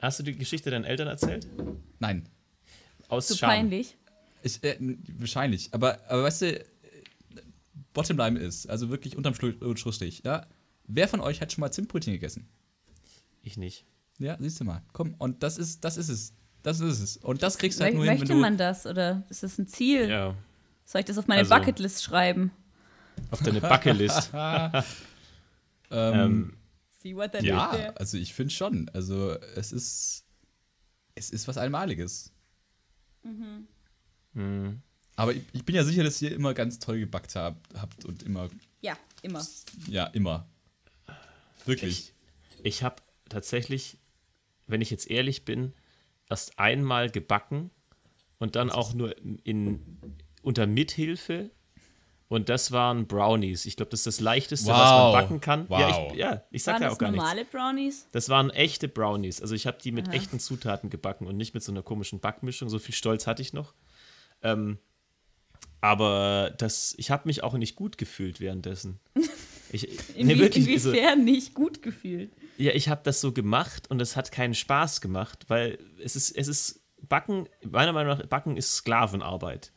Hast 0.00 0.18
du 0.18 0.22
die 0.22 0.34
Geschichte 0.34 0.70
deinen 0.70 0.84
Eltern 0.84 1.08
erzählt? 1.08 1.46
nein. 1.98 2.26
Aus 3.08 3.26
Zu 3.26 3.36
Scham. 3.36 3.50
peinlich. 3.50 3.96
Ich, 4.42 4.64
äh, 4.64 4.76
wahrscheinlich. 5.18 5.74
Aber, 5.74 5.98
aber 6.08 6.22
weißt 6.22 6.40
du, 6.42 6.58
äh, 6.58 6.64
Bottomline 7.92 8.38
ist, 8.38 8.68
also 8.70 8.88
wirklich 8.88 9.16
unterm 9.16 9.34
Schlu- 9.34 9.76
Schlussstrich, 9.76 10.22
ja. 10.24 10.46
Wer 10.86 11.08
von 11.08 11.20
euch 11.20 11.40
hat 11.42 11.52
schon 11.52 11.60
mal 11.60 11.70
Zimtbrötchen 11.70 12.12
gegessen? 12.14 12.48
Ich 13.42 13.56
nicht. 13.58 13.84
Ja, 14.18 14.36
siehst 14.40 14.58
du 14.60 14.64
mal. 14.64 14.82
Komm, 14.92 15.14
und 15.18 15.42
das 15.42 15.58
ist, 15.58 15.84
das 15.84 15.96
ist 15.98 16.08
es. 16.08 16.32
Das 16.62 16.80
ist 16.80 17.00
es. 17.00 17.16
Und 17.16 17.42
das 17.42 17.56
kriegst 17.58 17.80
du 17.80 17.84
halt 17.84 17.94
Mö- 17.94 17.98
nur 17.98 18.04
hin, 18.04 18.12
wenn 18.12 18.18
Möchte 18.20 18.34
du. 18.34 18.40
man 18.40 18.56
das 18.56 18.86
oder 18.86 19.22
ist 19.30 19.42
das 19.42 19.58
ein 19.58 19.66
Ziel? 19.66 20.08
Ja. 20.10 20.34
Soll 20.84 21.00
ich 21.00 21.06
das 21.06 21.16
auf 21.18 21.26
meine 21.26 21.40
Also- 21.40 21.54
Bucketlist 21.54 22.02
schreiben? 22.02 22.50
Auf 23.30 23.42
deine 23.42 23.60
Buckelist. 23.60 24.30
ähm, 24.34 24.82
ähm, 25.90 26.56
See 27.02 27.14
what 27.16 27.34
I 27.34 27.46
ja, 27.46 27.70
did 27.70 27.80
there? 27.80 27.96
also 27.98 28.16
ich 28.18 28.34
finde 28.34 28.52
schon. 28.52 28.88
Also 28.92 29.32
es 29.56 29.72
ist. 29.72 30.24
Es 31.14 31.30
ist 31.30 31.48
was 31.48 31.58
Einmaliges. 31.58 32.32
hm. 34.34 34.82
Aber 35.16 35.34
ich, 35.34 35.42
ich 35.52 35.64
bin 35.64 35.74
ja 35.74 35.84
sicher, 35.84 36.02
dass 36.02 36.22
ihr 36.22 36.32
immer 36.32 36.54
ganz 36.54 36.78
toll 36.78 36.98
gebackt 37.00 37.34
habt, 37.34 37.74
habt 37.78 38.04
und 38.06 38.22
immer. 38.22 38.48
Ja, 38.80 38.96
immer. 39.22 39.44
Ja, 39.88 40.06
immer. 40.06 40.48
Wirklich. 41.66 42.14
Ich, 42.58 42.64
ich 42.64 42.82
habe 42.82 42.96
tatsächlich, 43.28 43.98
wenn 44.66 44.80
ich 44.80 44.90
jetzt 44.90 45.10
ehrlich 45.10 45.44
bin, 45.44 45.74
erst 46.30 46.58
einmal 46.58 47.10
gebacken 47.10 47.70
und 48.38 48.56
dann 48.56 48.70
auch 48.70 48.94
nur 48.94 49.14
in, 49.44 49.98
unter 50.42 50.66
Mithilfe. 50.66 51.50
Und 52.28 52.48
das 52.48 52.70
waren 52.70 53.08
Brownies. 53.08 53.66
Ich 53.66 53.74
glaube, 53.74 53.90
das 53.90 54.00
ist 54.00 54.06
das 54.06 54.20
Leichteste, 54.20 54.70
was 54.70 54.78
Wow. 54.78 55.12
man 55.12 55.22
backen 55.22 55.40
kann. 55.40 55.66
Ja, 55.68 55.88
Wow. 55.90 56.12
ich, 56.12 56.18
ja, 56.18 56.44
ich 56.52 56.62
sag 56.62 56.74
Waren 56.74 56.82
ja 56.82 56.88
das 56.88 56.94
auch 56.94 56.98
gar 57.00 57.10
nichts. 57.10 57.24
normale 57.24 57.44
Brownies? 57.44 58.06
Das 58.12 58.28
waren 58.28 58.50
echte 58.50 58.86
Brownies. 58.86 59.42
Also 59.42 59.56
ich 59.56 59.66
habe 59.66 59.78
die 59.82 59.90
mit 59.90 60.08
echten 60.12 60.38
Zutaten 60.38 60.90
gebacken 60.90 61.26
und 61.26 61.36
nicht 61.36 61.54
mit 61.54 61.64
so 61.64 61.72
einer 61.72 61.82
komischen 61.82 62.20
Backmischung. 62.20 62.68
So 62.68 62.78
viel 62.78 62.94
Stolz 62.94 63.26
hatte 63.26 63.42
ich 63.42 63.52
noch. 63.52 63.74
Ähm, 64.42 64.78
aber 65.80 66.52
das, 66.58 66.94
ich 66.98 67.10
habe 67.10 67.22
mich 67.26 67.42
auch 67.42 67.54
nicht 67.54 67.74
gut 67.74 67.98
gefühlt 67.98 68.40
währenddessen. 68.40 68.98
Ich, 69.72 69.84
Inwie 70.16 70.34
nee, 70.34 70.38
wirklich, 70.40 70.68
also- 70.68 70.90
inwiefern 70.90 71.24
nicht 71.24 71.54
gut 71.54 71.80
gefühlt? 71.80 72.32
Ja, 72.60 72.72
ich 72.72 72.88
habe 72.88 73.00
das 73.04 73.20
so 73.20 73.32
gemacht 73.32 73.90
und 73.90 74.00
es 74.02 74.16
hat 74.16 74.30
keinen 74.32 74.54
Spaß 74.54 75.00
gemacht, 75.00 75.44
weil 75.48 75.78
es 76.02 76.14
ist, 76.14 76.30
es 76.36 76.48
ist, 76.48 76.80
Backen, 77.08 77.48
meiner 77.64 77.92
Meinung 77.92 78.18
nach, 78.18 78.26
Backen 78.26 78.56
ist 78.56 78.74
Sklavenarbeit. 78.74 79.72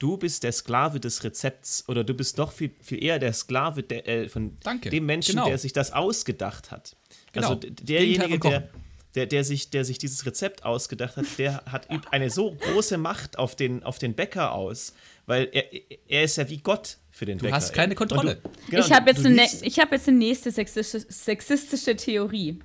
Du 0.00 0.16
bist 0.16 0.42
der 0.42 0.50
Sklave 0.50 0.98
des 0.98 1.22
Rezepts 1.22 1.84
oder 1.88 2.02
du 2.02 2.14
bist 2.14 2.38
doch 2.40 2.50
viel, 2.50 2.72
viel 2.80 3.02
eher 3.02 3.20
der 3.20 3.32
Sklave 3.32 3.84
der, 3.84 4.08
äh, 4.08 4.28
von 4.28 4.56
Danke. 4.64 4.90
dem 4.90 5.06
Menschen, 5.06 5.36
Genau. 5.36 5.46
der 5.46 5.58
sich 5.58 5.72
das 5.72 5.92
ausgedacht 5.92 6.72
hat. 6.72 6.96
Genau. 7.32 7.50
Also 7.50 7.60
derjenige, 7.70 8.40
der, 8.40 8.68
der, 9.14 9.26
der, 9.26 9.44
sich, 9.44 9.70
der 9.70 9.84
sich 9.84 9.98
dieses 9.98 10.26
Rezept 10.26 10.64
ausgedacht 10.64 11.16
hat, 11.16 11.26
der 11.38 11.64
hat 11.66 11.88
übt 11.92 12.08
eine 12.10 12.30
so 12.30 12.56
große 12.56 12.98
Macht 12.98 13.38
auf 13.38 13.54
den, 13.54 13.84
auf 13.84 14.00
den 14.00 14.14
Bäcker 14.14 14.52
aus, 14.52 14.94
weil 15.26 15.48
er, 15.52 15.72
er 16.08 16.24
ist 16.24 16.36
ja 16.36 16.50
wie 16.50 16.58
Gott 16.58 16.98
für 17.14 17.26
den 17.26 17.38
Du 17.38 17.44
Bäcker. 17.44 17.56
hast 17.56 17.72
keine 17.72 17.94
Kontrolle. 17.94 18.36
Du, 18.36 18.50
genau, 18.70 18.84
ich 18.84 18.92
habe 18.92 19.10
jetzt, 19.10 19.24
du 19.24 19.30
ich 19.66 19.78
hab 19.78 19.92
jetzt 19.92 20.08
eine 20.08 20.18
nächste 20.18 20.50
sexistische, 20.50 21.06
sexistische 21.08 21.94
Theorie. 21.96 22.58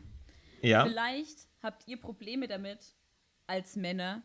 ja, 0.64 0.86
Vielleicht 0.86 1.38
habt 1.62 1.88
ihr 1.88 1.98
Probleme 1.98 2.48
damit 2.48 2.80
als 3.46 3.76
Männer, 3.76 4.24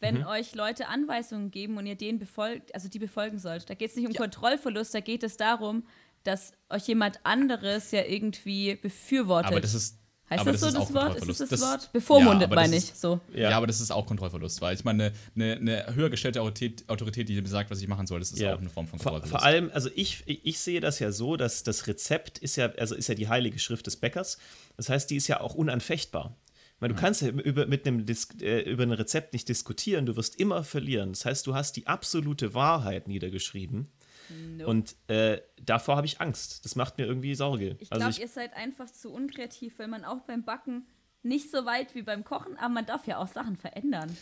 wenn 0.00 0.18
Mhm. 0.18 0.26
euch 0.26 0.54
Leute 0.56 0.88
Anweisungen 0.88 1.52
geben 1.52 1.76
und 1.78 1.86
ihr 1.86 1.94
denen 1.94 2.18
befolgt, 2.18 2.74
also 2.74 2.88
die 2.88 2.98
befolgen 2.98 3.38
sollt. 3.38 3.70
Da 3.70 3.74
geht 3.74 3.90
es 3.90 3.96
nicht 3.96 4.08
um 4.08 4.14
Kontrollverlust, 4.14 4.94
da 4.94 5.00
geht 5.00 5.22
es 5.22 5.36
darum, 5.36 5.86
dass 6.24 6.52
euch 6.68 6.86
jemand 6.88 7.20
anderes 7.24 7.92
ja 7.92 8.02
irgendwie 8.04 8.74
befürwortet. 8.74 9.52
Aber 9.52 9.60
das 9.60 9.74
ist. 9.74 9.98
Heißt 10.32 10.40
aber 10.42 10.52
das 10.52 10.60
so 10.60 10.66
ist 10.68 10.76
das 10.76 10.94
Wort? 10.94 11.16
Ist 11.16 11.40
das 11.40 11.48
das, 11.48 11.60
Wort? 11.60 11.92
Bevormundet, 11.92 12.50
das 12.50 12.56
meine 12.56 12.76
ist- 12.76 12.90
ich. 12.90 12.98
So. 12.98 13.20
Ja. 13.34 13.50
Ja. 13.50 13.56
aber 13.56 13.66
das 13.66 13.80
ist 13.80 13.90
auch 13.90 14.06
Kontrollverlust, 14.06 14.60
weil 14.60 14.74
ich 14.74 14.84
meine, 14.84 15.12
eine, 15.34 15.52
eine 15.56 15.94
höher 15.94 16.10
gestellte 16.10 16.40
Autorität, 16.42 16.84
Autorität, 16.88 17.28
die 17.28 17.40
mir 17.40 17.48
sagt, 17.48 17.70
was 17.70 17.80
ich 17.80 17.88
machen 17.88 18.06
soll, 18.06 18.18
das 18.20 18.32
ist 18.32 18.38
Ja. 18.40 18.54
auch 18.54 18.58
eine 18.60 18.68
Form 18.70 18.86
von 18.86 18.98
Vor, 18.98 19.12
Kontrollverlust. 19.12 19.30
vor 19.30 19.42
allem, 19.44 19.70
also 19.72 19.88
ich, 19.94 20.24
ich 20.26 20.58
sehe 20.58 20.80
das 20.80 20.98
ja 20.98 21.12
so, 21.12 21.36
dass 21.36 21.62
das 21.62 21.86
Rezept 21.86 22.38
ist 22.38 22.56
ja, 22.56 22.66
also 22.78 22.94
ist 22.94 23.08
ja 23.08 23.14
die 23.14 23.28
heilige 23.28 23.58
Schrift 23.58 23.86
des 23.86 23.96
Bäckers. 23.96 24.38
Das 24.76 24.88
heißt, 24.88 25.10
die 25.10 25.16
ist 25.16 25.28
ja 25.28 25.40
auch 25.40 25.54
unanfechtbar. 25.54 26.36
meine, 26.80 26.94
du 26.94 27.00
kannst 27.00 27.22
ja 27.22 27.28
über, 27.28 27.66
mit 27.66 27.86
einem 27.86 28.06
Dis 28.06 28.28
äh, 28.40 28.60
über 28.62 28.82
ein 28.82 28.92
Rezept 28.92 29.32
nicht 29.34 29.48
diskutieren, 29.48 30.04
du 30.06 30.16
wirst 30.16 30.36
immer 30.40 30.64
verlieren. 30.64 31.10
Das 31.12 31.24
heißt, 31.24 31.46
du 31.46 31.54
hast 31.54 31.76
die 31.76 31.86
absolute 31.86 32.54
Wahrheit 32.54 33.06
niedergeschrieben. 33.08 33.88
Nope. 34.28 34.66
Und 34.70 34.96
äh, 35.08 35.40
davor 35.60 35.96
habe 35.96 36.06
ich 36.06 36.20
Angst. 36.20 36.64
Das 36.64 36.76
macht 36.76 36.98
mir 36.98 37.06
irgendwie 37.06 37.34
Sorge. 37.34 37.76
Ich 37.80 37.90
also 37.92 38.00
glaube, 38.00 38.12
ich, 38.12 38.20
ihr 38.20 38.28
seid 38.28 38.54
einfach 38.54 38.90
zu 38.90 39.12
unkreativ, 39.12 39.78
weil 39.78 39.88
man 39.88 40.04
auch 40.04 40.20
beim 40.22 40.44
Backen 40.44 40.86
nicht 41.22 41.50
so 41.50 41.64
weit 41.66 41.94
wie 41.94 42.02
beim 42.02 42.24
Kochen, 42.24 42.56
aber 42.56 42.68
man 42.70 42.86
darf 42.86 43.06
ja 43.06 43.18
auch 43.18 43.28
Sachen 43.28 43.56
verändern. 43.56 44.16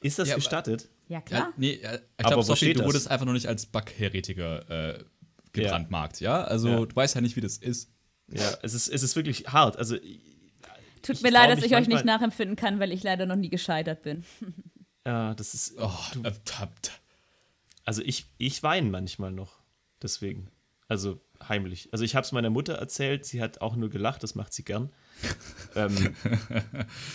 ist 0.00 0.18
das 0.18 0.28
Ja, 0.28 0.34
gestattet? 0.36 0.88
Ja, 1.08 1.16
Ja, 1.16 1.20
klar. 1.22 1.52
nee, 1.56 1.72
äh, 1.72 1.94
ich 2.18 2.24
Aber 2.24 2.28
glaube, 2.34 2.42
Sophie, 2.44 2.56
steht 2.66 2.76
du 2.76 2.80
das? 2.80 2.86
wurdest 2.88 3.10
einfach 3.10 3.24
nur 3.24 3.34
nicht 3.34 3.46
als 3.48 3.66
Backheretiker 3.66 4.98
äh, 4.98 5.04
gebrandmarkt, 5.52 6.20
ja? 6.20 6.42
Also 6.44 6.68
Ja. 6.68 6.86
du 6.86 6.94
weißt 6.96 7.14
ja 7.14 7.20
nicht, 7.20 7.36
wie 7.36 7.40
das 7.40 7.56
ist. 7.58 7.90
Ja, 8.28 8.56
es 8.62 8.74
ist, 8.74 8.88
es 8.88 9.02
ist 9.02 9.16
wirklich 9.16 9.46
hart. 9.48 9.76
Also 9.76 9.96
Tut 11.02 11.22
mir 11.22 11.30
leid, 11.30 11.50
dass 11.56 11.62
ich 11.64 11.74
euch 11.76 11.86
nicht 11.86 12.04
nachempfinden 12.04 12.56
kann, 12.56 12.80
weil 12.80 12.90
ich 12.92 13.02
leider 13.04 13.26
noch 13.26 13.36
nie 13.36 13.48
gescheitert 13.50 14.02
bin. 14.02 14.24
ja, 15.06 15.34
das 15.34 15.54
ist. 15.54 15.74
Oh, 15.78 15.92
äh, 16.24 16.32
tap, 16.44 16.82
tap. 16.82 17.00
Also 17.86 18.02
ich, 18.02 18.26
ich 18.36 18.62
weine 18.62 18.90
manchmal 18.90 19.32
noch. 19.32 19.60
Deswegen. 20.02 20.50
Also 20.88 21.20
heimlich. 21.48 21.88
Also 21.92 22.04
ich 22.04 22.14
habe 22.14 22.24
es 22.24 22.32
meiner 22.32 22.50
Mutter 22.50 22.74
erzählt, 22.74 23.24
sie 23.24 23.40
hat 23.40 23.60
auch 23.60 23.74
nur 23.74 23.88
gelacht, 23.88 24.22
das 24.22 24.34
macht 24.34 24.52
sie 24.52 24.64
gern. 24.64 24.92
ähm, 25.74 26.14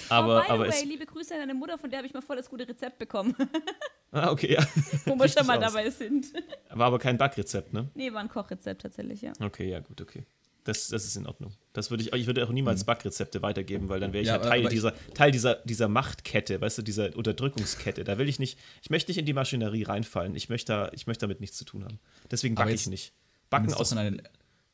aber 0.09 0.43
oh, 0.47 0.51
aber 0.51 0.67
way, 0.67 0.83
liebe 0.85 1.05
Grüße 1.05 1.33
an 1.33 1.41
deine 1.41 1.53
Mutter, 1.53 1.77
von 1.77 1.89
der 1.89 1.99
habe 1.99 2.07
ich 2.07 2.13
mal 2.13 2.21
voll 2.21 2.35
das 2.35 2.49
gute 2.49 2.67
Rezept 2.67 2.97
bekommen, 2.97 3.35
Ah, 4.11 4.29
okay, 4.29 4.53
ja. 4.53 4.59
wo 5.05 5.17
wir 5.17 5.29
schon 5.29 5.47
mal 5.47 5.57
aus. 5.57 5.71
dabei 5.71 5.89
sind. 5.89 6.33
War 6.69 6.87
aber 6.87 6.99
kein 6.99 7.17
Backrezept, 7.17 7.71
ne? 7.71 7.89
nee, 7.93 8.11
war 8.11 8.19
ein 8.19 8.27
Kochrezept 8.27 8.81
tatsächlich, 8.81 9.21
ja. 9.21 9.31
Okay, 9.39 9.69
ja, 9.69 9.79
gut, 9.79 10.01
okay. 10.01 10.25
Das, 10.63 10.89
das 10.89 11.05
ist 11.05 11.15
in 11.15 11.25
Ordnung. 11.25 11.53
Das 11.73 11.89
würde 11.89 12.03
ich, 12.03 12.13
ich 12.13 12.27
würde 12.27 12.45
auch 12.45 12.51
niemals 12.51 12.83
Backrezepte 12.83 13.41
weitergeben, 13.41 13.89
weil 13.89 13.99
dann 13.99 14.13
wäre 14.13 14.21
ich 14.21 14.27
Ja, 14.27 14.35
ja, 14.35 14.41
Teil, 14.41 14.67
dieser, 14.67 14.93
Teil 15.13 15.31
dieser, 15.31 15.55
dieser 15.55 15.87
Machtkette, 15.87 16.61
weißt 16.61 16.77
du, 16.77 16.81
dieser 16.83 17.15
Unterdrückungskette. 17.15 18.03
Da 18.03 18.17
will 18.17 18.29
ich 18.29 18.37
nicht, 18.37 18.59
ich 18.83 18.89
möchte 18.91 19.09
nicht 19.09 19.17
in 19.17 19.25
die 19.25 19.33
Maschinerie 19.33 19.83
reinfallen. 19.83 20.35
Ich 20.35 20.49
möchte, 20.49 20.71
da, 20.71 20.89
ich 20.93 21.07
möchte 21.07 21.21
damit 21.21 21.39
nichts 21.39 21.57
zu 21.57 21.65
tun 21.65 21.83
haben. 21.83 21.99
Deswegen 22.29 22.55
backe 22.55 22.73
ich 22.73 22.87
nicht. 22.87 23.13
Backen 23.49 23.73
aus, 23.73 23.89
doch 23.89 23.97
in 23.97 23.97
ein, 23.97 24.21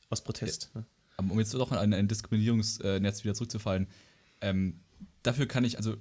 aus 0.10 0.22
Protest. 0.24 0.72
Ne? 0.76 0.86
um 1.18 1.40
jetzt 1.40 1.54
doch 1.54 1.72
in 1.72 1.78
ein, 1.78 1.94
ein 1.94 2.08
Diskriminierungsnetz 2.08 3.24
wieder 3.24 3.34
zurückzufallen, 3.34 3.88
ähm, 4.42 4.82
dafür 5.24 5.48
kann 5.48 5.64
ich 5.64 5.78
also 5.78 5.96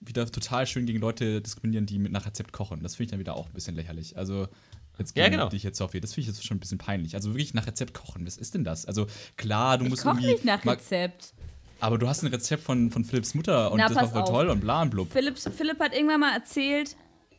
wieder 0.00 0.30
total 0.30 0.66
schön 0.66 0.86
gegen 0.86 1.00
Leute 1.00 1.40
diskriminieren, 1.40 1.86
die 1.86 1.98
mit 1.98 2.12
nach 2.12 2.26
Rezept 2.26 2.52
kochen. 2.52 2.82
Das 2.82 2.96
finde 2.96 3.04
ich 3.04 3.10
dann 3.10 3.20
wieder 3.20 3.36
auch 3.36 3.46
ein 3.46 3.52
bisschen 3.52 3.74
lächerlich. 3.74 4.16
Also 4.16 4.48
jetzt 4.98 5.16
Ja, 5.16 5.24
gegen 5.24 5.36
genau. 5.36 5.48
dich 5.48 5.62
jetzt, 5.62 5.78
Sophie, 5.78 6.00
das 6.00 6.14
finde 6.14 6.30
ich 6.30 6.36
jetzt 6.36 6.44
schon 6.46 6.56
ein 6.56 6.60
bisschen 6.60 6.78
peinlich. 6.78 7.14
Also 7.14 7.30
wirklich 7.30 7.54
nach 7.54 7.66
Rezept 7.66 7.94
kochen, 7.94 8.26
was 8.26 8.36
ist 8.36 8.54
denn 8.54 8.64
das? 8.64 8.86
Also 8.86 9.06
klar, 9.36 9.78
du 9.78 9.84
Ich 9.84 9.90
musst 9.90 10.02
koche 10.02 10.16
irgendwie. 10.16 10.32
nicht 10.32 10.44
nach 10.44 10.64
Rezept. 10.64 11.32
Aber 11.80 11.98
du 11.98 12.08
hast 12.08 12.22
ein 12.22 12.28
Rezept 12.28 12.62
von, 12.62 12.90
von 12.90 13.04
Philipps 13.04 13.34
Mutter 13.34 13.70
und 13.70 13.78
Na, 13.78 13.88
das 13.88 13.96
war 13.96 14.08
voll 14.08 14.22
auf. 14.22 14.28
toll 14.30 14.48
und 14.50 14.60
bla 14.60 14.82
und 14.82 14.90
blub. 14.90 15.12
Philipp, 15.12 15.38
Philipp 15.38 15.78
hat 15.80 15.94
irgendwann 15.94 16.20
mal 16.20 16.32
erzählt, 16.32 16.96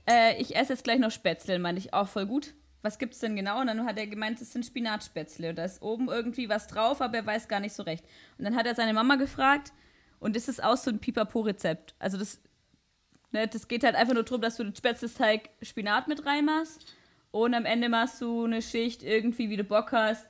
äh, 0.08 0.40
ich 0.40 0.56
esse 0.56 0.74
jetzt 0.74 0.84
gleich 0.84 1.00
noch 1.00 1.10
Spätzle. 1.12 1.58
Meinte 1.60 1.80
ich 1.80 1.94
auch 1.94 2.08
voll 2.08 2.28
gut. 2.28 2.54
Was 2.84 3.00
gibt's 3.00 3.20
denn 3.20 3.36
genau? 3.36 3.60
Und 3.60 3.68
dann 3.68 3.84
hat 3.86 3.98
er 3.98 4.06
gemeint, 4.06 4.40
es 4.40 4.54
sind 4.54 4.64
Spinatspätzle. 4.64 5.50
Und 5.50 5.56
da 5.58 5.66
ist 5.66 5.82
oben 5.82 6.08
irgendwie 6.10 6.48
was 6.50 6.68
drauf, 6.68 7.02
aber 7.02 7.18
er 7.18 7.26
weiß 7.26 7.48
gar 7.48 7.60
nicht 7.60 7.74
so 7.74 7.82
recht. 7.84 8.06
Und 8.38 8.46
dann 8.46 8.56
hat 8.56 8.68
er 8.68 8.76
seine 8.76 8.94
Mama 8.94 9.16
gefragt 9.16 9.74
und 10.20 10.36
das 10.36 10.48
ist 10.48 10.64
auch 10.64 10.78
so 10.78 10.92
ein 10.92 11.00
Pipapo-Rezept. 11.00 11.96
Also 11.98 12.18
das, 12.18 12.40
ne, 13.32 13.48
das 13.48 13.68
geht 13.68 13.84
halt 13.84 13.96
einfach 13.96 14.14
nur 14.14 14.24
darum, 14.24 14.42
dass 14.42 14.58
du 14.58 14.64
den 14.64 14.76
Spätzlesteig 14.76 15.50
Spinat 15.64 16.08
mit 16.08 16.26
reinmachst 16.28 16.86
und 17.32 17.54
am 17.54 17.66
Ende 17.66 17.90
machst 17.90 18.22
du 18.22 18.46
eine 18.46 18.62
Schicht 18.62 19.04
irgendwie, 19.04 19.50
wie 19.50 19.58
du 19.58 19.64
Bock 19.64 19.92
hast, 19.92 20.26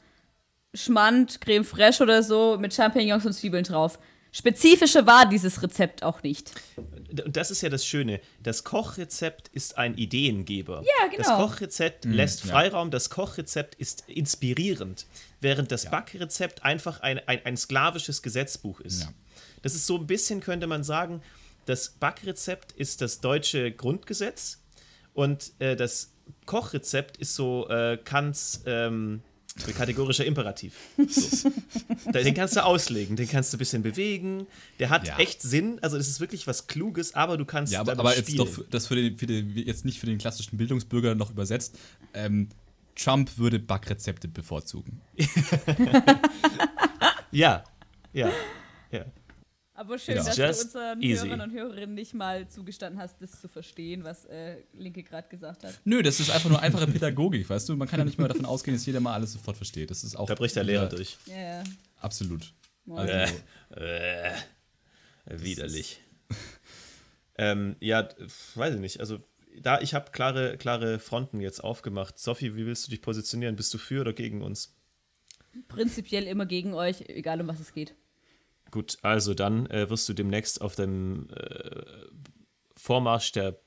Schmand, 0.73 1.41
Creme 1.41 1.63
fraiche 1.63 2.03
oder 2.03 2.23
so 2.23 2.57
mit 2.59 2.73
Champignons 2.73 3.25
und 3.25 3.33
Zwiebeln 3.33 3.63
drauf. 3.63 3.99
Spezifischer 4.31 5.07
war 5.07 5.27
dieses 5.27 5.63
Rezept 5.63 6.03
auch 6.03 6.21
nicht. 6.21 6.51
Und 6.75 7.35
das 7.35 7.49
ist 7.49 7.61
ja 7.61 7.69
das 7.69 7.85
Schöne. 7.85 8.19
Das 8.43 8.63
Kochrezept 8.63 9.47
ist 9.47 9.77
ein 9.77 9.95
Ideengeber. 9.95 10.83
Ja, 10.83 11.07
genau. 11.07 11.23
Das 11.23 11.37
Kochrezept 11.37 12.05
lässt 12.05 12.45
ja. 12.45 12.51
Freiraum, 12.51 12.91
das 12.91 13.09
Kochrezept 13.09 13.75
ist 13.75 14.03
inspirierend, 14.07 15.07
während 15.41 15.71
das 15.71 15.89
Backrezept 15.89 16.63
einfach 16.63 16.99
ein, 16.99 17.19
ein, 17.27 17.45
ein 17.45 17.57
sklavisches 17.57 18.21
Gesetzbuch 18.21 18.79
ist. 18.81 19.03
Ja. 19.03 19.13
Das 19.61 19.73
ist 19.73 19.87
so 19.87 19.97
ein 19.97 20.05
bisschen, 20.05 20.41
könnte 20.41 20.67
man 20.67 20.83
sagen, 20.83 21.21
das 21.65 21.89
Backrezept 21.89 22.73
ist 22.73 23.01
das 23.01 23.19
deutsche 23.21 23.71
Grundgesetz 23.71 24.61
und 25.13 25.51
äh, 25.59 25.75
das 25.75 26.13
Kochrezept 26.45 27.17
ist 27.17 27.35
so 27.35 27.67
äh, 27.69 27.97
Kants 28.03 28.61
ähm, 28.65 29.21
kategorischer 29.75 30.25
Imperativ. 30.25 30.73
So. 31.09 31.49
Den 32.11 32.33
kannst 32.35 32.55
du 32.55 32.63
auslegen, 32.63 33.15
den 33.15 33.27
kannst 33.27 33.51
du 33.51 33.57
ein 33.57 33.59
bisschen 33.59 33.81
bewegen. 33.83 34.45
Der 34.79 34.89
hat 34.89 35.07
Ja. 35.07 35.17
echt 35.17 35.41
Sinn, 35.41 35.79
also 35.81 35.97
das 35.97 36.07
ist 36.07 36.19
wirklich 36.19 36.45
was 36.47 36.67
Kluges, 36.67 37.15
aber 37.15 37.37
du 37.37 37.45
kannst 37.45 37.73
Ja, 37.73 37.79
aber, 37.81 37.93
aber 37.93 38.15
jetzt 38.15 38.29
spielen. 38.29 38.45
doch 38.55 38.63
das 38.69 38.87
für 38.87 38.95
den, 38.95 39.17
für 39.17 39.25
den, 39.25 39.49
jetzt 39.57 39.83
nicht 39.83 39.99
für 39.99 40.05
den 40.05 40.17
klassischen 40.19 40.57
Bildungsbürger 40.57 41.15
noch 41.15 41.31
übersetzt. 41.31 41.77
Ähm, 42.13 42.49
Trump 42.95 43.37
würde 43.37 43.59
Backrezepte 43.59 44.27
bevorzugen. 44.27 45.01
Ja, 47.31 47.63
ja. 48.13 48.29
Aber 49.77 49.99
schön, 49.99 50.15
Ja. 50.17 50.23
dass 50.23 50.35
Just 50.37 50.59
du 50.63 50.65
unseren 50.79 51.01
easy. 51.03 51.27
Hörern 51.27 51.41
und 51.41 51.51
Hörerinnen 51.51 51.93
nicht 51.93 52.15
mal 52.15 52.47
zugestanden 52.47 52.99
hast, 52.99 53.21
das 53.21 53.39
zu 53.39 53.47
verstehen, 53.47 54.03
was 54.03 54.25
äh, 54.25 54.57
Linke 54.73 55.03
gerade 55.03 55.29
gesagt 55.29 55.63
hat. 55.63 55.79
Nö, 55.85 56.01
das 56.01 56.19
ist 56.19 56.31
einfach 56.31 56.49
nur 56.49 56.59
einfache 56.59 56.87
Pädagogik, 56.87 57.47
weißt 57.47 57.69
du? 57.69 57.75
Man 57.75 57.87
kann 57.87 57.99
ja 57.99 58.05
nicht 58.05 58.17
mehr 58.17 58.27
davon 58.27 58.45
ausgehen, 58.45 58.75
dass 58.75 58.87
jeder 58.87 58.99
mal 59.01 59.13
alles 59.13 59.33
sofort 59.33 59.55
versteht. 59.55 59.91
Das 59.91 60.03
ist 60.03 60.15
auch. 60.15 60.25
Da 60.25 60.33
bricht 60.33 60.55
der 60.55 60.63
Lehrer 60.63 60.89
durch. 60.89 61.17
Ja, 61.27 61.37
ja. 61.59 61.63
Absolut. 62.01 62.53
Also, 62.89 63.35
Äh, 63.75 64.31
widerlich. 65.27 66.01
ähm, 67.37 67.75
ja, 67.79 68.09
weiß 68.55 68.73
ich 68.75 68.79
nicht. 68.81 68.99
Also, 68.99 69.19
da 69.61 69.79
ich 69.81 69.93
habe 69.93 70.09
klare, 70.11 70.57
klare 70.57 70.97
Fronten 70.97 71.39
jetzt 71.39 71.63
aufgemacht. 71.63 72.17
Sophie, 72.17 72.55
wie 72.55 72.65
willst 72.65 72.87
du 72.87 72.89
dich 72.89 73.01
positionieren? 73.01 73.55
Bist 73.55 73.71
du 73.73 73.77
für 73.77 74.01
oder 74.01 74.13
gegen 74.13 74.41
uns? 74.41 74.75
Prinzipiell 75.67 76.25
immer 76.25 76.45
gegen 76.47 76.73
euch, 76.73 77.01
egal 77.09 77.41
um 77.41 77.47
was 77.47 77.59
es 77.59 77.73
geht. 77.73 77.93
Gut, 78.71 78.97
also 79.01 79.33
dann 79.33 79.67
äh, 79.67 79.89
wirst 79.89 80.07
du 80.09 80.13
demnächst 80.13 80.61
auf 80.61 80.75
dem 80.75 81.29
äh, 81.29 81.81
Vormarsch 82.75 83.31
der 83.31 83.57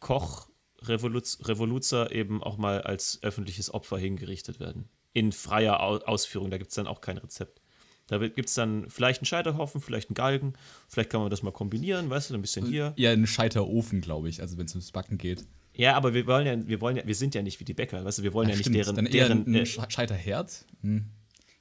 Koch-Revoluzer 0.00 2.12
eben 2.12 2.42
auch 2.42 2.58
mal 2.58 2.82
als 2.82 3.20
öffentliches 3.22 3.72
Opfer 3.72 3.98
hingerichtet 3.98 4.60
werden. 4.60 4.88
In 5.12 5.32
freier 5.32 5.80
Au 5.80 5.96
Ausführung, 5.98 6.50
da 6.50 6.58
gibt 6.58 6.70
es 6.70 6.74
dann 6.74 6.86
auch 6.86 7.00
kein 7.00 7.18
Rezept. 7.18 7.60
Da 8.06 8.18
gibt 8.18 8.50
es 8.50 8.54
dann 8.54 8.90
vielleicht 8.90 9.20
einen 9.20 9.26
Scheiterhaufen, 9.26 9.80
vielleicht 9.80 10.10
einen 10.10 10.14
Galgen, 10.14 10.52
vielleicht 10.88 11.08
kann 11.08 11.22
man 11.22 11.30
das 11.30 11.42
mal 11.42 11.52
kombinieren, 11.52 12.10
weißt 12.10 12.28
du, 12.30 12.34
ein 12.34 12.42
bisschen 12.42 12.66
hier. 12.66 12.92
ja, 12.96 13.12
ein 13.12 13.26
Scheiterofen, 13.26 14.02
glaube 14.02 14.28
ich, 14.28 14.42
also 14.42 14.58
wenn 14.58 14.66
es 14.66 14.74
ums 14.74 14.92
Backen 14.92 15.16
geht. 15.16 15.46
Ja, 15.72 15.96
aber 15.96 16.12
wir 16.12 16.26
wollen 16.26 16.46
ja, 16.46 16.68
wir 16.68 16.82
wollen 16.82 16.98
ja, 16.98 17.06
wir 17.06 17.14
sind 17.14 17.34
ja 17.34 17.40
nicht 17.42 17.60
wie 17.60 17.64
die 17.64 17.72
Bäcker, 17.72 18.04
weißt 18.04 18.18
du, 18.18 18.22
wir 18.22 18.34
wollen 18.34 18.50
ja, 18.50 18.56
nicht 18.56 18.64
Stimmt, 18.64 18.76
deren, 18.76 18.96
dann 18.96 19.06
eher 19.06 19.28
deren 19.28 19.46
ein 19.46 19.54
äh, 19.54 19.62
Sch- 19.62 19.90
Scheiterherd. 19.90 20.66
Hm. 20.82 21.06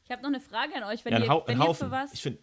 Ich 0.04 0.12
habe 0.12 0.22
noch 0.22 0.30
eine 0.30 0.42
Frage 0.42 0.76
an 0.76 0.84
euch, 0.84 1.06
wenn 1.06 1.14
ja, 1.14 1.20
ihr, 1.24 1.44
wenn 1.48 1.62
ihr 1.62 1.74
für 1.74 1.90
was. 1.90 2.12
Ich 2.14 2.22
finde, 2.22 2.40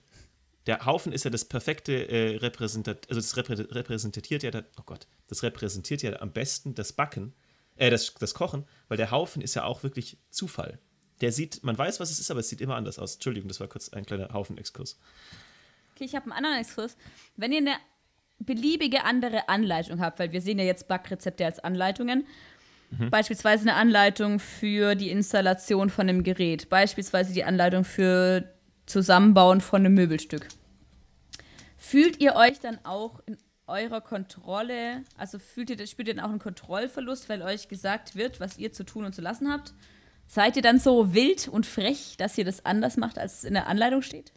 der 0.67 0.85
Haufen 0.87 1.13
ist 1.13 1.25
ja 1.25 1.31
das 1.31 1.45
perfekte 1.45 1.93
äh, 2.09 2.37
Repräsentat, 2.37 3.09
also 3.09 3.21
das 3.21 3.37
reprä 3.37 3.55
repräsentiert 3.75 4.43
ja, 4.43 4.51
da- 4.51 4.65
oh 4.79 4.83
Gott, 4.85 5.07
das 5.29 5.43
repräsentiert 5.43 6.03
ja 6.03 6.21
am 6.21 6.33
besten 6.33 6.75
das 6.75 6.93
Backen, 6.93 7.33
äh, 7.77 7.91
das, 7.91 8.15
das 8.15 8.35
Kochen, 8.35 8.65
weil 8.89 8.97
der 8.99 9.11
Haufen 9.11 9.43
ist 9.43 9.55
ja 9.55 9.65
auch 9.65 9.83
wirklich 9.83 10.19
Zufall. 10.31 10.79
Der 11.23 11.33
sieht, 11.33 11.63
man 11.65 11.77
weiß, 11.77 12.01
was 12.01 12.11
es 12.11 12.19
ist, 12.19 12.31
aber 12.31 12.41
es 12.41 12.49
sieht 12.49 12.61
immer 12.61 12.77
anders 12.77 12.99
aus. 12.99 13.15
Entschuldigung, 13.15 13.49
das 13.49 13.61
war 13.61 13.69
kurz 13.69 13.91
ein 13.91 14.07
kleiner 14.07 14.33
Haufen-Exkurs. 14.33 14.99
Okay, 15.95 16.05
ich 16.05 16.15
habe 16.15 16.25
einen 16.27 16.33
anderen 16.33 16.59
Exkurs. 16.59 16.97
Wenn 17.37 17.53
ihr 17.53 17.59
eine 17.59 17.75
beliebige 18.39 19.05
andere 19.05 19.49
Anleitung 19.51 20.01
habt, 20.01 20.19
weil 20.19 20.33
wir 20.33 20.41
sehen 20.41 20.59
ja 20.59 20.65
jetzt 20.65 20.89
Backrezepte 20.89 21.45
als 21.45 21.59
Anleitungen, 21.59 22.27
beispielsweise 23.11 23.63
eine 23.63 23.75
Anleitung 23.75 24.41
für 24.41 24.95
die 24.97 25.11
Installation 25.11 25.91
von 25.91 26.09
einem 26.09 26.25
Gerät, 26.25 26.69
beispielsweise 26.71 27.33
die 27.33 27.45
Anleitung 27.45 27.85
für 27.85 28.53
Zusammenbauen 28.91 29.61
von 29.61 29.81
einem 29.81 29.95
Möbelstück. 29.95 30.49
Fühlt 31.77 32.21
ihr 32.21 32.35
euch 32.37 32.61
dann 32.61 32.79
auch 32.85 33.21
in 33.27 33.39
eurer 33.67 34.01
Kontrolle, 34.01 35.05
also 35.17 35.39
fühlt 35.39 35.71
ihr, 35.71 35.87
spürt 35.87 36.09
ihr 36.09 36.15
dann 36.15 36.25
auch 36.25 36.31
einen 36.31 36.39
Kontrollverlust, 36.39 37.29
weil 37.29 37.43
euch 37.43 37.69
gesagt 37.69 38.17
wird, 38.17 38.41
was 38.41 38.59
ihr 38.59 38.73
zu 38.73 38.85
tun 38.85 39.05
und 39.05 39.15
zu 39.15 39.23
lassen 39.23 39.51
habt? 39.51 39.73
Seid 40.27 40.57
ihr 40.57 40.63
dann 40.63 40.79
so 40.79 41.15
wild 41.15 41.49
und 41.49 41.67
frech, 41.67 42.17
dass 42.19 42.37
ihr 42.37 42.45
das 42.45 42.65
anders 42.65 42.97
macht, 42.97 43.19
als 43.19 43.39
es 43.39 43.45
in 43.45 43.55
der 43.55 43.67
Anleitung 43.67 44.03
steht? 44.03 44.33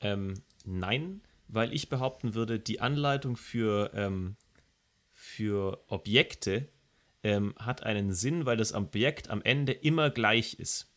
Ähm, 0.00 0.34
nein, 0.64 1.20
weil 1.48 1.72
ich 1.72 1.88
behaupten 1.88 2.34
würde, 2.34 2.58
die 2.58 2.80
Anleitung 2.80 3.36
für, 3.36 3.90
ähm, 3.94 4.36
für 5.10 5.82
Objekte 5.88 6.68
ähm, 7.22 7.54
hat 7.58 7.82
einen 7.82 8.12
Sinn, 8.12 8.46
weil 8.46 8.56
das 8.56 8.72
Objekt 8.72 9.30
am 9.30 9.42
Ende 9.42 9.72
immer 9.72 10.10
gleich 10.10 10.54
ist. 10.54 10.95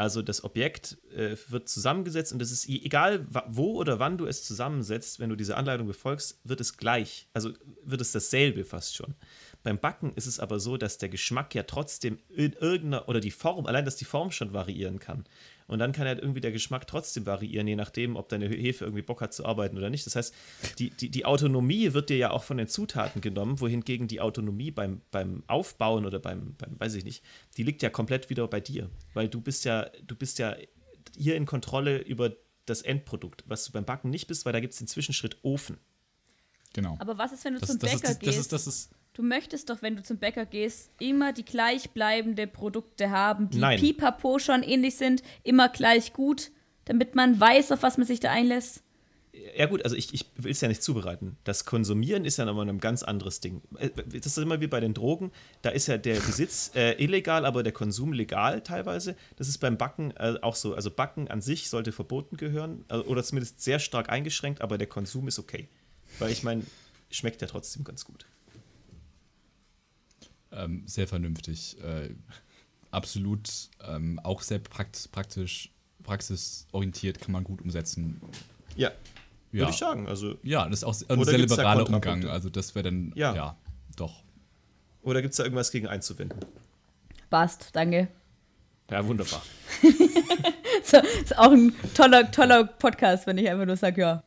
Also 0.00 0.22
das 0.22 0.44
Objekt 0.44 0.96
äh, 1.14 1.36
wird 1.48 1.68
zusammengesetzt 1.68 2.32
und 2.32 2.40
es 2.40 2.50
ist 2.50 2.66
egal, 2.70 3.26
wo 3.48 3.74
oder 3.74 3.98
wann 3.98 4.16
du 4.16 4.24
es 4.24 4.42
zusammensetzt, 4.42 5.20
wenn 5.20 5.28
du 5.28 5.36
diese 5.36 5.58
Anleitung 5.58 5.86
befolgst, 5.86 6.40
wird 6.42 6.62
es 6.62 6.78
gleich. 6.78 7.28
Also 7.34 7.50
wird 7.84 8.00
es 8.00 8.10
dasselbe 8.10 8.64
fast 8.64 8.96
schon. 8.96 9.14
Beim 9.62 9.78
Backen 9.78 10.14
ist 10.14 10.24
es 10.24 10.40
aber 10.40 10.58
so, 10.58 10.78
dass 10.78 10.96
der 10.96 11.10
Geschmack 11.10 11.54
ja 11.54 11.64
trotzdem 11.64 12.18
in 12.30 12.54
irgendeiner 12.54 13.10
oder 13.10 13.20
die 13.20 13.30
Form, 13.30 13.66
allein 13.66 13.84
dass 13.84 13.96
die 13.96 14.06
Form 14.06 14.30
schon 14.30 14.54
variieren 14.54 15.00
kann. 15.00 15.26
Und 15.70 15.78
dann 15.78 15.92
kann 15.92 16.08
halt 16.08 16.18
irgendwie 16.18 16.40
der 16.40 16.50
Geschmack 16.50 16.88
trotzdem 16.88 17.26
variieren, 17.26 17.68
je 17.68 17.76
nachdem, 17.76 18.16
ob 18.16 18.28
deine 18.28 18.48
Hefe 18.48 18.84
irgendwie 18.84 19.02
Bock 19.02 19.20
hat 19.20 19.32
zu 19.32 19.46
arbeiten 19.46 19.78
oder 19.78 19.88
nicht. 19.88 20.04
Das 20.04 20.16
heißt, 20.16 20.34
die, 20.80 20.90
die, 20.90 21.10
die 21.10 21.24
Autonomie 21.24 21.92
wird 21.92 22.10
dir 22.10 22.16
ja 22.16 22.32
auch 22.32 22.42
von 22.42 22.56
den 22.56 22.66
Zutaten 22.66 23.20
genommen, 23.20 23.60
wohingegen 23.60 24.08
die 24.08 24.20
Autonomie 24.20 24.72
beim, 24.72 25.00
beim 25.12 25.44
Aufbauen 25.46 26.06
oder 26.06 26.18
beim, 26.18 26.56
beim, 26.58 26.80
weiß 26.80 26.94
ich 26.94 27.04
nicht, 27.04 27.22
die 27.56 27.62
liegt 27.62 27.82
ja 27.82 27.88
komplett 27.90 28.30
wieder 28.30 28.48
bei 28.48 28.58
dir. 28.58 28.90
Weil 29.14 29.28
du 29.28 29.40
bist 29.40 29.64
ja, 29.64 29.88
du 30.04 30.16
bist 30.16 30.40
ja 30.40 30.56
hier 31.16 31.36
in 31.36 31.46
Kontrolle 31.46 31.98
über 31.98 32.32
das 32.66 32.82
Endprodukt, 32.82 33.44
was 33.46 33.64
du 33.64 33.70
beim 33.70 33.84
Backen 33.84 34.10
nicht 34.10 34.26
bist, 34.26 34.44
weil 34.44 34.52
da 34.52 34.58
gibt 34.58 34.72
es 34.72 34.80
den 34.80 34.88
Zwischenschritt 34.88 35.36
Ofen. 35.42 35.78
Genau. 36.72 36.96
Aber 36.98 37.16
was 37.16 37.32
ist, 37.32 37.44
wenn 37.44 37.54
du 37.54 37.60
das, 37.60 37.68
zum 37.68 37.78
das, 37.78 37.92
Bäcker 37.92 38.10
ist, 38.10 38.16
das, 38.16 38.18
gehst? 38.18 38.38
ist, 38.38 38.52
das 38.52 38.66
ist, 38.66 38.90
Du 39.20 39.26
möchtest 39.26 39.68
doch, 39.68 39.82
wenn 39.82 39.96
du 39.96 40.02
zum 40.02 40.16
Bäcker 40.16 40.46
gehst, 40.46 40.92
immer 40.98 41.34
die 41.34 41.44
gleichbleibende 41.44 42.46
Produkte 42.46 43.10
haben, 43.10 43.50
die 43.50 43.58
Nein. 43.58 43.78
pipapo 43.78 44.38
schon 44.38 44.62
ähnlich 44.62 44.96
sind, 44.96 45.22
immer 45.42 45.68
gleich 45.68 46.14
gut, 46.14 46.50
damit 46.86 47.14
man 47.14 47.38
weiß, 47.38 47.70
auf 47.72 47.82
was 47.82 47.98
man 47.98 48.06
sich 48.06 48.20
da 48.20 48.30
einlässt. 48.30 48.82
Ja 49.58 49.66
gut, 49.66 49.84
also 49.84 49.94
ich, 49.94 50.14
ich 50.14 50.24
will 50.36 50.52
es 50.52 50.62
ja 50.62 50.68
nicht 50.68 50.82
zubereiten. 50.82 51.36
Das 51.44 51.66
Konsumieren 51.66 52.24
ist 52.24 52.38
ja 52.38 52.46
nochmal 52.46 52.66
ein 52.66 52.80
ganz 52.80 53.02
anderes 53.02 53.40
Ding. 53.40 53.60
Äh, 53.76 53.90
Das 53.90 54.24
ist 54.24 54.38
immer 54.38 54.62
wie 54.62 54.68
bei 54.68 54.80
den 54.80 54.94
Drogen. 54.94 55.32
Da 55.60 55.68
ist 55.68 55.86
ja 55.86 55.98
der 55.98 56.18
Besitz 56.18 56.70
äh, 56.74 56.92
illegal, 56.92 57.44
aber 57.44 57.62
der 57.62 57.74
Konsum 57.74 58.14
legal 58.14 58.62
teilweise. 58.62 59.16
Das 59.36 59.48
ist 59.48 59.58
beim 59.58 59.76
Backen 59.76 60.12
äh, 60.16 60.36
auch 60.40 60.54
so. 60.56 60.74
Also 60.74 60.90
Backen 60.90 61.28
an 61.28 61.42
sich 61.42 61.68
sollte 61.68 61.92
verboten 61.92 62.38
gehören 62.38 62.86
äh, 62.88 62.96
oder 62.96 63.22
zumindest 63.22 63.60
sehr 63.60 63.80
stark 63.80 64.08
eingeschränkt, 64.08 64.62
aber 64.62 64.78
der 64.78 64.86
Konsum 64.86 65.28
ist 65.28 65.38
okay. 65.38 65.68
Weil 66.18 66.32
ich 66.32 66.42
meine, 66.42 66.62
schmeckt 67.10 67.42
ja 67.42 67.48
trotzdem 67.48 67.84
ganz 67.84 68.06
gut. 68.06 68.24
Ähm, 70.52 70.82
sehr 70.86 71.06
vernünftig. 71.08 71.76
Äh, 71.82 72.10
absolut 72.90 73.48
ähm, 73.86 74.18
auch 74.22 74.42
sehr 74.42 74.58
prakt 74.58 75.08
praktisch, 75.12 75.70
praxisorientiert, 76.02 77.20
kann 77.20 77.32
man 77.32 77.44
gut 77.44 77.62
umsetzen. 77.62 78.20
Ja, 78.76 78.90
Ja. 79.52 79.60
würde 79.60 79.70
ich 79.72 79.76
sagen. 79.78 80.08
Also, 80.08 80.36
Ja, 80.42 80.64
das 80.68 80.80
ist 80.80 80.84
auch 80.84 80.96
ein 81.08 81.24
sehr 81.24 81.38
liberaler 81.38 81.88
Umgang. 81.88 82.26
Also 82.26 82.50
das 82.50 82.74
wäre 82.74 82.84
dann, 82.84 83.12
Ja. 83.16 83.34
ja, 83.34 83.56
doch. 83.96 84.22
oder 85.02 85.22
gibt 85.22 85.32
es 85.32 85.36
da 85.38 85.44
irgendwas 85.44 85.70
gegen 85.70 85.86
einzuwenden? 85.86 86.38
Passt, 87.30 87.70
danke. 87.74 88.08
Ja, 88.90 89.06
wunderbar. 89.06 89.42
So, 90.82 90.96
ist 90.96 91.36
auch 91.38 91.52
ein 91.52 91.72
toller, 91.94 92.30
toller 92.32 92.64
Podcast, 92.64 93.26
wenn 93.26 93.38
ich 93.38 93.48
einfach 93.48 93.66
nur 93.66 93.76
sage, 93.76 94.00
ja, 94.00 94.24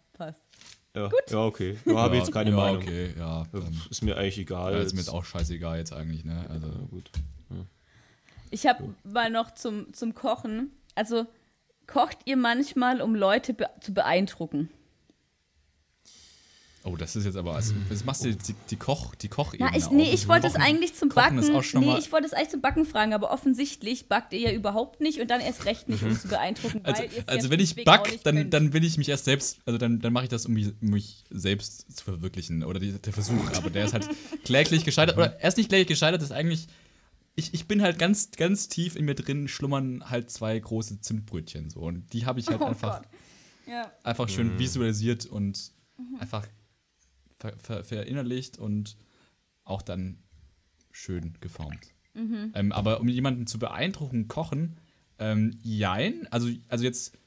Ja, 0.95 1.09
ja 1.29 1.39
okay. 1.39 1.77
Da 1.85 1.95
habe 1.95 2.15
ich 2.15 2.21
jetzt 2.21 2.31
keine 2.31 2.51
ja, 2.51 2.55
Meinung. 2.55 2.81
okay, 2.83 3.13
ja. 3.17 3.45
Ist 3.89 4.03
mir 4.03 4.17
eigentlich 4.17 4.37
egal. 4.37 4.73
ja, 4.73 4.79
ist 4.79 4.93
mir 4.93 4.99
Jetzt- 4.99 5.07
jetzt 5.07 5.15
auch 5.15 5.25
scheißegal 5.25 5.77
jetzt 5.77 5.93
eigentlich, 5.93 6.23
ne? 6.23 6.45
Also, 6.49 6.67
gut. 6.91 7.09
Ich 8.51 8.67
habe 8.67 8.93
mal 9.03 9.31
noch 9.31 9.51
zum, 9.55 9.91
zum 9.93 10.13
Kochen. 10.13 10.71
Also, 10.93 11.25
kocht 11.87 12.19
ihr 12.25 12.37
manchmal, 12.37 13.01
um 13.01 13.15
Leute 13.15 13.55
be 13.55 13.67
zu 13.81 13.93
beeindrucken? 13.95 14.69
Oh, 16.85 16.95
das 16.95 17.15
ist 17.15 17.25
jetzt 17.25 17.37
aber, 17.37 17.55
also, 17.55 17.73
jetzt 17.89 18.05
machst 18.05 18.23
du 18.25 18.33
die, 18.35 18.55
die 18.69 18.75
Koch, 18.75 19.15
die 19.15 19.27
Kochebene 19.29 19.69
Na, 19.71 19.77
ich, 19.77 19.85
auf. 19.85 19.91
nee, 19.91 20.03
Also 20.03 20.13
ich 20.15 20.27
wollte 20.27 20.47
es 20.47 20.55
eigentlich 20.55 20.93
zum 20.95 21.09
Kochen 21.09 21.37
Backen. 21.37 21.55
auch 21.55 21.63
schon 21.63 21.81
Nee, 21.81 21.97
ich 21.97 22.11
wollte 22.11 22.27
es 22.27 22.33
eigentlich 22.33 22.49
zum 22.49 22.61
Backen 22.61 22.85
fragen, 22.85 23.13
aber 23.13 23.31
offensichtlich 23.31 24.07
backt 24.09 24.33
ihr 24.33 24.39
ja 24.39 24.51
überhaupt 24.51 24.99
nicht 25.01 25.19
und 25.21 25.29
dann 25.29 25.41
erst 25.41 25.65
recht 25.65 25.87
nicht, 25.89 26.03
um 26.03 26.17
zu 26.19 26.27
beeindrucken. 26.27 26.81
Also, 26.83 27.03
weil 27.03 27.11
ihr 27.13 27.19
es 27.19 27.27
also 27.27 27.47
ja 27.47 27.51
wenn 27.51 27.59
ich 27.59 27.75
back, 27.83 28.19
dann, 28.23 28.49
dann 28.49 28.73
will 28.73 28.83
ich 28.83 28.97
mich 28.97 29.09
erst 29.09 29.25
selbst, 29.25 29.59
also 29.65 29.77
dann, 29.77 29.99
dann 29.99 30.11
mache 30.13 30.25
ich 30.25 30.29
das, 30.29 30.45
um 30.45 30.53
mich, 30.53 30.73
um 30.81 30.89
mich 30.89 31.23
selbst 31.29 31.95
zu 31.97 32.03
verwirklichen. 32.03 32.63
Oder 32.63 32.79
die, 32.79 32.91
der 32.91 33.13
Versuch, 33.13 33.51
aber 33.55 33.69
der 33.69 33.85
ist 33.85 33.93
halt 33.93 34.07
kläglich 34.43 34.83
gescheitert. 34.85 35.17
Oder 35.17 35.39
er 35.39 35.47
ist 35.47 35.57
nicht 35.57 35.69
kläglich 35.69 35.87
gescheitert, 35.87 36.21
das 36.21 36.29
ist 36.31 36.35
eigentlich. 36.35 36.67
Ich, 37.35 37.53
ich 37.55 37.65
bin 37.67 37.81
halt 37.81 37.97
ganz, 37.97 38.29
ganz 38.31 38.67
tief 38.67 38.95
in 38.95 39.05
mir 39.05 39.15
drin, 39.15 39.47
schlummern 39.47 40.07
halt 40.07 40.29
zwei 40.29 40.59
große 40.59 41.01
Zimtbrötchen 41.01 41.71
so. 41.71 41.79
Und 41.79 42.13
die 42.13 42.27
habe 42.27 42.39
ich 42.39 42.47
halt 42.47 42.61
Oh 42.61 42.65
einfach, 42.65 43.01
Gott. 43.01 43.07
Ja. 43.65 43.91
einfach 44.03 44.29
schön 44.29 44.59
visualisiert 44.59 45.25
und 45.25 45.71
einfach 46.19 46.45
ver, 47.39 47.57
ver, 47.59 47.83
verinnerlicht 47.83 48.57
und 48.57 48.97
auch 49.63 49.81
dann 49.81 50.17
schön 50.91 51.37
geformt. 51.41 51.93
Ähm, 52.53 52.71
aber 52.71 52.99
um 52.99 53.07
jemanden 53.09 53.47
zu 53.47 53.57
beeindrucken, 53.59 54.27
kochen, 54.27 54.77
ähm, 55.19 55.57
jein. 55.63 56.27
Also, 56.31 56.49
also 56.67 56.83
jetzt 56.83 57.17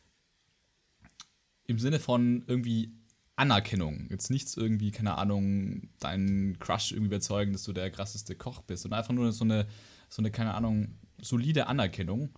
im 1.64 1.78
Sinne 1.78 1.98
von 1.98 2.44
irgendwie 2.46 2.92
Anerkennung. 3.34 4.06
Jetzt 4.08 4.30
nichts 4.30 4.56
irgendwie, 4.56 4.90
keine 4.92 5.18
Ahnung, 5.18 5.88
deinen 5.98 6.58
Crush 6.58 6.92
irgendwie 6.92 7.08
überzeugen, 7.08 7.52
dass 7.52 7.64
du 7.64 7.72
der 7.72 7.90
krasseste 7.90 8.34
Koch 8.34 8.62
bist, 8.62 8.82
sondern 8.84 9.00
einfach 9.00 9.12
nur 9.12 9.32
so 9.32 9.44
eine, 9.44 9.66
so 10.08 10.22
eine, 10.22 10.30
keine 10.30 10.54
Ahnung, 10.54 10.94
solide 11.20 11.66
Anerkennung. 11.66 12.30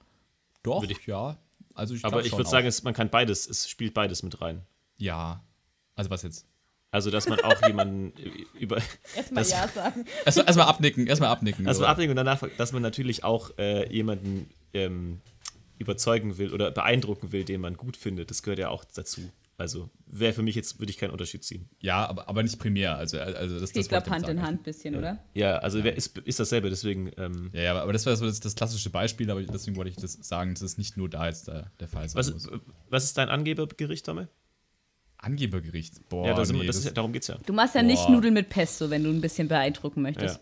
Doch, 0.63 0.83
ich- 0.85 1.07
ja. 1.07 1.39
Also 1.75 1.95
ich 1.95 2.05
Aber 2.05 2.25
ich 2.25 2.33
würde 2.33 2.49
sagen, 2.51 2.67
es, 2.67 2.83
man 2.83 2.95
kann 2.95 3.11
beides, 3.11 3.49
es 3.49 3.69
spielt 3.69 3.95
beides 3.95 4.25
mit 4.25 4.41
rein. 4.41 4.63
Ja. 4.97 5.45
Also 5.95 6.11
was 6.11 6.23
jetzt? 6.23 6.47
Also, 6.91 7.11
dass 7.11 7.29
man 7.29 7.41
auch 7.41 7.61
jemanden 7.67 8.13
über. 8.59 8.79
Erstmal 9.15 9.43
Das- 9.43 9.51
Ja 9.51 9.69
sagen. 9.69 10.05
Erstmal 10.25 10.47
erstmal 10.47 10.67
abnicken, 10.69 11.07
erstmal 11.07 11.31
abnicken. 11.31 11.69
Aber- 11.69 11.89
abhängig 11.89 12.11
und 12.11 12.17
danach, 12.17 12.43
dass 12.57 12.73
man 12.73 12.83
natürlich 12.83 13.25
auch 13.25 13.51
äh, 13.59 13.93
jemanden 13.93 14.49
ähm, 14.73 15.21
überzeugen 15.79 16.39
will 16.39 16.53
oder 16.53 16.71
beeindrucken 16.71 17.31
will, 17.33 17.45
den 17.45 17.61
man 17.61 17.75
gut 17.77 17.97
findet. 17.97 18.31
Das 18.31 18.43
gehört 18.43 18.59
ja 18.59 18.69
auch 18.71 18.85
dazu. 18.85 19.21
Also 19.61 19.91
wäre 20.07 20.33
für 20.33 20.43
mich 20.43 20.55
jetzt, 20.55 20.79
würde 20.79 20.91
ich 20.91 20.99
keinen 20.99 21.11
Unterschied 21.11 21.43
ziehen. 21.43 21.69
Ja, 21.81 22.07
aber, 22.07 22.29
aber 22.29 22.45
nicht 22.45 22.59
primär. 22.61 22.97
Also, 22.97 23.19
also 23.19 23.59
das, 23.59 23.73
Das 23.73 23.89
glaube 23.89 24.09
Hand 24.09 24.29
in. 24.29 24.41
Hand 24.41 24.61
ein 24.61 24.63
bisschen, 24.63 24.95
oder? 24.95 25.19
Ja, 25.35 25.57
also 25.59 25.83
wer 25.83 25.97
ist, 25.97 26.17
ist 26.19 26.39
dasselbe, 26.39 26.71
deswegen. 26.71 27.11
Ähm, 27.17 27.51
Ja, 27.53 27.63
ja, 27.63 27.83
aber 27.83 27.93
das 27.93 28.07
war 28.07 28.15
so 28.17 28.25
das, 28.25 28.39
das 28.39 28.55
klassische 28.55 28.89
Beispiel, 28.91 29.29
aber 29.31 29.43
deswegen 29.43 29.77
wollte 29.77 29.91
ich 29.91 29.97
das 29.97 30.13
sagen, 30.13 30.55
dass 30.55 30.63
es 30.63 30.79
nicht 30.79 30.97
nur 30.97 31.09
da 31.09 31.27
jetzt 31.27 31.49
der, 31.49 31.73
der 31.81 31.89
Fall 31.89 32.09
sein 32.09 32.19
was, 32.21 32.33
muss. 32.33 32.49
was 32.89 33.03
ist 33.05 33.19
dein 33.19 33.29
Angebergericht, 33.29 34.07
Tommy? 34.07 34.27
Angebergericht. 35.19 36.09
Boah, 36.09 36.29
ja, 36.29 36.35
da 36.35 36.45
sind 36.45 36.57
wir, 36.57 36.63
nee, 36.63 36.67
das 36.67 36.77
das, 36.77 36.85
ist, 36.85 36.91
ja- 36.91 36.95
darum 36.95 37.13
geht's 37.13 37.27
ja. 37.27 37.37
Du 37.45 37.53
machst 37.53 37.75
ja 37.75 37.83
nicht 37.83 38.05
Boah. 38.07 38.13
Nudeln 38.13 38.35
mit 38.35 38.49
Pesto, 38.49 38.89
wenn 38.91 39.05
du 39.05 39.11
ein 39.11 39.21
bisschen 39.21 39.49
beeindrucken 39.49 40.03
möchtest. 40.03 40.41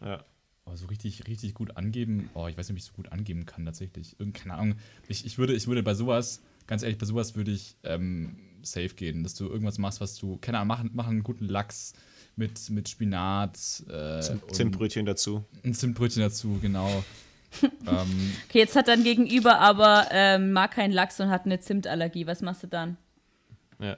Ja. 0.00 0.08
ja. 0.08 0.24
oh, 0.66 0.74
so 0.74 0.86
richtig, 0.86 1.26
richtig 1.26 1.54
gut 1.54 1.76
angeben. 1.76 2.30
Oh, 2.34 2.46
ich 2.48 2.56
weiß 2.58 2.68
nicht, 2.68 2.74
ob 2.74 2.78
ich 2.78 2.84
so 2.84 2.92
gut 2.94 3.12
angeben 3.12 3.46
kann 3.46 3.64
tatsächlich. 3.64 4.18
Irgend, 4.18 4.34
keine 4.34 4.54
Ahnung. 4.54 4.76
Ich, 5.08 5.24
ich, 5.24 5.38
würde, 5.38 5.54
ich 5.54 5.66
würde 5.66 5.82
bei 5.82 5.94
sowas, 5.94 6.42
ganz 6.66 6.82
ehrlich, 6.82 6.98
bei 6.98 7.06
sowas 7.06 7.36
würde 7.36 7.52
ich 7.52 7.76
ähm, 7.84 8.36
safe 8.62 8.90
gehen, 8.90 9.22
dass 9.22 9.34
du 9.34 9.48
irgendwas 9.48 9.78
machst, 9.78 10.00
was 10.00 10.16
du, 10.16 10.36
keine 10.38 10.58
Ahnung, 10.58 10.68
machen, 10.68 10.90
machen 10.94 11.10
einen 11.10 11.22
guten 11.22 11.46
Lachs 11.46 11.92
mit, 12.36 12.70
mit 12.70 12.88
Spinat. 12.88 13.56
Äh, 13.88 14.20
Zimtbrötchen 14.52 15.06
dazu. 15.06 15.44
Ein 15.64 15.74
Zimtbrötchen 15.74 16.22
dazu, 16.22 16.58
genau. 16.60 17.04
ähm, 17.62 18.32
Okay, 18.48 18.58
jetzt 18.58 18.76
hat 18.76 18.88
dein 18.88 19.04
Gegenüber 19.04 19.58
aber 19.58 20.08
ähm, 20.10 20.52
mag 20.52 20.72
keinen 20.72 20.92
Lachs 20.92 21.18
und 21.20 21.30
hat 21.30 21.46
eine 21.46 21.60
Zimtallergie. 21.60 22.26
Was 22.26 22.42
machst 22.42 22.62
du 22.62 22.66
dann? 22.66 22.96
Ja. 23.80 23.96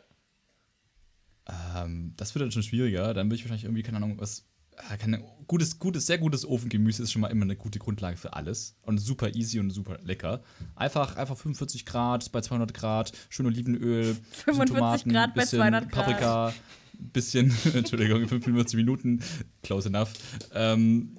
Ähm, 1.77 2.13
das 2.17 2.35
wird 2.35 2.43
dann 2.43 2.53
schon 2.53 2.63
schwieriger. 2.63 3.15
Dann 3.15 3.27
würde 3.29 3.37
ich 3.37 3.43
wahrscheinlich 3.45 3.65
irgendwie, 3.65 3.83
keine 3.83 3.97
Ahnung, 3.99 4.17
was. 4.19 4.47
äh, 4.91 4.97
Keine, 4.97 5.23
gutes, 5.47 5.79
gutes, 5.79 6.07
sehr 6.07 6.19
gutes 6.19 6.47
Ofengemüse 6.47 7.03
ist 7.03 7.13
schon 7.13 7.23
mal 7.23 7.29
immer 7.29 7.45
eine 7.45 7.57
gute 7.57 7.79
Grundlage 7.79 8.17
für 8.17 8.33
alles. 8.35 8.77
Und 8.83 8.99
super 8.99 9.35
easy 9.35 9.59
und 9.59 9.71
super 9.71 9.99
lecker. 10.03 10.43
Einfach, 10.77 11.17
einfach 11.17 11.37
45 11.37 11.85
Grad 11.87 12.31
bei 12.33 12.41
200 12.41 12.73
Grad, 12.75 13.13
schön 13.29 13.47
Olivenöl, 13.47 14.15
bisschen 14.47 14.55
45 14.55 15.13
Grad 15.13 15.35
bei 15.35 15.41
bisschen 15.43 15.59
200 15.59 15.91
Grad. 15.91 16.07
Paprika, 16.07 16.55
bisschen, 16.99 17.53
Entschuldigung, 17.75 18.29
45 18.29 18.77
Minuten, 18.77 19.23
close 19.63 19.89
enough. 19.89 20.13
Ähm, 20.55 21.17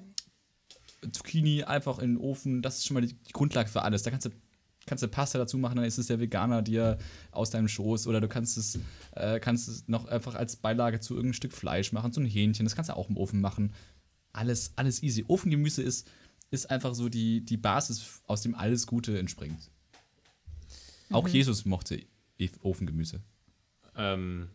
Zucchini 1.10 1.64
einfach 1.64 1.98
in 1.98 2.14
den 2.14 2.16
Ofen, 2.18 2.62
das 2.62 2.78
ist 2.78 2.86
schon 2.86 2.94
mal 2.94 3.00
die, 3.00 3.12
die 3.14 3.32
Grundlage 3.32 3.68
für 3.68 3.82
alles. 3.82 4.02
Da 4.04 4.10
kannst 4.10 4.26
du, 4.26 4.30
kannst 4.86 5.02
du 5.02 5.08
Pasta 5.08 5.38
dazu 5.38 5.58
machen, 5.58 5.76
dann 5.76 5.84
ist 5.84 5.98
es 5.98 6.06
der 6.06 6.20
Veganer 6.20 6.62
dir 6.62 6.98
aus 7.30 7.50
deinem 7.50 7.68
Schoß 7.68 8.06
oder 8.06 8.20
du 8.20 8.28
kannst 8.28 8.58
es, 8.58 8.78
äh, 9.12 9.40
kannst 9.40 9.68
es 9.68 9.88
noch 9.88 10.06
einfach 10.06 10.34
als 10.34 10.56
Beilage 10.56 11.00
zu 11.00 11.14
irgendeinem 11.14 11.34
Stück 11.34 11.52
Fleisch 11.52 11.92
machen, 11.92 12.12
so 12.12 12.20
ein 12.20 12.26
Hähnchen, 12.26 12.64
das 12.66 12.74
kannst 12.74 12.90
du 12.90 12.96
auch 12.96 13.08
im 13.08 13.16
Ofen 13.16 13.40
machen. 13.40 13.72
Alles, 14.32 14.72
alles 14.76 15.02
easy. 15.02 15.24
Ofengemüse 15.28 15.82
ist, 15.82 16.10
ist 16.50 16.70
einfach 16.70 16.94
so 16.94 17.08
die, 17.08 17.44
die 17.44 17.56
Basis, 17.56 18.22
aus 18.26 18.42
dem 18.42 18.54
alles 18.54 18.86
Gute 18.86 19.18
entspringt. 19.18 19.70
Auch 21.10 21.28
Jesus 21.28 21.64
mochte 21.64 22.00
Ofengemüse. 22.62 23.20
Ähm, 23.96 24.48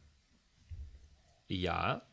ja. 1.47 2.01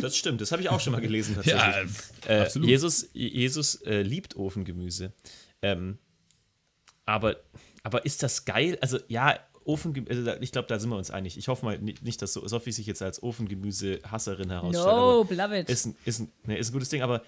Das 0.00 0.16
stimmt, 0.16 0.40
das 0.40 0.50
habe 0.50 0.62
ich 0.62 0.68
auch 0.68 0.80
schon 0.80 0.92
mal 0.92 1.00
gelesen 1.00 1.36
tatsächlich. 1.36 1.96
äh, 2.26 2.40
absolut. 2.40 2.68
Jesus, 2.68 3.08
Jesus 3.12 3.76
äh, 3.82 4.02
liebt 4.02 4.34
Ofengemüse. 4.34 5.12
Ähm, 5.62 5.98
aber, 7.12 7.36
aber 7.82 8.04
ist 8.04 8.22
das 8.22 8.44
geil? 8.44 8.78
Also 8.80 8.98
ja, 9.08 9.38
Ofengemüse, 9.64 10.10
also 10.30 10.42
ich 10.42 10.50
glaube, 10.52 10.66
da 10.68 10.78
sind 10.78 10.90
wir 10.90 10.96
uns 10.96 11.10
einig. 11.10 11.36
Ich 11.38 11.48
hoffe 11.48 11.64
mal 11.64 11.78
ni- 11.78 11.94
nicht, 12.02 12.20
dass 12.22 12.32
so, 12.32 12.46
Sophie 12.48 12.72
sich 12.72 12.86
jetzt 12.86 13.02
als 13.02 13.22
Ofengemüse-Hasserin 13.22 14.50
herausstellt. 14.50 14.86
No, 14.86 15.26
love 15.30 15.58
it. 15.58 15.68
Ist 15.68 15.86
ein, 15.86 15.96
ist, 16.04 16.20
ein, 16.20 16.32
ne, 16.44 16.58
ist 16.58 16.70
ein 16.70 16.72
gutes 16.72 16.88
Ding, 16.88 17.02
aber 17.02 17.22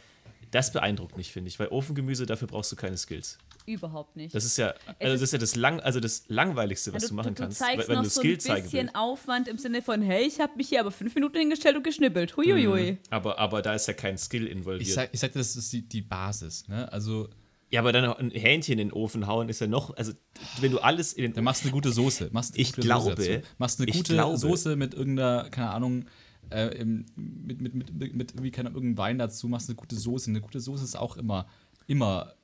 das 0.50 0.72
beeindruckt 0.72 1.16
nicht, 1.16 1.32
finde 1.32 1.48
ich, 1.48 1.58
weil 1.58 1.68
Ofengemüse, 1.68 2.26
dafür 2.26 2.46
brauchst 2.48 2.70
du 2.72 2.76
keine 2.76 2.96
Skills. 2.96 3.38
Überhaupt 3.66 4.14
nicht. 4.14 4.34
Das 4.34 4.44
ist 4.44 4.56
ja, 4.58 4.74
also 5.00 5.14
das 5.14 5.22
ist 5.22 5.32
ja 5.32 5.38
das, 5.38 5.56
lang, 5.56 5.80
also 5.80 5.98
das 6.00 6.24
Langweiligste, 6.28 6.92
was 6.92 7.04
Ja, 7.04 7.08
du, 7.08 7.14
machen 7.14 7.34
du, 7.34 7.42
kannst, 7.42 7.58
zeigst 7.58 7.88
wenn 7.88 7.96
noch 7.96 8.02
du 8.04 8.10
so 8.10 8.20
Skill 8.20 8.34
ein 8.34 8.40
zeigen 8.40 8.62
bisschen 8.64 8.78
willst. 8.86 8.94
Aufwand 8.96 9.48
im 9.48 9.58
Sinne 9.58 9.80
von, 9.82 10.02
hey, 10.02 10.24
ich 10.26 10.38
habe 10.40 10.52
mich 10.56 10.68
hier 10.68 10.80
aber 10.80 10.90
fünf 10.90 11.14
Minuten 11.14 11.38
hingestellt 11.38 11.76
und 11.76 11.82
geschnippelt. 11.82 12.36
Huiuiui. 12.36 12.98
Aber, 13.10 13.38
aber 13.38 13.62
da 13.62 13.74
ist 13.74 13.88
ja 13.88 13.94
kein 13.94 14.18
Skill 14.18 14.46
Ich, 14.46 14.52
involviert. 14.52 14.90
sag, 14.90 15.08
ich 15.12 15.18
sagte, 15.20 15.38
das 15.38 15.56
ist 15.56 15.72
die, 15.72 15.82
die 15.82 16.02
Basis. 16.02 16.68
Ne? 16.68 16.90
Also, 16.92 17.28
Ja, 17.74 17.80
aber 17.80 17.92
dann 17.92 18.04
ein 18.04 18.30
Hähnchen 18.30 18.78
in 18.78 18.88
den 18.88 18.92
Ofen 18.92 19.26
hauen 19.26 19.48
ist 19.48 19.60
ja 19.60 19.66
noch, 19.66 19.96
also 19.96 20.12
wenn 20.60 20.70
du 20.70 20.78
alles 20.78 21.12
in 21.12 21.22
den 21.22 21.32
Dann 21.32 21.42
machst 21.44 21.62
du 21.62 21.66
eine 21.66 21.72
gute 21.72 21.90
Soße. 21.90 22.30
Machst 22.32 22.54
eine 22.54 22.62
Ich 22.62 22.68
gute 22.72 22.82
glaube, 22.82 23.16
Soße. 23.16 23.42
Machst 23.58 23.80
eine 23.80 23.88
ich 23.90 23.96
gute 23.96 24.12
glaube- 24.14 24.38
Soße 24.38 24.76
mit 24.76 24.94
irgendeiner, 24.94 25.50
keine 25.50 25.70
Ahnung, 25.70 26.04
äh, 26.50 26.84
mit, 26.84 27.60
mit, 27.60 27.74
mit, 27.74 27.92
mit, 27.94 28.14
mit 28.14 28.42
wie 28.42 28.50
keine, 28.52 28.68
irgendeinem 28.68 28.98
Wein 28.98 29.18
dazu. 29.18 29.48
Machst 29.48 29.68
eine 29.68 29.76
gute 29.76 29.96
Soße. 29.96 30.30
Eine 30.30 30.40
gute 30.40 30.60
Soße 30.60 30.84
ist 30.84 30.94
auch 30.96 31.16
immer, 31.16 31.48
immer 31.88 32.34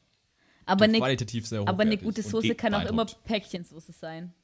Aber 0.66 0.85
eine, 0.85 0.99
qualitativ 0.99 1.47
sehr 1.47 1.61
aber 1.61 1.70
eine 1.83 1.93
hochwertig 1.93 2.03
gute 2.03 2.22
Soße 2.22 2.55
kann 2.57 2.74
auch 2.74 2.85
immer. 2.87 3.07
Päckchensoße 3.24 3.93
sein. 3.93 4.35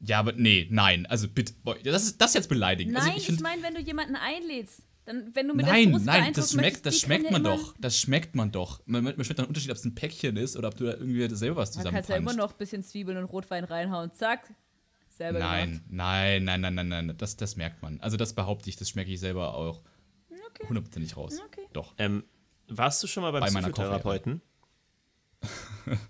Ja, 0.00 0.18
aber 0.18 0.32
nee, 0.32 0.66
nein. 0.70 1.06
Also 1.06 1.28
bitte, 1.28 1.52
boah, 1.62 1.76
das 1.84 2.02
ist 2.04 2.20
das 2.20 2.30
ist 2.30 2.34
jetzt 2.34 2.48
beleidigend. 2.48 2.94
Nein, 2.94 3.02
also 3.04 3.16
ich, 3.16 3.26
find- 3.26 3.42
meine, 3.42 3.62
wenn 3.62 3.74
du 3.74 3.80
jemanden 3.80 4.16
einlädst, 4.16 4.82
dann, 5.04 5.34
wenn 5.34 5.48
du 5.48 5.54
mit 5.54 5.66
Nein, 5.66 5.90
der 5.90 5.98
Soße 5.98 6.06
nein, 6.06 6.32
das 6.32 6.50
schmeckt, 6.52 6.64
möchtest, 6.64 6.86
das 6.86 6.98
schmeckt 7.00 7.30
man 7.30 7.44
ja 7.44 7.56
doch. 7.56 7.74
Das 7.78 7.98
schmeckt 7.98 8.34
man 8.36 8.52
doch. 8.52 8.80
Man, 8.86 9.02
man 9.04 9.14
schmeckt 9.24 9.38
einen 9.40 9.48
Unterschied, 9.48 9.70
ob 9.70 9.76
es 9.76 9.84
ein 9.84 9.94
Päckchen 9.94 10.36
ist 10.36 10.56
oder 10.56 10.68
ob 10.68 10.76
du 10.76 10.84
da 10.84 10.92
irgendwie 10.92 11.28
selber 11.34 11.56
was 11.56 11.74
Man 11.76 11.84
kann 11.92 12.04
ja 12.06 12.16
immer 12.16 12.34
noch 12.34 12.52
ein 12.52 12.58
bisschen 12.58 12.82
Zwiebeln 12.82 13.16
und 13.18 13.24
Rotwein 13.24 13.64
reinhauen. 13.64 14.12
Zack. 14.12 14.54
Selber 15.08 15.38
Nein, 15.40 15.68
gemacht. 15.70 15.84
nein, 15.90 16.44
nein, 16.44 16.60
nein, 16.60 16.74
nein, 16.74 16.88
nein. 16.88 17.14
Das, 17.18 17.36
das 17.36 17.56
merkt 17.56 17.82
man. 17.82 18.00
Also 18.00 18.16
das 18.16 18.32
behaupte 18.32 18.70
ich, 18.70 18.76
das 18.76 18.88
schmecke 18.88 19.10
ich 19.10 19.20
selber 19.20 19.54
auch 19.54 19.82
Okay. 20.54 20.68
hundertprozentig 20.68 21.16
raus. 21.16 21.40
Okay. 21.46 21.66
Doch. 21.72 21.94
Ähm, 21.98 22.24
warst 22.68 23.02
du 23.02 23.06
schon 23.06 23.22
mal 23.22 23.32
beim 23.32 23.40
Bei 23.42 23.50
meiner 23.50 23.68
Psychotherapeuten? 23.68 24.40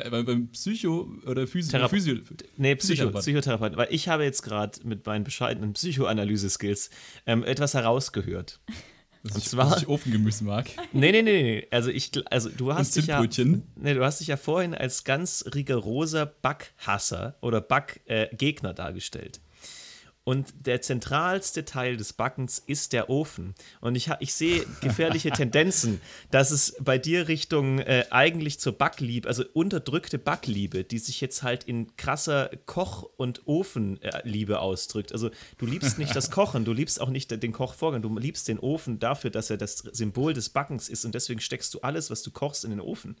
Äh, 0.00 0.10
beim, 0.10 0.24
beim 0.24 0.48
Psycho 0.48 1.10
oder 1.26 1.46
Physio, 1.46 1.78
Thera- 1.78 1.88
Physio 1.88 2.14
Nee, 2.56 2.74
Psycho, 2.76 2.76
Psychotherapeut. 3.10 3.22
Psychotherapeuten. 3.22 3.78
Weil 3.78 3.88
ich 3.90 4.08
habe 4.08 4.24
jetzt 4.24 4.42
gerade 4.42 4.78
mit 4.84 5.06
meinen 5.06 5.24
bescheidenen 5.24 5.72
Psychoanalyse-Skills 5.74 6.90
ähm, 7.26 7.44
etwas 7.44 7.74
herausgehört. 7.74 8.60
dass 9.22 9.32
Und 9.34 9.38
ich, 9.42 9.48
zwar- 9.48 9.70
dass 9.70 9.82
ich 9.82 9.88
Ofengemüse 9.88 10.44
mag. 10.44 10.66
Nee, 10.92 11.12
nee, 11.12 11.22
nee, 11.22 11.42
nee. 11.42 11.66
Also, 11.70 11.90
ich, 11.90 12.10
also 12.32 12.48
du 12.48 12.72
hast 12.74 12.96
dich 12.96 13.06
ja. 13.06 13.22
Nee, 13.76 13.94
du 13.94 14.04
hast 14.04 14.20
dich 14.20 14.28
ja 14.28 14.36
vorhin 14.36 14.74
als 14.74 15.04
ganz 15.04 15.44
rigoroser 15.54 16.26
Backhasser 16.26 17.36
oder 17.40 17.60
Backgegner 17.60 18.70
äh, 18.70 18.74
dargestellt. 18.74 19.40
Und 20.22 20.66
der 20.66 20.82
zentralste 20.82 21.64
Teil 21.64 21.96
des 21.96 22.12
Backens 22.12 22.58
ist 22.58 22.92
der 22.92 23.08
Ofen. 23.08 23.54
Und 23.80 23.94
ich, 23.94 24.10
ich 24.20 24.34
sehe 24.34 24.66
gefährliche 24.82 25.30
Tendenzen, 25.30 26.00
dass 26.30 26.50
es 26.50 26.76
bei 26.78 26.98
dir 26.98 27.26
Richtung 27.26 27.78
äh, 27.78 28.04
eigentlich 28.10 28.60
zur 28.60 28.74
Backliebe, 28.74 29.26
also 29.26 29.44
unterdrückte 29.54 30.18
Backliebe, 30.18 30.84
die 30.84 30.98
sich 30.98 31.22
jetzt 31.22 31.42
halt 31.42 31.64
in 31.64 31.96
krasser 31.96 32.50
Koch- 32.66 33.08
und 33.16 33.46
Ofenliebe 33.46 34.60
ausdrückt. 34.60 35.12
Also 35.12 35.30
du 35.56 35.66
liebst 35.66 35.98
nicht 35.98 36.14
das 36.14 36.30
Kochen, 36.30 36.66
du 36.66 36.74
liebst 36.74 37.00
auch 37.00 37.10
nicht 37.10 37.30
den 37.42 37.52
Kochvorgang, 37.52 38.02
du 38.02 38.16
liebst 38.18 38.46
den 38.46 38.58
Ofen 38.58 38.98
dafür, 38.98 39.30
dass 39.30 39.48
er 39.48 39.56
das 39.56 39.78
Symbol 39.78 40.34
des 40.34 40.50
Backens 40.50 40.90
ist 40.90 41.06
und 41.06 41.14
deswegen 41.14 41.40
steckst 41.40 41.72
du 41.72 41.80
alles, 41.80 42.10
was 42.10 42.22
du 42.22 42.30
kochst, 42.30 42.64
in 42.64 42.70
den 42.70 42.80
Ofen. 42.80 43.16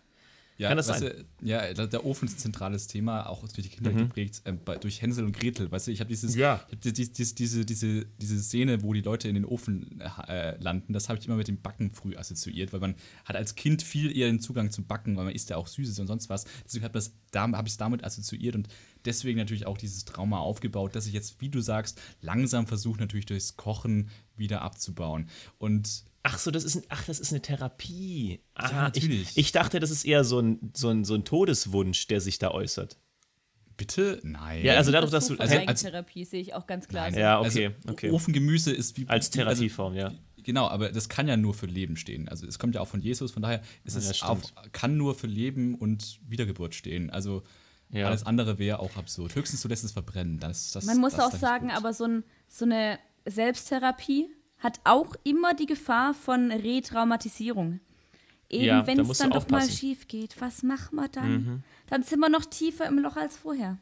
Ja, 0.60 0.68
Kann 0.68 0.76
das 0.76 0.88
sein? 0.88 1.00
Du, 1.00 1.46
ja, 1.46 1.72
der 1.72 2.04
Ofen 2.04 2.28
ist 2.28 2.34
ein 2.36 2.38
zentrales 2.38 2.86
Thema, 2.86 3.26
auch 3.28 3.46
für 3.48 3.62
die 3.62 3.68
Kinder 3.70 3.92
geprägt, 3.92 4.42
ähm, 4.44 4.58
bei, 4.64 4.76
durch 4.76 5.00
Hänsel 5.00 5.24
und 5.24 5.32
Gretel. 5.32 5.72
Weißt 5.72 5.86
du, 5.86 5.90
ich 5.90 6.00
habe 6.00 6.08
dieses, 6.08 6.34
Ja. 6.34 6.62
ich 6.68 6.74
hab 6.74 6.80
die- 6.82 6.92
die- 6.92 7.10
diese, 7.12 7.34
diese, 7.34 7.64
diese, 7.64 8.06
diese 8.20 8.42
Szene, 8.42 8.82
wo 8.82 8.92
die 8.92 9.00
Leute 9.00 9.26
in 9.28 9.34
den 9.36 9.46
Ofen 9.46 10.00
äh, 10.28 10.56
landen, 10.62 10.92
das 10.92 11.08
habe 11.08 11.18
ich 11.18 11.26
immer 11.26 11.36
mit 11.36 11.48
dem 11.48 11.60
Backen 11.62 11.92
früh 11.92 12.14
assoziiert, 12.14 12.72
weil 12.74 12.80
man 12.80 12.94
hat 13.24 13.36
als 13.36 13.54
Kind 13.54 13.82
viel 13.82 14.14
eher 14.16 14.26
den 14.26 14.40
Zugang 14.40 14.70
zum 14.70 14.84
Backen, 14.86 15.16
weil 15.16 15.24
man 15.24 15.34
isst 15.34 15.48
ja 15.48 15.56
auch 15.56 15.66
Süßes 15.66 15.98
und 15.98 16.06
sonst 16.08 16.28
was. 16.28 16.44
Deswegen 16.66 16.84
habe 16.84 16.98
ich 16.98 17.72
es 17.72 17.76
damit 17.78 18.04
assoziiert 18.04 18.54
und 18.54 18.68
deswegen 19.06 19.38
natürlich 19.38 19.66
auch 19.66 19.78
dieses 19.78 20.04
Trauma 20.04 20.40
aufgebaut, 20.40 20.94
dass 20.94 21.06
ich 21.06 21.14
jetzt, 21.14 21.40
wie 21.40 21.48
du 21.48 21.60
sagst, 21.62 21.98
langsam 22.20 22.66
versuche 22.66 23.00
natürlich 23.00 23.24
durchs 23.26 23.56
Kochen 23.56 24.10
wieder 24.36 24.60
abzubauen. 24.60 25.28
Und 25.58 26.04
Ach 26.22 26.38
so, 26.38 26.50
das 26.50 26.64
ist, 26.64 26.76
ein, 26.76 26.82
ach, 26.90 27.04
das 27.06 27.18
ist 27.18 27.32
eine 27.32 27.40
Therapie. 27.40 28.40
Aha, 28.54 28.82
natürlich. 28.82 29.30
Ich, 29.30 29.36
ich 29.38 29.52
dachte, 29.52 29.80
das 29.80 29.90
ist 29.90 30.04
eher 30.04 30.22
so 30.24 30.38
ein, 30.40 30.70
so, 30.74 30.88
ein, 30.90 31.04
so 31.04 31.14
ein 31.14 31.24
Todeswunsch, 31.24 32.06
der 32.08 32.20
sich 32.20 32.38
da 32.38 32.50
äußert. 32.50 32.98
bitte, 33.76 34.20
nein. 34.22 34.62
Ja, 34.62 34.74
also 34.74 34.92
dadurch, 34.92 35.10
dass 35.10 35.28
du- 35.28 35.38
also 35.38 35.54
als- 35.56 35.66
Eigentherapie 35.84 36.26
sehe 36.26 36.40
ich 36.42 36.52
auch 36.52 36.66
ganz 36.66 36.86
klar. 36.86 37.04
Nein. 37.04 37.14
so. 37.14 37.20
Ja, 37.20 37.40
okay, 37.40 37.66
also, 37.68 37.92
okay. 37.92 38.10
Ofengemüse 38.10 38.70
ist 38.72 38.98
wie 38.98 39.08
Als 39.08 39.28
also, 39.28 39.38
Therapieform, 39.38 39.94
ja. 39.94 40.12
Genau, 40.42 40.68
aber 40.68 40.90
das 40.92 41.08
kann 41.08 41.26
ja 41.28 41.36
nur 41.38 41.54
für 41.54 41.64
Leben 41.66 41.96
stehen. 41.96 42.28
Also 42.28 42.46
es 42.46 42.58
kommt 42.58 42.74
ja 42.74 42.80
auch 42.82 42.88
von 42.88 43.00
Jesus, 43.00 43.30
von 43.32 43.40
daher 43.42 43.62
ist 43.84 43.94
Ja, 43.94 44.10
es 44.10 44.22
auf, 44.22 44.40
kann 44.72 44.96
nur 44.98 45.14
für 45.14 45.26
Leben 45.26 45.74
und 45.74 46.18
Wiedergeburt 46.28 46.74
stehen. 46.74 47.08
Also 47.10 47.42
Ja. 47.90 48.06
alles 48.08 48.24
andere 48.26 48.58
wäre 48.58 48.80
auch 48.80 48.96
absurd. 48.96 49.34
Höchstens 49.34 49.62
du 49.62 49.68
lässt 49.68 49.84
es 49.84 49.92
verbrennen. 49.92 50.38
Das, 50.38 50.72
das, 50.72 50.84
Man 50.84 50.98
muss 50.98 51.14
das 51.14 51.32
auch 51.34 51.38
sagen, 51.38 51.68
gut. 51.68 51.76
aber 51.76 51.92
so, 51.94 52.04
ein, 52.04 52.24
so 52.48 52.64
eine 52.66 52.98
Selbsttherapie 53.26 54.28
hat 54.60 54.80
auch 54.84 55.14
immer 55.24 55.54
die 55.54 55.66
Gefahr 55.66 56.14
von 56.14 56.50
Retraumatisierung. 56.52 57.80
Eben, 58.48 58.64
Ja, 58.64 58.86
wenn 58.86 58.96
da 58.98 59.02
es 59.04 59.18
dann 59.18 59.30
doch 59.30 59.48
mal 59.48 59.68
schief 59.68 60.08
geht, 60.08 60.40
was 60.40 60.62
machen 60.62 60.96
wir 60.96 61.08
dann? 61.08 61.32
Mhm. 61.32 61.62
Dann 61.88 62.02
sind 62.02 62.18
wir 62.20 62.28
noch 62.28 62.44
tiefer 62.44 62.86
im 62.86 62.98
Loch 62.98 63.16
als 63.16 63.36
vorher. 63.36 63.78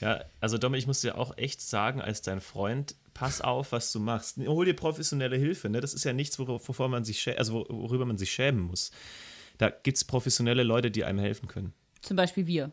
Ja, 0.00 0.24
also 0.40 0.58
Dom, 0.58 0.74
ich 0.74 0.86
muss 0.86 1.00
dir 1.00 1.16
auch 1.16 1.36
echt 1.38 1.60
sagen, 1.60 2.00
als 2.00 2.22
dein 2.22 2.40
Freund, 2.40 2.96
pass 3.14 3.40
auf, 3.40 3.72
was 3.72 3.92
du 3.92 4.00
machst. 4.00 4.36
Hol 4.38 4.64
dir 4.66 4.74
professionelle 4.74 5.36
Hilfe, 5.36 5.68
ne? 5.68 5.80
Das 5.80 5.94
ist 5.94 6.04
ja 6.04 6.12
nichts, 6.12 6.38
wovor 6.38 6.88
man 6.88 7.04
sich 7.04 7.38
also 7.38 7.54
wor- 7.60 7.68
worüber 7.70 8.04
man 8.04 8.18
sich 8.18 8.32
schämen 8.32 8.60
muss. 8.62 8.90
Da 9.58 9.70
gibt 9.70 9.96
es 9.96 10.04
professionelle 10.04 10.64
Leute, 10.64 10.90
die 10.90 11.04
einem 11.04 11.20
helfen 11.20 11.46
können. 11.48 11.72
Zum 12.02 12.16
Beispiel 12.16 12.46
wir. 12.46 12.72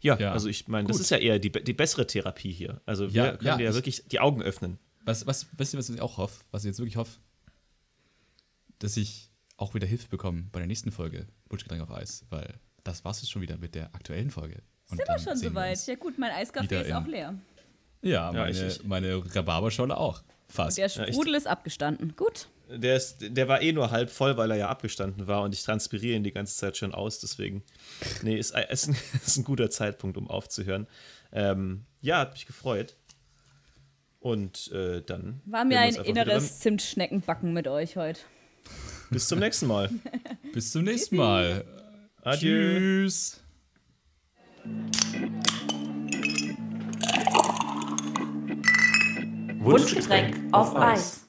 Ja, 0.00 0.16
Ja, 0.18 0.32
also 0.32 0.48
ich 0.48 0.66
meine, 0.68 0.88
das 0.88 0.98
ist 0.98 1.10
ja 1.10 1.18
eher 1.18 1.38
die, 1.38 1.52
die 1.52 1.74
bessere 1.74 2.06
Therapie 2.06 2.50
hier. 2.52 2.80
Also 2.86 3.12
wir 3.12 3.24
Ja, 3.24 3.30
können 3.36 3.46
ja, 3.46 3.56
dir 3.58 3.64
ja 3.64 3.70
ich- 3.70 3.76
wirklich 3.76 4.04
die 4.10 4.20
Augen 4.20 4.42
öffnen. 4.42 4.78
Was, 5.04 5.26
was, 5.26 5.46
weißt 5.56 5.74
du, 5.74 5.78
was 5.78 5.88
ich 5.88 6.00
auch 6.00 6.16
hoffe? 6.18 6.42
Was 6.50 6.64
ich 6.64 6.68
jetzt 6.68 6.78
wirklich 6.78 6.96
hoffe? 6.96 7.18
Dass 8.78 8.96
ich 8.96 9.30
auch 9.56 9.74
wieder 9.74 9.86
Hilfe 9.86 10.08
bekomme 10.08 10.44
bei 10.52 10.58
der 10.60 10.66
nächsten 10.66 10.90
Folge 10.92 11.26
Wunschgetränk 11.48 11.82
auf 11.82 11.90
Eis. 11.90 12.24
Weil 12.30 12.54
das 12.84 13.04
war's 13.04 13.20
jetzt 13.20 13.30
schon 13.30 13.42
wieder 13.42 13.56
mit 13.58 13.74
der 13.74 13.94
aktuellen 13.94 14.30
Folge. 14.30 14.62
Und 14.90 14.96
Sind 14.96 15.08
wir 15.08 15.18
schon 15.18 15.36
soweit? 15.36 15.86
Ja 15.86 15.94
gut, 15.96 16.18
mein 16.18 16.32
Eiskaffee 16.32 16.80
ist 16.82 16.92
auch 16.92 17.06
leer. 17.06 17.34
Ja, 18.02 18.32
Ja, 18.32 18.32
meine, 18.32 18.50
ich- 18.50 18.62
ich- 18.80 18.84
meine 18.84 19.22
Rhabarberscholle 19.34 19.96
auch. 19.96 20.22
Fast. 20.48 20.78
Der 20.78 20.88
Sprudel 20.88 21.34
ist 21.34 21.46
abgestanden. 21.46 22.16
Gut. 22.16 22.48
Der, 22.68 22.96
ist, 22.96 23.18
der 23.20 23.46
war 23.48 23.62
eh 23.62 23.72
nur 23.72 23.90
halb 23.90 24.10
voll, 24.10 24.36
weil 24.36 24.50
er 24.52 24.56
ja 24.56 24.68
abgestanden 24.68 25.26
war 25.26 25.42
und 25.42 25.54
ich 25.54 25.62
transpiriere 25.62 26.16
ihn 26.16 26.24
die 26.24 26.32
ganze 26.32 26.56
Zeit 26.56 26.76
schon 26.76 26.92
aus. 26.94 27.18
Deswegen, 27.20 27.62
nee, 28.22 28.36
ist, 28.38 28.54
ist, 28.70 28.88
ein, 28.88 28.96
ist 29.26 29.36
ein 29.36 29.44
guter 29.44 29.70
Zeitpunkt, 29.70 30.16
um 30.16 30.28
aufzuhören. 30.28 30.86
Ähm, 31.32 31.84
ja, 32.00 32.18
hat 32.18 32.32
mich 32.32 32.46
gefreut. 32.46 32.96
Und 34.20 34.70
äh, 34.72 35.02
dann. 35.02 35.40
War 35.46 35.64
mir 35.64 35.80
ein 35.80 35.94
inneres 35.94 36.60
Zimtschneckenbacken 36.60 37.52
mit 37.52 37.66
euch 37.66 37.96
heute. 37.96 38.20
Bis 39.10 39.26
zum 39.26 39.40
nächsten 39.40 39.66
Mal. 39.66 39.90
Bis 40.52 40.72
zum 40.72 40.84
nächsten 40.84 41.16
Mal. 41.16 41.64
Adieu. 42.22 42.76
Tschüss. 43.06 43.40
Wunschgetränk 49.58 50.52
auf 50.52 50.76
Eis. 50.76 51.26